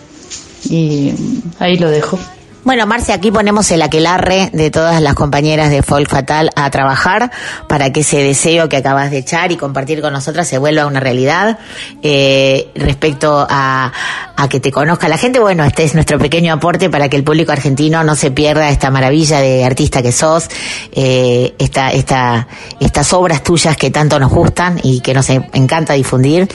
Y 0.68 1.12
ahí 1.58 1.76
lo 1.76 1.90
dejo. 1.90 2.18
Bueno, 2.66 2.84
Marcia, 2.84 3.14
aquí 3.14 3.30
ponemos 3.30 3.70
el 3.70 3.80
aquelarre 3.80 4.50
de 4.52 4.72
todas 4.72 5.00
las 5.00 5.14
compañeras 5.14 5.70
de 5.70 5.84
Folk 5.84 6.10
Fatal 6.10 6.50
a 6.56 6.68
trabajar 6.68 7.30
para 7.68 7.92
que 7.92 8.00
ese 8.00 8.18
deseo 8.24 8.68
que 8.68 8.78
acabas 8.78 9.12
de 9.12 9.18
echar 9.18 9.52
y 9.52 9.56
compartir 9.56 10.00
con 10.00 10.12
nosotras 10.12 10.48
se 10.48 10.58
vuelva 10.58 10.84
una 10.84 10.98
realidad. 10.98 11.60
Eh, 12.02 12.68
respecto 12.74 13.46
a, 13.48 13.92
a 14.36 14.48
que 14.48 14.58
te 14.58 14.72
conozca 14.72 15.08
la 15.08 15.16
gente, 15.16 15.38
bueno, 15.38 15.64
este 15.64 15.84
es 15.84 15.94
nuestro 15.94 16.18
pequeño 16.18 16.52
aporte 16.52 16.90
para 16.90 17.08
que 17.08 17.16
el 17.16 17.22
público 17.22 17.52
argentino 17.52 18.02
no 18.02 18.16
se 18.16 18.32
pierda 18.32 18.68
esta 18.68 18.90
maravilla 18.90 19.40
de 19.40 19.64
artista 19.64 20.02
que 20.02 20.10
sos, 20.10 20.48
eh, 20.90 21.54
esta, 21.60 21.92
esta, 21.92 22.48
estas 22.80 23.12
obras 23.12 23.44
tuyas 23.44 23.76
que 23.76 23.92
tanto 23.92 24.18
nos 24.18 24.32
gustan 24.32 24.80
y 24.82 25.02
que 25.02 25.14
nos 25.14 25.30
encanta 25.30 25.94
difundir. 25.94 26.48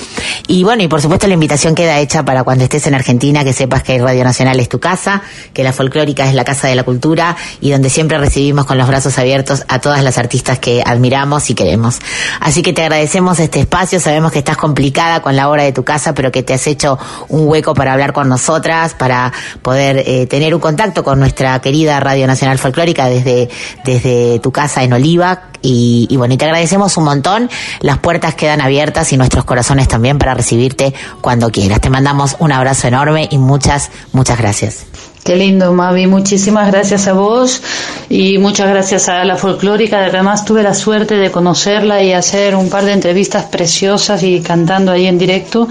Y 0.47 0.65
bueno, 0.65 0.83
y 0.83 0.89
por 0.89 1.01
supuesto 1.01 1.27
la 1.27 1.35
invitación 1.35 1.73
queda 1.73 1.99
hecha 1.99 2.25
para 2.25 2.43
cuando 2.43 2.65
estés 2.65 2.85
en 2.87 2.95
Argentina, 2.95 3.45
que 3.45 3.53
sepas 3.53 3.81
que 3.81 3.97
Radio 3.97 4.25
Nacional 4.25 4.59
es 4.59 4.67
tu 4.67 4.79
casa, 4.81 5.21
que 5.53 5.63
la 5.63 5.71
folclore 5.71 6.00
Es 6.01 6.33
la 6.33 6.43
Casa 6.43 6.67
de 6.67 6.75
la 6.75 6.83
Cultura 6.83 7.37
y 7.61 7.71
donde 7.71 7.89
siempre 7.89 8.17
recibimos 8.17 8.65
con 8.65 8.77
los 8.77 8.87
brazos 8.87 9.17
abiertos 9.19 9.63
a 9.67 9.79
todas 9.79 10.03
las 10.03 10.17
artistas 10.17 10.57
que 10.57 10.81
admiramos 10.83 11.49
y 11.49 11.53
queremos. 11.53 11.99
Así 12.39 12.63
que 12.63 12.73
te 12.73 12.81
agradecemos 12.81 13.39
este 13.39 13.59
espacio, 13.59 13.99
sabemos 13.99 14.31
que 14.31 14.39
estás 14.39 14.57
complicada 14.57 15.21
con 15.21 15.35
la 15.35 15.47
hora 15.47 15.63
de 15.63 15.71
tu 15.71 15.83
casa, 15.83 16.13
pero 16.13 16.31
que 16.31 16.41
te 16.41 16.53
has 16.53 16.65
hecho 16.65 16.97
un 17.29 17.47
hueco 17.47 17.75
para 17.75 17.93
hablar 17.93 18.13
con 18.13 18.27
nosotras, 18.29 18.95
para 18.95 19.31
poder 19.61 20.03
eh, 20.05 20.25
tener 20.25 20.55
un 20.55 20.59
contacto 20.59 21.03
con 21.03 21.19
nuestra 21.19 21.59
querida 21.61 21.99
Radio 21.99 22.25
Nacional 22.25 22.57
Folclórica 22.57 23.07
desde, 23.07 23.49
desde 23.85 24.39
tu 24.39 24.51
casa 24.51 24.83
en 24.83 24.93
Oliva. 24.93 25.43
Y, 25.61 26.07
y 26.09 26.17
bueno, 26.17 26.33
y 26.33 26.37
te 26.37 26.45
agradecemos 26.45 26.97
un 26.97 27.03
montón. 27.03 27.49
Las 27.81 27.99
puertas 27.99 28.33
quedan 28.33 28.61
abiertas 28.61 29.13
y 29.13 29.17
nuestros 29.17 29.45
corazones 29.45 29.87
también 29.87 30.17
para 30.17 30.33
recibirte 30.33 30.93
cuando 31.21 31.51
quieras. 31.51 31.79
Te 31.79 31.91
mandamos 31.91 32.35
un 32.39 32.51
abrazo 32.51 32.87
enorme 32.87 33.27
y 33.29 33.37
muchas, 33.37 33.91
muchas 34.11 34.39
gracias. 34.39 34.85
Qué 35.23 35.35
lindo, 35.35 35.71
Mavi. 35.71 36.07
Muchísimas 36.07 36.71
gracias 36.71 37.07
a 37.07 37.13
vos 37.13 37.61
y 38.09 38.39
muchas 38.39 38.67
gracias 38.69 39.07
a 39.07 39.23
la 39.23 39.35
folclórica. 39.35 40.03
Además, 40.03 40.45
tuve 40.45 40.63
la 40.63 40.73
suerte 40.73 41.15
de 41.15 41.29
conocerla 41.29 42.01
y 42.01 42.11
hacer 42.11 42.55
un 42.55 42.69
par 42.69 42.85
de 42.85 42.93
entrevistas 42.93 43.45
preciosas 43.45 44.23
y 44.23 44.41
cantando 44.41 44.91
ahí 44.91 45.05
en 45.05 45.19
directo 45.19 45.67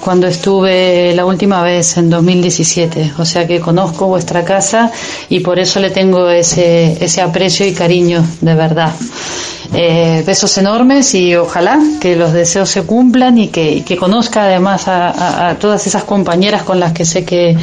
cuando 0.00 0.28
estuve 0.28 1.12
la 1.16 1.24
última 1.24 1.62
vez 1.62 1.96
en 1.96 2.10
2017. 2.10 3.14
O 3.18 3.24
sea 3.24 3.44
que 3.44 3.58
conozco 3.58 4.06
vuestra 4.06 4.44
casa 4.44 4.92
y 5.28 5.40
por 5.40 5.58
eso 5.58 5.80
le 5.80 5.90
tengo 5.90 6.30
ese, 6.30 6.96
ese 7.04 7.22
aprecio 7.22 7.66
y 7.66 7.72
cariño 7.74 8.24
de 8.40 8.54
verdad. 8.54 8.92
Eh, 9.74 10.22
besos 10.26 10.58
enormes 10.58 11.14
y 11.14 11.34
ojalá 11.34 11.80
que 11.98 12.14
los 12.14 12.34
deseos 12.34 12.68
se 12.68 12.82
cumplan 12.82 13.38
y 13.38 13.48
que, 13.48 13.82
que 13.84 13.96
conozca 13.96 14.42
además 14.44 14.86
a, 14.86 15.56
todas 15.58 15.86
esas 15.86 16.04
compañeras 16.04 16.62
con 16.62 16.78
las 16.78 16.92
que 16.92 17.06
sé 17.06 17.24
que, 17.24 17.56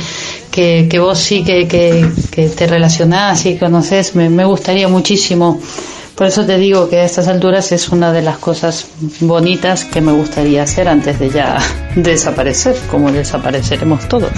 que, 0.89 0.99
vos 0.99 1.20
sí 1.20 1.43
que, 1.43 1.68
que, 1.68 2.49
te 2.49 2.68
relacionás 2.68 3.45
y 3.45 3.57
conoces. 3.57 4.16
Me 4.16 4.45
gustaría 4.45 4.88
muchísimo. 4.88 5.60
Por 6.20 6.28
eso 6.28 6.45
te 6.45 6.57
digo 6.57 6.89
que 6.89 6.97
a 6.97 7.05
estas 7.05 7.30
alturas 7.30 7.72
es 7.72 7.88
una 7.88 8.12
de 8.12 8.22
las 8.22 8.39
cosas 8.39 8.88
bonitas 9.22 9.86
que 9.86 10.01
me 10.01 10.12
gustaría 10.12 10.64
hacer 10.64 10.89
antes 10.89 11.18
de 11.18 11.30
ya 11.30 11.57
desaparecer, 11.95 12.76
como 12.91 13.10
desapareceremos 13.10 14.10
todos. 14.10 14.34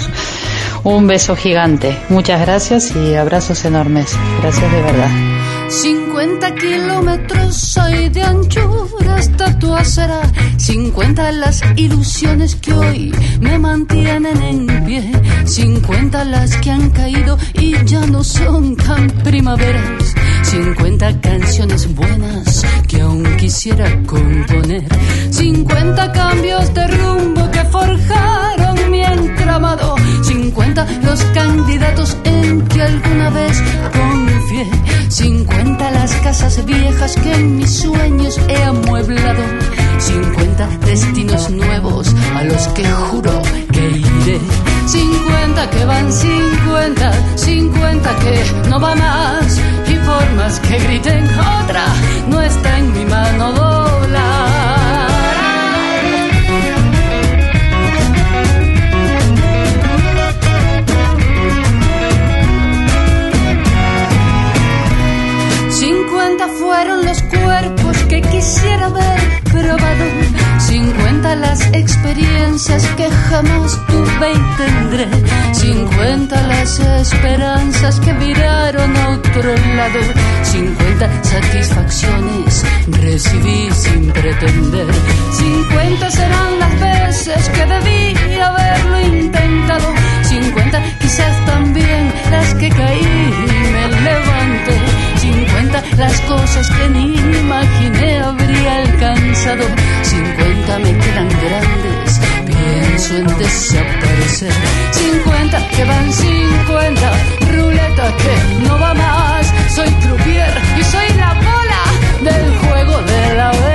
Un 0.84 1.08
beso 1.08 1.34
gigante. 1.34 1.96
Muchas 2.08 2.40
gracias 2.40 2.94
y 2.94 3.16
abrazos 3.16 3.64
enormes. 3.64 4.16
Gracias 4.42 4.70
de 4.70 4.80
verdad. 4.80 5.41
50 5.72 6.54
kilómetros 6.56 7.78
hay 7.78 8.10
de 8.10 8.22
anchura 8.22 9.18
esta 9.18 9.58
tu 9.58 9.72
acera, 9.72 10.20
50 10.58 11.32
las 11.32 11.62
ilusiones 11.76 12.56
que 12.56 12.74
hoy 12.74 13.14
me 13.40 13.58
mantienen 13.58 14.42
en 14.42 14.84
pie, 14.84 15.10
50 15.46 16.24
las 16.26 16.58
que 16.58 16.70
han 16.70 16.90
caído 16.90 17.38
y 17.54 17.82
ya 17.86 18.04
no 18.06 18.22
son 18.22 18.76
tan 18.76 19.08
primaveras, 19.24 20.14
50 20.42 21.20
canciones 21.22 21.94
buenas 21.94 22.66
que 22.86 23.00
aún 23.00 23.24
quisiera 23.38 23.88
componer, 24.04 24.84
50 25.30 26.12
cambios 26.12 26.74
de 26.74 26.86
rumbo 26.86 27.50
que 27.50 27.64
forjaron 27.64 28.90
mi 28.90 29.02
entramado, 29.02 29.96
50 30.22 31.00
los 31.02 31.24
candidatos 31.32 32.14
en 32.24 32.60
que 32.68 32.82
alguna 32.82 33.30
vez 33.30 33.62
confié, 34.52 34.66
50 35.08 35.90
las 35.90 36.12
casas 36.16 36.64
viejas 36.64 37.16
que 37.16 37.32
en 37.32 37.56
mis 37.56 37.80
sueños 37.80 38.38
he 38.48 38.62
amueblado, 38.62 39.42
50 39.98 40.66
destinos 40.86 41.50
nuevos 41.50 42.14
a 42.34 42.44
los 42.44 42.68
que 42.68 42.84
juro 42.84 43.42
que 43.72 43.90
iré, 43.90 44.40
50 44.86 45.70
que 45.70 45.84
van 45.84 46.12
50, 46.12 47.12
50 47.36 48.16
que 48.18 48.68
no 48.68 48.80
va 48.80 48.94
más, 48.94 49.60
y 49.88 49.94
por 49.94 50.32
más 50.36 50.60
que 50.60 50.78
griten 50.78 51.24
otra, 51.38 51.86
no 52.28 52.40
está 52.40 52.78
en 52.78 52.92
mi 52.92 53.04
mano 53.04 53.52
doblar. 53.52 54.61
Que 77.82 78.12
viraron 78.12 78.96
a 78.96 79.08
otro 79.10 79.54
lado. 79.74 79.98
50 80.44 81.24
satisfacciones 81.24 82.64
recibí 82.86 83.68
sin 83.72 84.12
pretender. 84.12 84.86
50 85.32 86.10
serán 86.10 86.58
las 86.60 86.80
veces 86.80 87.48
que 87.48 87.66
debí 87.66 88.40
haberlo 88.40 89.00
intentado. 89.00 89.88
50 90.22 90.98
quizás 91.00 91.44
también 91.44 92.12
las 92.30 92.54
que 92.54 92.68
caí 92.68 93.00
y 93.00 93.72
me 93.72 93.88
levanté. 93.88 94.76
50 95.18 95.82
las 95.96 96.20
cosas 96.20 96.70
que 96.70 96.88
ni 96.88 97.14
imaginé 97.16 98.20
habría 98.20 98.76
alcanzado. 98.76 99.64
50 100.02 100.78
me 100.78 100.98
quedan 100.98 101.28
grandes, 101.44 101.91
pienso 102.62 103.16
en 103.16 103.26
desaparecer. 103.38 104.52
50 104.92 105.68
que 105.68 105.84
van 105.84 106.12
50, 106.12 107.12
ruleta 107.50 108.16
que 108.16 108.66
no 108.66 108.78
va 108.78 108.94
más. 108.94 109.52
Soy 109.74 109.88
croupier 110.02 110.52
y 110.78 110.84
soy 110.84 111.08
la 111.16 111.34
bola 111.34 111.82
del 112.22 112.56
juego 112.58 113.02
de 113.02 113.34
la 113.34 113.50
verdad. 113.52 113.71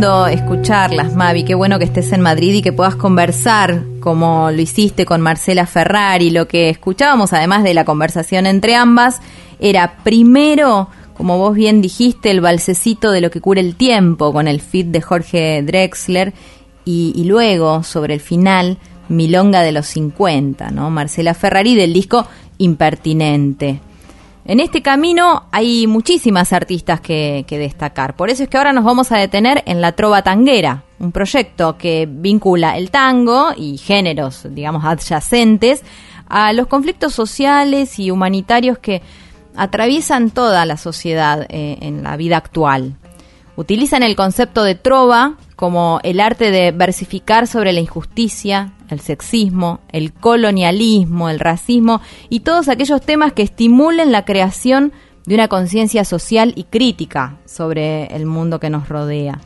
Escucharlas, 0.00 1.14
Mavi. 1.14 1.44
Qué 1.44 1.54
bueno 1.54 1.78
que 1.78 1.84
estés 1.84 2.12
en 2.12 2.22
Madrid 2.22 2.54
y 2.54 2.62
que 2.62 2.72
puedas 2.72 2.96
conversar 2.96 3.82
como 4.00 4.50
lo 4.50 4.58
hiciste 4.58 5.04
con 5.04 5.20
Marcela 5.20 5.66
Ferrari. 5.66 6.30
Lo 6.30 6.48
que 6.48 6.70
escuchábamos, 6.70 7.34
además 7.34 7.64
de 7.64 7.74
la 7.74 7.84
conversación 7.84 8.46
entre 8.46 8.74
ambas, 8.74 9.20
era 9.58 9.98
primero, 10.02 10.88
como 11.12 11.36
vos 11.36 11.54
bien 11.54 11.82
dijiste, 11.82 12.30
el 12.30 12.40
balsecito 12.40 13.10
de 13.10 13.20
lo 13.20 13.30
que 13.30 13.42
cura 13.42 13.60
el 13.60 13.76
tiempo 13.76 14.32
con 14.32 14.48
el 14.48 14.62
fit 14.62 14.86
de 14.86 15.02
Jorge 15.02 15.62
Drexler 15.62 16.32
y, 16.86 17.12
y 17.14 17.24
luego, 17.24 17.82
sobre 17.82 18.14
el 18.14 18.20
final, 18.20 18.78
Milonga 19.10 19.60
de 19.60 19.72
los 19.72 19.86
50, 19.86 20.70
¿no? 20.70 20.88
Marcela 20.88 21.34
Ferrari 21.34 21.74
del 21.74 21.92
disco 21.92 22.26
Impertinente. 22.56 23.80
En 24.44 24.58
este 24.60 24.82
camino 24.82 25.44
hay 25.52 25.86
muchísimas 25.86 26.52
artistas 26.52 27.00
que, 27.00 27.44
que, 27.46 27.58
destacar. 27.58 28.16
Por 28.16 28.30
eso 28.30 28.42
es 28.42 28.48
que 28.48 28.56
ahora 28.56 28.72
nos 28.72 28.84
vamos 28.84 29.12
a 29.12 29.18
detener 29.18 29.62
en 29.66 29.80
la 29.80 29.92
Trova 29.92 30.22
Tanguera, 30.22 30.84
un 30.98 31.12
proyecto 31.12 31.76
que 31.76 32.08
vincula 32.10 32.76
el 32.76 32.90
tango 32.90 33.50
y 33.56 33.76
géneros, 33.78 34.46
digamos, 34.50 34.84
adyacentes 34.84 35.82
a 36.28 36.52
los 36.52 36.68
conflictos 36.68 37.12
sociales 37.12 37.98
y 37.98 38.10
humanitarios 38.10 38.78
que 38.78 39.02
atraviesan 39.56 40.30
toda 40.30 40.64
la 40.64 40.76
sociedad 40.76 41.46
eh, 41.48 41.78
en 41.82 42.02
la 42.02 42.16
vida 42.16 42.36
actual. 42.36 42.96
Utilizan 43.56 44.02
el 44.02 44.16
concepto 44.16 44.62
de 44.62 44.74
trova 44.74 45.34
como 45.60 46.00
el 46.04 46.20
arte 46.20 46.50
de 46.50 46.72
versificar 46.72 47.46
sobre 47.46 47.74
la 47.74 47.80
injusticia, 47.80 48.72
el 48.88 48.98
sexismo, 48.98 49.80
el 49.92 50.14
colonialismo, 50.14 51.28
el 51.28 51.38
racismo 51.38 52.00
y 52.30 52.40
todos 52.40 52.68
aquellos 52.68 53.02
temas 53.02 53.34
que 53.34 53.42
estimulen 53.42 54.10
la 54.10 54.24
creación 54.24 54.94
de 55.26 55.34
una 55.34 55.48
conciencia 55.48 56.06
social 56.06 56.54
y 56.56 56.64
crítica 56.64 57.36
sobre 57.44 58.06
el 58.06 58.24
mundo 58.24 58.58
que 58.58 58.70
nos 58.70 58.88
rodea. 58.88 59.38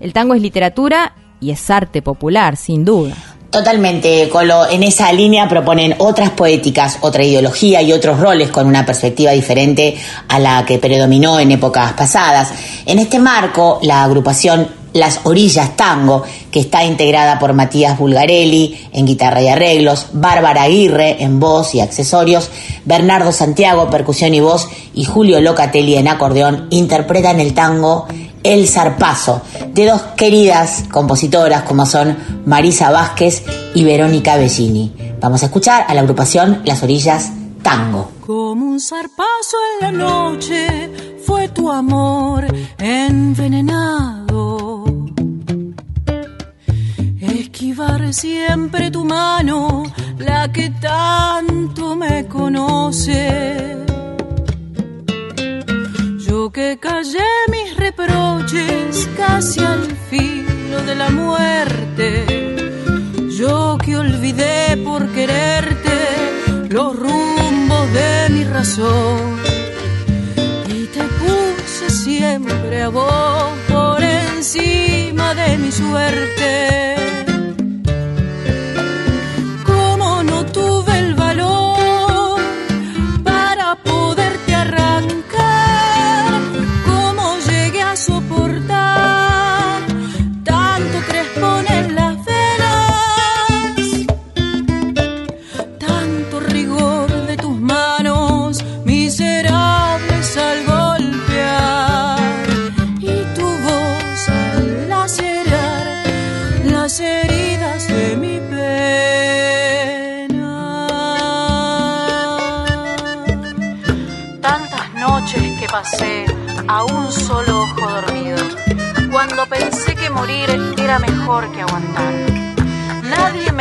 El 0.00 0.12
tango 0.12 0.34
es 0.34 0.42
literatura 0.42 1.14
y 1.40 1.52
es 1.52 1.70
arte 1.70 2.02
popular, 2.02 2.56
sin 2.56 2.84
duda. 2.84 3.14
Totalmente, 3.48 4.28
Colo. 4.28 4.68
En 4.68 4.82
esa 4.82 5.12
línea 5.12 5.48
proponen 5.48 5.94
otras 5.98 6.30
poéticas, 6.30 6.98
otra 7.02 7.22
ideología 7.22 7.80
y 7.82 7.92
otros 7.92 8.18
roles 8.18 8.50
con 8.50 8.66
una 8.66 8.84
perspectiva 8.84 9.30
diferente 9.30 9.96
a 10.26 10.40
la 10.40 10.66
que 10.66 10.78
predominó 10.78 11.38
en 11.38 11.52
épocas 11.52 11.92
pasadas. 11.92 12.52
En 12.84 12.98
este 12.98 13.20
marco, 13.20 13.78
la 13.82 14.02
agrupación 14.02 14.85
Las 14.96 15.20
Orillas 15.24 15.76
Tango, 15.76 16.22
que 16.50 16.60
está 16.60 16.84
integrada 16.84 17.38
por 17.38 17.52
Matías 17.52 17.98
Bulgarelli 17.98 18.88
en 18.92 19.06
guitarra 19.06 19.42
y 19.42 19.48
arreglos, 19.48 20.06
Bárbara 20.12 20.62
Aguirre 20.62 21.22
en 21.22 21.38
voz 21.38 21.74
y 21.74 21.80
accesorios, 21.80 22.50
Bernardo 22.84 23.32
Santiago, 23.32 23.90
percusión 23.90 24.34
y 24.34 24.40
voz, 24.40 24.68
y 24.94 25.04
Julio 25.04 25.40
Locatelli 25.40 25.96
en 25.96 26.08
acordeón, 26.08 26.66
interpretan 26.70 27.40
el 27.40 27.54
tango 27.54 28.06
el 28.42 28.68
zarpazo 28.68 29.42
de 29.72 29.86
dos 29.86 30.02
queridas 30.16 30.84
compositoras 30.90 31.62
como 31.62 31.84
son 31.84 32.16
Marisa 32.46 32.90
Vázquez 32.90 33.42
y 33.74 33.82
Verónica 33.82 34.36
Bellini. 34.36 34.92
Vamos 35.20 35.42
a 35.42 35.46
escuchar 35.46 35.84
a 35.88 35.94
la 35.94 36.02
agrupación 36.02 36.62
Las 36.64 36.82
Orillas 36.84 37.32
Tango. 37.62 38.12
Como 38.24 38.66
un 38.66 38.78
zarpazo 38.80 39.56
en 39.74 39.86
la 39.86 39.92
noche 39.92 40.92
fue 41.26 41.48
tu 41.48 41.72
amor 41.72 42.46
envenenado. 42.78 44.65
Esquivar 47.76 48.14
siempre 48.14 48.90
tu 48.90 49.04
mano, 49.04 49.82
la 50.16 50.50
que 50.50 50.70
tanto 50.80 51.94
me 51.94 52.26
conoce 52.26 53.84
que 56.56 56.78
callé 56.78 57.28
mis 57.50 57.76
reproches 57.76 59.08
casi 59.14 59.60
al 59.60 59.84
filo 60.08 60.80
de 60.86 60.94
la 60.94 61.10
muerte. 61.10 62.56
Yo 63.38 63.76
que 63.84 63.94
olvidé 63.96 64.76
por 64.78 65.06
quererte 65.08 65.98
los 66.70 66.96
rumbos 66.96 67.92
de 67.92 68.28
mi 68.30 68.44
razón. 68.44 69.38
Y 70.68 70.86
te 70.86 71.04
puse 71.20 71.90
siempre 71.90 72.84
a 72.84 72.88
vos 72.88 73.52
por 73.68 74.02
encima 74.02 75.34
de 75.34 75.58
mi 75.58 75.70
suerte. 75.70 76.95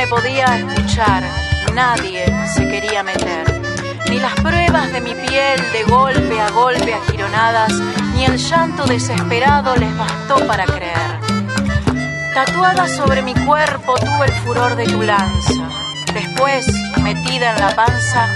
Podía 0.07 0.57
escuchar, 0.57 1.23
nadie 1.73 2.25
se 2.53 2.67
quería 2.67 3.03
meter, 3.03 3.61
ni 4.09 4.19
las 4.19 4.33
pruebas 4.35 4.91
de 4.91 5.01
mi 5.01 5.13
piel 5.15 5.59
de 5.71 5.83
golpe 5.83 6.39
a 6.39 6.49
golpe 6.51 6.93
agironadas, 6.93 7.73
ni 8.13 8.25
el 8.25 8.37
llanto 8.37 8.85
desesperado 8.85 9.75
les 9.75 9.95
bastó 9.97 10.45
para 10.47 10.65
creer. 10.65 11.19
Tatuada 12.33 12.87
sobre 12.87 13.21
mi 13.21 13.33
cuerpo 13.33 13.95
tuve 13.95 14.25
el 14.25 14.33
furor 14.43 14.75
de 14.75 14.85
tu 14.85 15.01
lanza, 15.01 15.69
después, 16.13 16.65
metida 17.01 17.53
en 17.53 17.61
la 17.61 17.75
panza, 17.75 18.27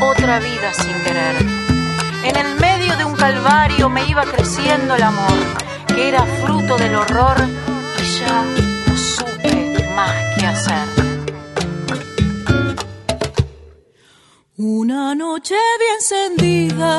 otra 0.00 0.38
vida 0.40 0.72
sin 0.74 0.94
querer. 1.04 1.36
En 2.24 2.36
el 2.36 2.60
medio 2.60 2.96
de 2.96 3.04
un 3.04 3.14
calvario 3.14 3.88
me 3.88 4.04
iba 4.06 4.24
creciendo 4.24 4.96
el 4.96 5.02
amor, 5.02 5.38
que 5.86 6.08
era 6.08 6.22
fruto 6.44 6.76
del 6.76 6.96
horror 6.96 7.36
y 7.98 8.18
ya 8.18 8.42
no 8.86 8.96
supe 8.96 9.86
más 9.94 10.12
qué 10.36 10.46
hacer. 10.46 10.95
Una 14.96 15.14
noche 15.14 15.54
bien 15.78 15.96
encendida, 15.96 16.96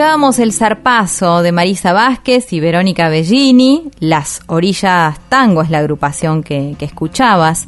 Escuchábamos 0.00 0.38
El 0.38 0.54
Zarpazo 0.54 1.42
de 1.42 1.52
Marisa 1.52 1.92
Vázquez 1.92 2.54
y 2.54 2.60
Verónica 2.60 3.10
Bellini, 3.10 3.90
Las 3.98 4.40
Orillas 4.46 5.20
Tango 5.28 5.60
es 5.60 5.68
la 5.68 5.76
agrupación 5.76 6.42
que, 6.42 6.74
escuchabas. 6.80 7.66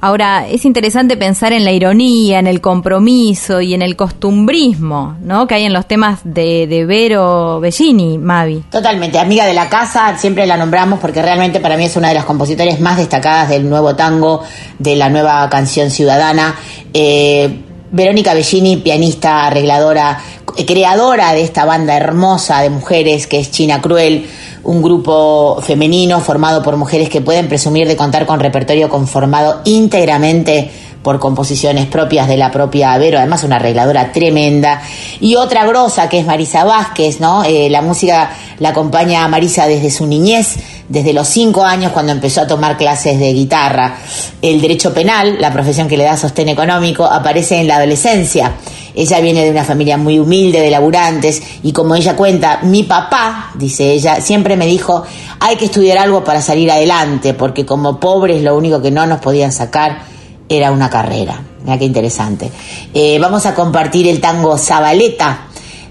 Ahora, 0.00 0.48
es 0.48 0.64
interesante 0.64 1.16
pensar 1.16 1.52
en 1.52 1.64
la 1.64 1.70
ironía, 1.70 2.40
en 2.40 2.48
el 2.48 2.60
compromiso 2.60 3.60
y 3.60 3.74
en 3.74 3.82
el 3.82 3.94
costumbrismo, 3.94 5.16
¿no? 5.22 5.46
Que 5.46 5.54
hay 5.54 5.62
en 5.62 5.72
los 5.72 5.86
temas 5.86 6.18
de, 6.24 6.66
de, 6.66 6.84
Vero 6.84 7.60
Bellini, 7.60 8.18
Mavi. 8.18 8.64
Totalmente, 8.68 9.20
amiga 9.20 9.46
de 9.46 9.54
la 9.54 9.68
casa, 9.68 10.18
siempre 10.18 10.46
la 10.46 10.56
nombramos 10.56 10.98
porque 10.98 11.22
realmente 11.22 11.60
para 11.60 11.76
mí 11.76 11.84
es 11.84 11.94
una 11.96 12.08
de 12.08 12.14
las 12.14 12.24
compositores 12.24 12.80
más 12.80 12.96
destacadas 12.96 13.50
del 13.50 13.70
nuevo 13.70 13.94
tango, 13.94 14.42
de 14.80 14.96
la 14.96 15.08
nueva 15.10 15.48
canción 15.48 15.90
ciudadana. 15.90 16.56
Eh, 16.92 17.66
Verónica 17.92 18.32
Bellini, 18.32 18.78
pianista, 18.78 19.46
arregladora, 19.46 20.18
creadora 20.66 21.32
de 21.32 21.42
esta 21.42 21.64
banda 21.64 21.96
hermosa 21.96 22.60
de 22.62 22.70
mujeres 22.70 23.26
que 23.26 23.38
es 23.38 23.50
China 23.50 23.80
Cruel, 23.80 24.28
un 24.64 24.82
grupo 24.82 25.60
femenino 25.60 26.20
formado 26.20 26.62
por 26.62 26.76
mujeres 26.76 27.08
que 27.08 27.20
pueden 27.20 27.48
presumir 27.48 27.88
de 27.88 27.96
contar 27.96 28.26
con 28.26 28.40
repertorio 28.40 28.88
conformado 28.88 29.60
íntegramente 29.64 30.70
por 31.02 31.18
composiciones 31.18 31.86
propias 31.86 32.28
de 32.28 32.36
la 32.36 32.50
propia 32.50 32.96
Vero, 32.96 33.18
además 33.18 33.44
una 33.44 33.56
arregladora 33.56 34.12
tremenda. 34.12 34.80
Y 35.20 35.34
otra 35.34 35.66
grosa 35.66 36.08
que 36.08 36.20
es 36.20 36.26
Marisa 36.26 36.64
Vázquez, 36.64 37.20
¿no? 37.20 37.44
Eh, 37.44 37.68
la 37.70 37.82
música 37.82 38.30
la 38.58 38.70
acompaña 38.70 39.24
a 39.24 39.28
Marisa 39.28 39.66
desde 39.66 39.90
su 39.90 40.06
niñez, 40.06 40.56
desde 40.88 41.12
los 41.12 41.26
cinco 41.26 41.64
años 41.64 41.92
cuando 41.92 42.12
empezó 42.12 42.42
a 42.42 42.46
tomar 42.46 42.76
clases 42.76 43.18
de 43.18 43.32
guitarra. 43.32 43.96
El 44.40 44.60
derecho 44.60 44.94
penal, 44.94 45.40
la 45.40 45.52
profesión 45.52 45.88
que 45.88 45.96
le 45.96 46.04
da 46.04 46.16
sostén 46.16 46.48
económico, 46.48 47.04
aparece 47.04 47.58
en 47.58 47.66
la 47.66 47.76
adolescencia. 47.76 48.52
Ella 48.94 49.20
viene 49.20 49.44
de 49.44 49.50
una 49.50 49.64
familia 49.64 49.96
muy 49.96 50.18
humilde, 50.18 50.60
de 50.60 50.70
laburantes, 50.70 51.42
y 51.62 51.72
como 51.72 51.94
ella 51.94 52.16
cuenta, 52.16 52.60
mi 52.62 52.82
papá, 52.82 53.52
dice 53.54 53.92
ella, 53.92 54.20
siempre 54.20 54.56
me 54.56 54.66
dijo, 54.66 55.02
hay 55.40 55.56
que 55.56 55.66
estudiar 55.66 55.98
algo 55.98 56.22
para 56.24 56.42
salir 56.42 56.70
adelante, 56.70 57.34
porque 57.34 57.64
como 57.64 57.98
pobres 57.98 58.42
lo 58.42 58.56
único 58.56 58.82
que 58.82 58.90
no 58.90 59.06
nos 59.06 59.20
podían 59.20 59.52
sacar 59.52 60.02
era 60.48 60.70
una 60.70 60.90
carrera. 60.90 61.40
Mira 61.64 61.78
qué 61.78 61.84
interesante. 61.84 62.50
Eh, 62.92 63.18
vamos 63.18 63.46
a 63.46 63.54
compartir 63.54 64.08
el 64.08 64.20
tango 64.20 64.58
Zabaleta. 64.58 65.46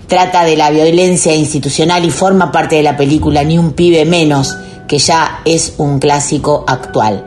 Trata 0.07 0.43
de 0.43 0.57
la 0.57 0.69
violencia 0.69 1.33
institucional 1.33 2.03
y 2.03 2.11
forma 2.11 2.51
parte 2.51 2.75
de 2.75 2.83
la 2.83 2.97
película 2.97 3.43
Ni 3.43 3.57
un 3.57 3.71
pibe 3.71 4.03
menos, 4.05 4.57
que 4.87 4.97
ya 4.97 5.39
es 5.45 5.75
un 5.77 5.99
clásico 5.99 6.65
actual. 6.67 7.25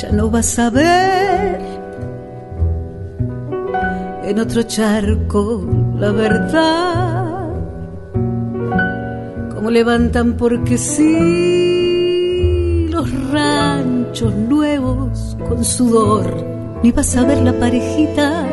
Ya 0.00 0.08
no 0.10 0.30
vas 0.30 0.58
a 0.58 0.70
ver 0.70 1.67
en 4.28 4.38
otro 4.40 4.62
charco 4.64 5.64
la 5.98 6.12
verdad. 6.12 7.48
Como 9.54 9.70
levantan 9.70 10.34
porque 10.36 10.76
sí 10.76 11.08
los 12.90 13.10
ranchos 13.30 14.34
nuevos 14.34 15.34
con 15.48 15.64
sudor. 15.64 16.44
Ni 16.82 16.92
vas 16.92 17.16
a 17.16 17.24
ver 17.24 17.38
la 17.38 17.58
parejita 17.58 18.46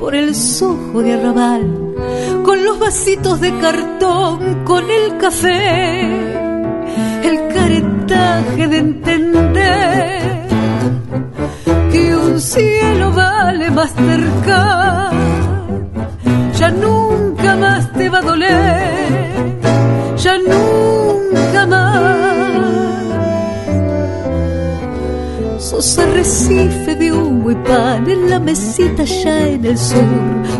por 0.00 0.16
el 0.16 0.34
sojo 0.34 1.00
de 1.02 1.12
arrabal. 1.12 1.94
Con 2.44 2.64
los 2.64 2.80
vasitos 2.80 3.40
de 3.40 3.56
cartón, 3.58 4.64
con 4.64 4.90
el 4.90 5.18
café. 5.18 6.32
El 7.22 7.48
caretaje 7.54 8.66
de 8.66 8.78
entender 8.78 10.22
cielo 12.42 13.12
vale 13.12 13.70
más 13.70 13.94
cerca. 13.94 15.10
Ya 16.58 16.70
nunca 16.70 17.56
más 17.56 17.92
te 17.92 18.08
va 18.08 18.18
a 18.18 18.22
doler, 18.22 19.58
ya 20.16 20.38
nunca 20.38 21.66
más. 21.66 22.12
Sos 25.58 25.98
arrecife 25.98 26.96
de 26.96 27.12
humo 27.12 27.50
y 27.50 27.54
pan 27.54 28.08
en 28.10 28.28
la 28.28 28.38
mesita 28.38 29.04
ya 29.04 29.48
en 29.48 29.64
el 29.64 29.78
sur. 29.78 30.02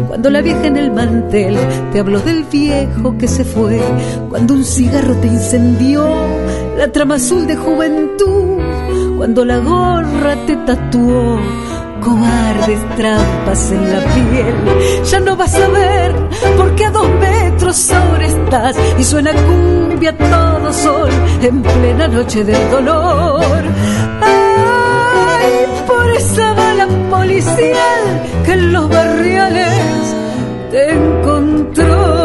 Cuando 0.08 0.30
la 0.30 0.40
vieja 0.40 0.66
en 0.66 0.76
el 0.76 0.92
mantel 0.92 1.56
te 1.92 2.00
habló 2.00 2.20
del 2.20 2.44
viejo 2.44 3.18
que 3.18 3.28
se 3.28 3.44
fue. 3.44 3.80
Cuando 4.28 4.54
un 4.54 4.64
cigarro 4.64 5.14
te 5.16 5.26
incendió 5.26 6.08
la 6.78 6.88
trama 6.90 7.16
azul 7.16 7.46
de 7.46 7.56
juventud 7.56 8.52
cuando 9.22 9.44
la 9.44 9.58
gorra 9.58 10.34
te 10.46 10.56
tatuó 10.56 11.38
cobardes 12.02 12.80
trampas 12.96 13.70
en 13.70 13.82
la 13.92 14.00
piel. 14.14 15.04
Ya 15.10 15.20
no 15.20 15.36
vas 15.36 15.54
a 15.54 15.68
ver 15.68 16.14
porque 16.56 16.84
a 16.86 16.90
dos 16.90 17.08
metros 17.08 17.90
ahora 17.90 18.26
estás 18.26 18.76
y 18.98 19.04
suena 19.04 19.32
cumbia 19.32 20.16
todo 20.16 20.72
sol 20.72 21.10
en 21.40 21.62
plena 21.62 22.08
noche 22.08 22.44
del 22.44 22.70
dolor. 22.70 23.62
Ay, 24.20 25.66
por 25.86 26.10
esa 26.10 26.52
bala 26.52 26.86
policial 27.10 28.02
que 28.44 28.52
en 28.52 28.72
los 28.72 28.88
barriales 28.88 30.14
te 30.70 30.90
encontró. 30.90 32.21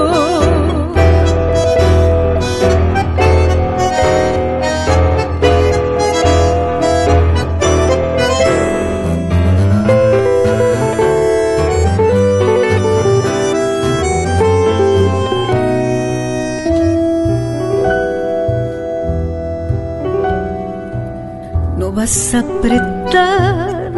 Apretar 22.33 23.91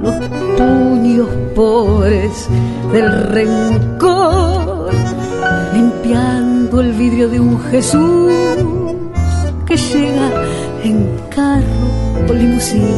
los 0.00 0.14
puños 0.56 1.28
pobres 1.54 2.48
del 2.92 3.10
rencor, 3.28 4.90
limpiando 5.74 6.80
el 6.80 6.92
vidrio 6.92 7.28
de 7.28 7.40
un 7.40 7.60
Jesús 7.64 8.32
que 9.66 9.76
llega 9.76 10.30
en 10.84 11.20
carro 11.28 12.26
o 12.28 12.32
limusín, 12.32 12.96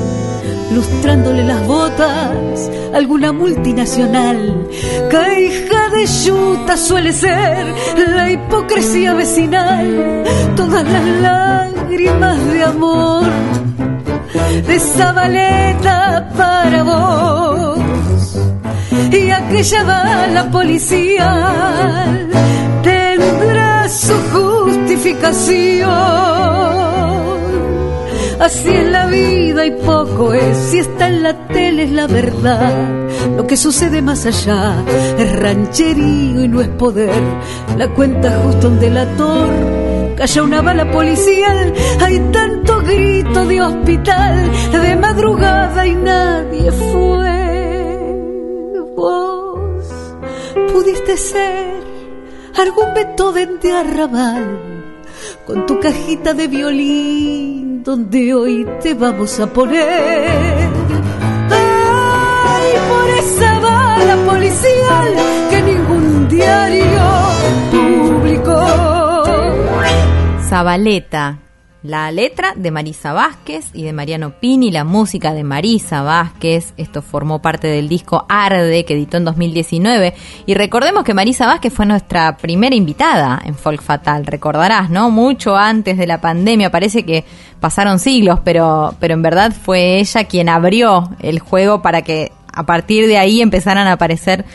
lustrándole 0.74 1.44
las 1.44 1.66
botas 1.66 2.70
alguna 2.94 3.32
multinacional. 3.32 4.68
Caija 5.10 5.88
de 5.90 6.06
yuta 6.06 6.76
suele 6.76 7.12
ser 7.12 7.66
la 8.14 8.30
hipocresía 8.30 9.14
vecinal, 9.14 10.24
todas 10.56 10.84
las 10.84 11.06
lágrimas 11.20 12.46
de 12.46 12.62
amor 12.62 13.24
de 14.66 14.80
Zabaleta 14.80 16.28
para 16.36 16.82
vos. 16.82 17.78
Y 19.12 19.30
aquella 19.30 19.84
bala 19.84 20.50
policial 20.50 22.28
tendrá 22.82 23.88
su 23.88 24.14
justificación. 24.32 25.88
Así 28.40 28.68
es 28.68 28.88
la 28.88 29.06
vida 29.06 29.66
y 29.66 29.72
poco 29.72 30.32
es, 30.32 30.56
si 30.56 30.78
está 30.78 31.08
en 31.08 31.22
la 31.24 31.34
tele 31.48 31.84
es 31.84 31.90
la 31.90 32.06
verdad. 32.06 32.72
Lo 33.36 33.46
que 33.46 33.56
sucede 33.56 34.00
más 34.00 34.26
allá 34.26 34.74
es 35.18 35.36
rancherío 35.36 36.44
y 36.44 36.48
no 36.48 36.60
es 36.60 36.68
poder. 36.68 37.22
La 37.76 37.88
cuenta 37.88 38.40
justo 38.44 38.68
un 38.68 38.78
delator 38.78 39.77
calla 40.18 40.42
una 40.42 40.60
bala 40.60 40.90
policial, 40.90 41.72
hay 42.00 42.18
tanto 42.32 42.80
grito 42.80 43.46
de 43.46 43.62
hospital 43.62 44.50
de 44.72 44.96
madrugada 44.96 45.86
y 45.86 45.94
nadie 45.94 46.72
fue. 46.72 48.16
Vos 48.96 49.60
pudiste 50.72 51.16
ser 51.16 51.80
algún 52.56 52.94
Beethoven 52.94 53.60
de 53.60 53.70
arrabal 53.72 54.58
con 55.46 55.66
tu 55.66 55.78
cajita 55.78 56.34
de 56.34 56.48
violín 56.48 57.84
donde 57.84 58.34
hoy 58.34 58.66
te 58.82 58.94
vamos 58.94 59.38
a 59.38 59.46
poner. 59.46 60.68
Ay, 61.48 62.70
por 62.90 63.08
esa 63.22 63.58
bala 63.60 64.16
policial 64.26 65.14
que 65.48 65.62
ningún 65.62 66.28
diario 66.28 66.97
Zabaleta. 70.48 71.40
La 71.82 72.10
letra 72.10 72.54
de 72.56 72.70
Marisa 72.70 73.12
Vázquez 73.12 73.66
y 73.74 73.82
de 73.82 73.92
Mariano 73.92 74.40
Pini, 74.40 74.70
la 74.70 74.82
música 74.82 75.34
de 75.34 75.44
Marisa 75.44 76.00
Vázquez. 76.00 76.72
Esto 76.78 77.02
formó 77.02 77.42
parte 77.42 77.68
del 77.68 77.86
disco 77.86 78.24
Arde 78.30 78.86
que 78.86 78.94
editó 78.94 79.18
en 79.18 79.26
2019. 79.26 80.14
Y 80.46 80.54
recordemos 80.54 81.04
que 81.04 81.12
Marisa 81.12 81.46
Vázquez 81.46 81.74
fue 81.74 81.84
nuestra 81.84 82.38
primera 82.38 82.74
invitada 82.74 83.42
en 83.44 83.56
Folk 83.56 83.82
Fatal. 83.82 84.24
Recordarás, 84.24 84.88
¿no? 84.88 85.10
Mucho 85.10 85.54
antes 85.54 85.98
de 85.98 86.06
la 86.06 86.22
pandemia. 86.22 86.70
Parece 86.70 87.04
que 87.04 87.24
pasaron 87.60 87.98
siglos, 87.98 88.40
pero, 88.42 88.94
pero 88.98 89.12
en 89.12 89.20
verdad 89.20 89.52
fue 89.52 89.98
ella 89.98 90.24
quien 90.24 90.48
abrió 90.48 91.10
el 91.20 91.40
juego 91.40 91.82
para 91.82 92.00
que 92.00 92.32
a 92.54 92.64
partir 92.64 93.06
de 93.06 93.18
ahí 93.18 93.42
empezaran 93.42 93.86
a 93.86 93.92
aparecer 93.92 94.46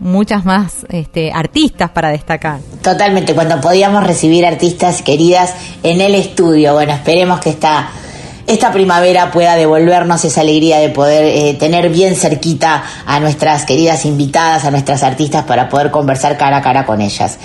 muchas 0.00 0.44
más 0.44 0.86
este, 0.88 1.32
artistas 1.32 1.90
para 1.90 2.10
destacar. 2.10 2.60
Totalmente, 2.82 3.34
cuando 3.34 3.60
podíamos 3.60 4.04
recibir 4.04 4.46
artistas 4.46 5.02
queridas 5.02 5.54
en 5.82 6.00
el 6.00 6.14
estudio. 6.14 6.74
Bueno, 6.74 6.92
esperemos 6.92 7.40
que 7.40 7.50
esta, 7.50 7.90
esta 8.46 8.70
primavera 8.72 9.30
pueda 9.30 9.56
devolvernos 9.56 10.24
esa 10.24 10.42
alegría 10.42 10.78
de 10.78 10.88
poder 10.90 11.24
eh, 11.24 11.54
tener 11.54 11.88
bien 11.88 12.14
cerquita 12.14 12.84
a 13.04 13.18
nuestras 13.20 13.64
queridas 13.64 14.04
invitadas, 14.04 14.64
a 14.64 14.70
nuestras 14.70 15.02
artistas 15.02 15.44
para 15.44 15.68
poder 15.68 15.90
conversar 15.90 16.36
cara 16.38 16.58
a 16.58 16.62
cara 16.62 16.86
con 16.86 17.00
ellas. 17.00 17.38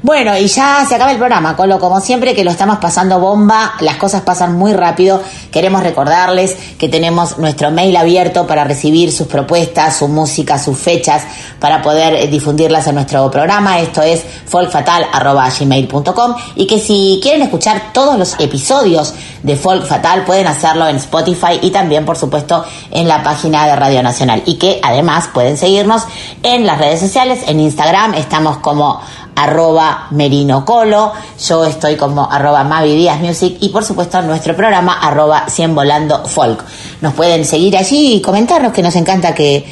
Bueno, 0.00 0.36
y 0.36 0.46
ya 0.46 0.84
se 0.88 0.94
acaba 0.94 1.10
el 1.10 1.18
programa, 1.18 1.56
Colo, 1.56 1.80
como 1.80 2.00
siempre 2.00 2.34
que 2.34 2.44
lo 2.44 2.52
estamos 2.52 2.78
pasando 2.78 3.18
bomba, 3.18 3.74
las 3.80 3.96
cosas 3.96 4.22
pasan 4.22 4.56
muy 4.56 4.72
rápido. 4.72 5.20
Queremos 5.50 5.82
recordarles 5.82 6.56
que 6.78 6.88
tenemos 6.88 7.38
nuestro 7.38 7.72
mail 7.72 7.96
abierto 7.96 8.46
para 8.46 8.62
recibir 8.64 9.12
sus 9.12 9.26
propuestas, 9.26 9.96
su 9.96 10.06
música, 10.06 10.58
sus 10.58 10.78
fechas, 10.78 11.22
para 11.58 11.82
poder 11.82 12.14
eh, 12.14 12.28
difundirlas 12.28 12.86
en 12.86 12.94
nuestro 12.96 13.28
programa. 13.30 13.80
Esto 13.80 14.02
es 14.02 14.22
folkfatal.gmail.com 14.46 16.34
y 16.54 16.66
que 16.66 16.78
si 16.78 17.18
quieren 17.22 17.42
escuchar 17.42 17.92
todos 17.92 18.18
los 18.18 18.38
episodios 18.38 19.14
de 19.42 19.56
Folk 19.56 19.84
Fatal 19.84 20.24
pueden 20.24 20.47
hacerlo 20.50 20.88
en 20.88 20.96
Spotify 20.96 21.58
y 21.62 21.70
también, 21.70 22.04
por 22.04 22.16
supuesto, 22.16 22.64
en 22.90 23.08
la 23.08 23.22
página 23.22 23.66
de 23.66 23.76
Radio 23.76 24.02
Nacional. 24.02 24.42
Y 24.46 24.54
que 24.54 24.80
además 24.82 25.28
pueden 25.32 25.56
seguirnos 25.56 26.04
en 26.42 26.66
las 26.66 26.78
redes 26.78 27.00
sociales, 27.00 27.40
en 27.46 27.60
Instagram 27.60 28.14
estamos 28.14 28.58
como 28.58 29.00
arroba 29.38 30.08
Merino 30.10 30.64
Colo, 30.64 31.12
yo 31.46 31.64
estoy 31.64 31.96
como 31.96 32.28
arroba 32.30 32.64
Mavi 32.64 32.96
Díaz 32.96 33.20
Music 33.20 33.56
y 33.60 33.68
por 33.68 33.84
supuesto 33.84 34.20
nuestro 34.22 34.56
programa 34.56 34.98
arroba 35.00 35.44
100 35.48 35.76
Volando 35.76 36.24
Folk. 36.24 36.64
Nos 37.00 37.14
pueden 37.14 37.44
seguir 37.44 37.76
allí 37.76 38.14
y 38.14 38.20
comentarnos 38.20 38.72
que 38.72 38.82
nos 38.82 38.96
encanta 38.96 39.34
que, 39.34 39.64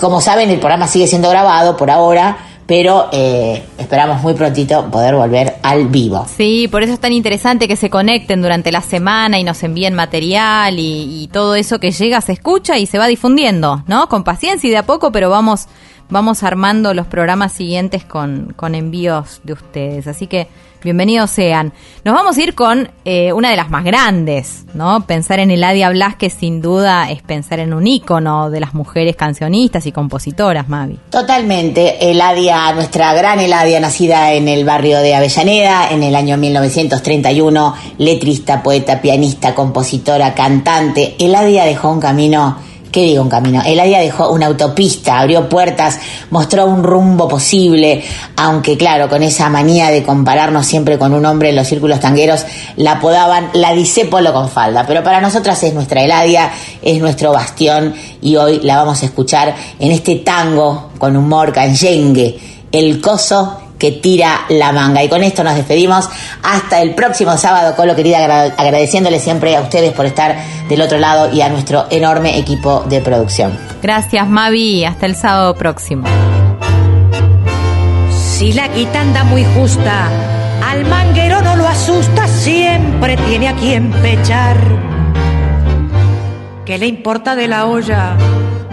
como 0.00 0.20
saben, 0.20 0.50
el 0.50 0.58
programa 0.58 0.86
sigue 0.86 1.06
siendo 1.06 1.30
grabado 1.30 1.78
por 1.78 1.90
ahora, 1.90 2.36
pero 2.66 3.08
eh, 3.12 3.62
esperamos 3.78 4.22
muy 4.22 4.34
prontito 4.34 4.90
poder 4.90 5.14
volver 5.14 5.56
al 5.62 5.86
vivo. 5.86 6.26
Sí, 6.36 6.68
por 6.68 6.82
eso 6.82 6.92
es 6.92 7.00
tan 7.00 7.12
interesante 7.12 7.68
que 7.68 7.76
se 7.76 7.90
conecten 7.90 8.42
durante 8.42 8.72
la 8.72 8.80
semana 8.80 9.38
y 9.38 9.44
nos 9.44 9.62
envíen 9.62 9.94
material 9.94 10.78
y, 10.78 11.22
y 11.22 11.28
todo 11.28 11.54
eso 11.54 11.78
que 11.78 11.92
llega 11.92 12.20
se 12.20 12.32
escucha 12.32 12.78
y 12.78 12.86
se 12.86 12.98
va 12.98 13.06
difundiendo, 13.06 13.84
¿no? 13.86 14.08
Con 14.08 14.24
paciencia 14.24 14.66
y 14.66 14.70
de 14.70 14.78
a 14.78 14.86
poco, 14.86 15.12
pero 15.12 15.30
vamos 15.30 15.68
vamos 16.08 16.42
armando 16.42 16.94
los 16.94 17.06
programas 17.06 17.52
siguientes 17.52 18.04
con, 18.04 18.52
con 18.56 18.74
envíos 18.74 19.40
de 19.44 19.52
ustedes. 19.54 20.06
Así 20.06 20.26
que 20.26 20.48
bienvenidos 20.82 21.30
sean. 21.30 21.72
Nos 22.04 22.14
vamos 22.14 22.38
a 22.38 22.42
ir 22.42 22.54
con 22.54 22.88
eh, 23.04 23.32
una 23.32 23.50
de 23.50 23.56
las 23.56 23.70
más 23.70 23.82
grandes, 23.82 24.64
¿no? 24.72 25.04
Pensar 25.04 25.40
en 25.40 25.50
Eladia 25.50 25.90
Blasquez 25.90 26.32
sin 26.32 26.60
duda 26.62 27.10
es 27.10 27.22
pensar 27.22 27.58
en 27.58 27.74
un 27.74 27.86
ícono 27.86 28.50
de 28.50 28.60
las 28.60 28.72
mujeres 28.72 29.16
cancionistas 29.16 29.86
y 29.86 29.92
compositoras, 29.92 30.68
Mavi. 30.68 30.98
Totalmente. 31.10 32.10
Eladia, 32.10 32.72
nuestra 32.72 33.14
gran 33.14 33.40
Eladia, 33.40 33.80
nacida 33.80 34.32
en 34.32 34.46
el 34.46 34.64
barrio 34.64 34.98
de 34.98 35.16
Avellaneda 35.16 35.90
en 35.90 36.04
el 36.04 36.14
año 36.14 36.36
1931, 36.36 37.74
letrista, 37.98 38.62
poeta, 38.62 39.00
pianista, 39.00 39.54
compositora, 39.54 40.34
cantante. 40.34 41.16
Eladia 41.18 41.64
dejó 41.64 41.90
un 41.90 42.00
camino 42.00 42.58
¿qué 42.96 43.02
digo 43.02 43.22
un 43.22 43.28
camino? 43.28 43.60
Eladia 43.62 43.98
dejó 43.98 44.30
una 44.30 44.46
autopista, 44.46 45.18
abrió 45.18 45.50
puertas, 45.50 46.00
mostró 46.30 46.64
un 46.64 46.82
rumbo 46.82 47.28
posible, 47.28 48.02
aunque 48.36 48.78
claro, 48.78 49.10
con 49.10 49.22
esa 49.22 49.50
manía 49.50 49.90
de 49.90 50.02
compararnos 50.02 50.64
siempre 50.64 50.96
con 50.96 51.12
un 51.12 51.26
hombre 51.26 51.50
en 51.50 51.56
los 51.56 51.66
círculos 51.66 52.00
tangueros, 52.00 52.46
la 52.76 52.92
apodaban 52.92 53.50
la 53.52 53.74
disépolo 53.74 54.32
con 54.32 54.48
falda, 54.48 54.86
pero 54.86 55.04
para 55.04 55.20
nosotras 55.20 55.62
es 55.62 55.74
nuestra 55.74 56.02
Eladia, 56.04 56.50
es 56.80 56.98
nuestro 56.98 57.32
bastión 57.32 57.94
y 58.22 58.36
hoy 58.36 58.60
la 58.62 58.78
vamos 58.78 59.02
a 59.02 59.04
escuchar 59.04 59.54
en 59.78 59.92
este 59.92 60.14
tango 60.14 60.92
con 60.96 61.18
humor 61.18 61.52
canyengue, 61.52 62.40
el 62.72 63.02
coso 63.02 63.58
que 63.78 63.92
tira 63.92 64.42
la 64.48 64.72
manga. 64.72 65.02
Y 65.02 65.08
con 65.08 65.22
esto 65.22 65.44
nos 65.44 65.54
despedimos 65.54 66.08
hasta 66.42 66.82
el 66.82 66.94
próximo 66.94 67.36
sábado, 67.36 67.74
Colo 67.76 67.94
querida, 67.94 68.44
agradeciéndole 68.56 69.20
siempre 69.20 69.56
a 69.56 69.60
ustedes 69.60 69.92
por 69.92 70.06
estar 70.06 70.36
del 70.68 70.80
otro 70.80 70.98
lado 70.98 71.32
y 71.32 71.40
a 71.42 71.48
nuestro 71.48 71.86
enorme 71.90 72.38
equipo 72.38 72.84
de 72.88 73.00
producción. 73.00 73.58
Gracias, 73.82 74.26
Mavi. 74.28 74.84
Hasta 74.84 75.06
el 75.06 75.16
sábado 75.16 75.54
próximo. 75.54 76.06
Si 78.10 78.52
la 78.52 78.68
guita 78.68 79.00
anda 79.00 79.24
muy 79.24 79.44
justa, 79.54 80.08
al 80.64 80.84
manguero 80.84 81.40
no 81.42 81.56
lo 81.56 81.66
asusta, 81.66 82.28
siempre 82.28 83.16
tiene 83.28 83.48
a 83.48 83.54
quien 83.54 83.90
pechar. 83.92 84.56
¿Qué 86.66 86.78
le 86.78 86.86
importa 86.86 87.36
de 87.36 87.48
la 87.48 87.66
olla? 87.66 88.16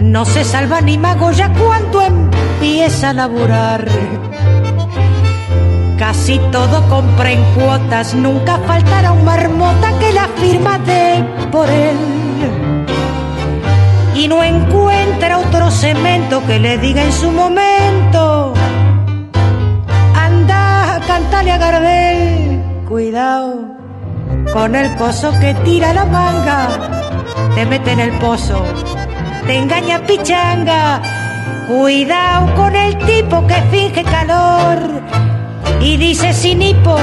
No 0.00 0.24
se 0.24 0.44
salva 0.44 0.80
ni 0.80 0.98
magoya 0.98 1.52
cuando 1.52 2.02
empieza 2.02 3.10
a 3.10 3.12
laburar. 3.12 3.88
Casi 6.06 6.38
todo 6.52 6.86
compra 6.90 7.32
en 7.32 7.42
cuotas, 7.54 8.12
nunca 8.12 8.58
faltará 8.66 9.12
un 9.12 9.24
marmota 9.24 9.98
que 9.98 10.12
la 10.12 10.28
firma 10.36 10.78
de 10.80 11.24
por 11.50 11.66
él. 11.66 11.96
Y 14.14 14.28
no 14.28 14.44
encuentra 14.44 15.38
otro 15.38 15.70
cemento 15.70 16.44
que 16.46 16.58
le 16.58 16.76
diga 16.76 17.02
en 17.02 17.10
su 17.10 17.30
momento. 17.30 18.52
Anda, 20.14 21.00
cantale 21.06 21.52
a 21.52 21.56
Gardel, 21.56 22.62
cuidado 22.86 23.54
con 24.52 24.74
el 24.74 24.94
coso 24.96 25.32
que 25.40 25.54
tira 25.64 25.94
la 25.94 26.04
manga, 26.04 26.68
te 27.54 27.64
mete 27.64 27.92
en 27.92 28.00
el 28.00 28.12
pozo, 28.18 28.62
te 29.46 29.56
engaña 29.56 30.00
pichanga. 30.06 31.00
Cuidado 31.66 32.54
con 32.56 32.76
el 32.76 32.94
tipo 32.98 33.46
que 33.46 33.54
finge 33.70 34.04
calor 34.04 35.33
y 35.84 35.98
dice 35.98 36.32
Sinipo, 36.32 36.96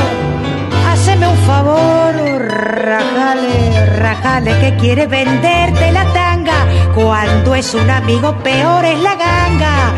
haceme 0.90 1.28
un 1.28 1.38
favor, 1.46 2.16
rajale, 2.50 3.86
rajale 3.98 4.60
que 4.60 4.76
quiere 4.78 5.06
venderte 5.06 5.92
la 5.92 6.04
tanga. 6.12 6.66
Cuando 6.96 7.54
es 7.54 7.76
un 7.76 7.88
amigo 7.90 8.36
peor 8.40 8.84
es 8.84 9.00
la 9.00 9.16
ganga. 9.16 9.94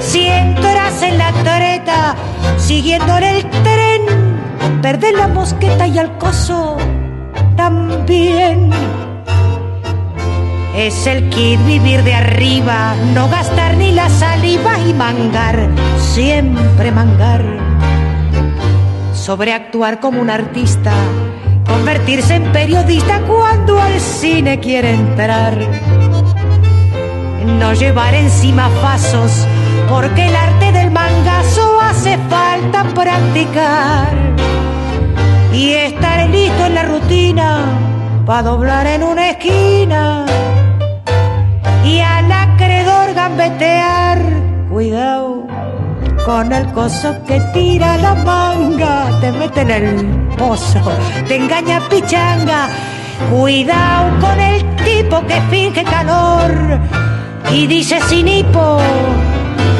Si 0.00 0.26
entras 0.26 1.02
en 1.02 1.18
la 1.18 1.30
toreta, 1.44 2.16
siguiéndole 2.56 3.38
el 3.38 3.50
tren, 3.50 4.80
perder 4.80 5.14
la 5.14 5.28
mosqueta 5.28 5.86
y 5.86 5.98
al 5.98 6.16
coso 6.16 6.78
también. 7.54 8.70
Es 10.74 11.06
el 11.06 11.28
kit 11.28 11.62
vivir 11.66 12.02
de 12.02 12.14
arriba, 12.14 12.94
no 13.14 13.28
gastar 13.28 13.76
ni 13.76 13.92
la 13.92 14.08
saliva 14.08 14.78
y 14.88 14.94
mangar, 14.94 15.68
siempre 15.98 16.90
mangar 16.90 17.71
sobreactuar 19.22 20.00
como 20.00 20.20
un 20.20 20.30
artista, 20.30 20.92
convertirse 21.68 22.34
en 22.34 22.50
periodista 22.50 23.20
cuando 23.20 23.80
al 23.80 24.00
cine 24.00 24.58
quiere 24.58 24.94
entrar. 24.94 25.56
No 27.46 27.72
llevar 27.72 28.14
encima 28.14 28.68
pasos, 28.82 29.46
porque 29.88 30.26
el 30.26 30.34
arte 30.34 30.72
del 30.72 30.90
mangazo 30.90 31.80
hace 31.80 32.18
falta 32.28 32.82
practicar. 32.96 34.08
Y 35.52 35.70
estar 35.74 36.28
listo 36.28 36.66
en 36.66 36.74
la 36.74 36.82
rutina 36.82 37.60
para 38.26 38.42
doblar 38.42 38.88
en 38.88 39.04
una 39.04 39.30
esquina. 39.30 40.26
Y 41.84 42.00
al 42.00 42.32
acreedor 42.32 43.14
gambetear, 43.14 44.20
cuidado 44.68 45.51
con 46.24 46.52
el 46.52 46.66
coso 46.72 47.14
que 47.26 47.40
tira 47.52 47.96
la 47.96 48.14
manga, 48.14 49.18
te 49.20 49.32
mete 49.32 49.62
en 49.62 49.70
el 49.70 50.06
pozo, 50.36 50.80
te 51.26 51.36
engaña 51.36 51.80
pichanga. 51.88 52.68
Cuidado 53.30 54.18
con 54.20 54.40
el 54.40 54.76
tipo 54.76 55.24
que 55.26 55.40
finge 55.50 55.84
calor 55.84 56.80
y 57.52 57.66
dice 57.66 58.00
sin 58.08 58.28
hipo, 58.28 58.78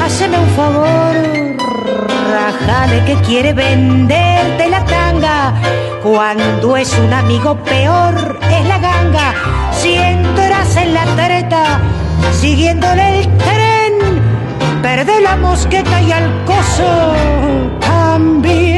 haceme 0.03 0.37
un 0.39 0.49
favor, 0.49 1.15
rajale 2.31 3.03
que 3.05 3.15
quiere 3.25 3.53
venderte 3.53 4.69
la 4.69 4.83
tanga. 4.85 5.53
Cuando 6.01 6.75
es 6.75 6.97
un 6.99 7.13
amigo 7.13 7.55
peor 7.63 8.39
es 8.51 8.67
la 8.67 8.77
ganga. 8.79 9.33
Si 9.71 9.95
entras 9.95 10.75
en 10.75 10.93
la 10.93 11.05
treta, 11.15 11.79
siguiéndole 12.39 13.19
el 13.21 13.37
tren 13.37 13.62
Perder 14.83 15.21
la 15.21 15.37
mosqueta 15.37 16.01
y 16.01 16.11
al 16.11 16.43
coso 16.43 17.15
también. 17.79 18.72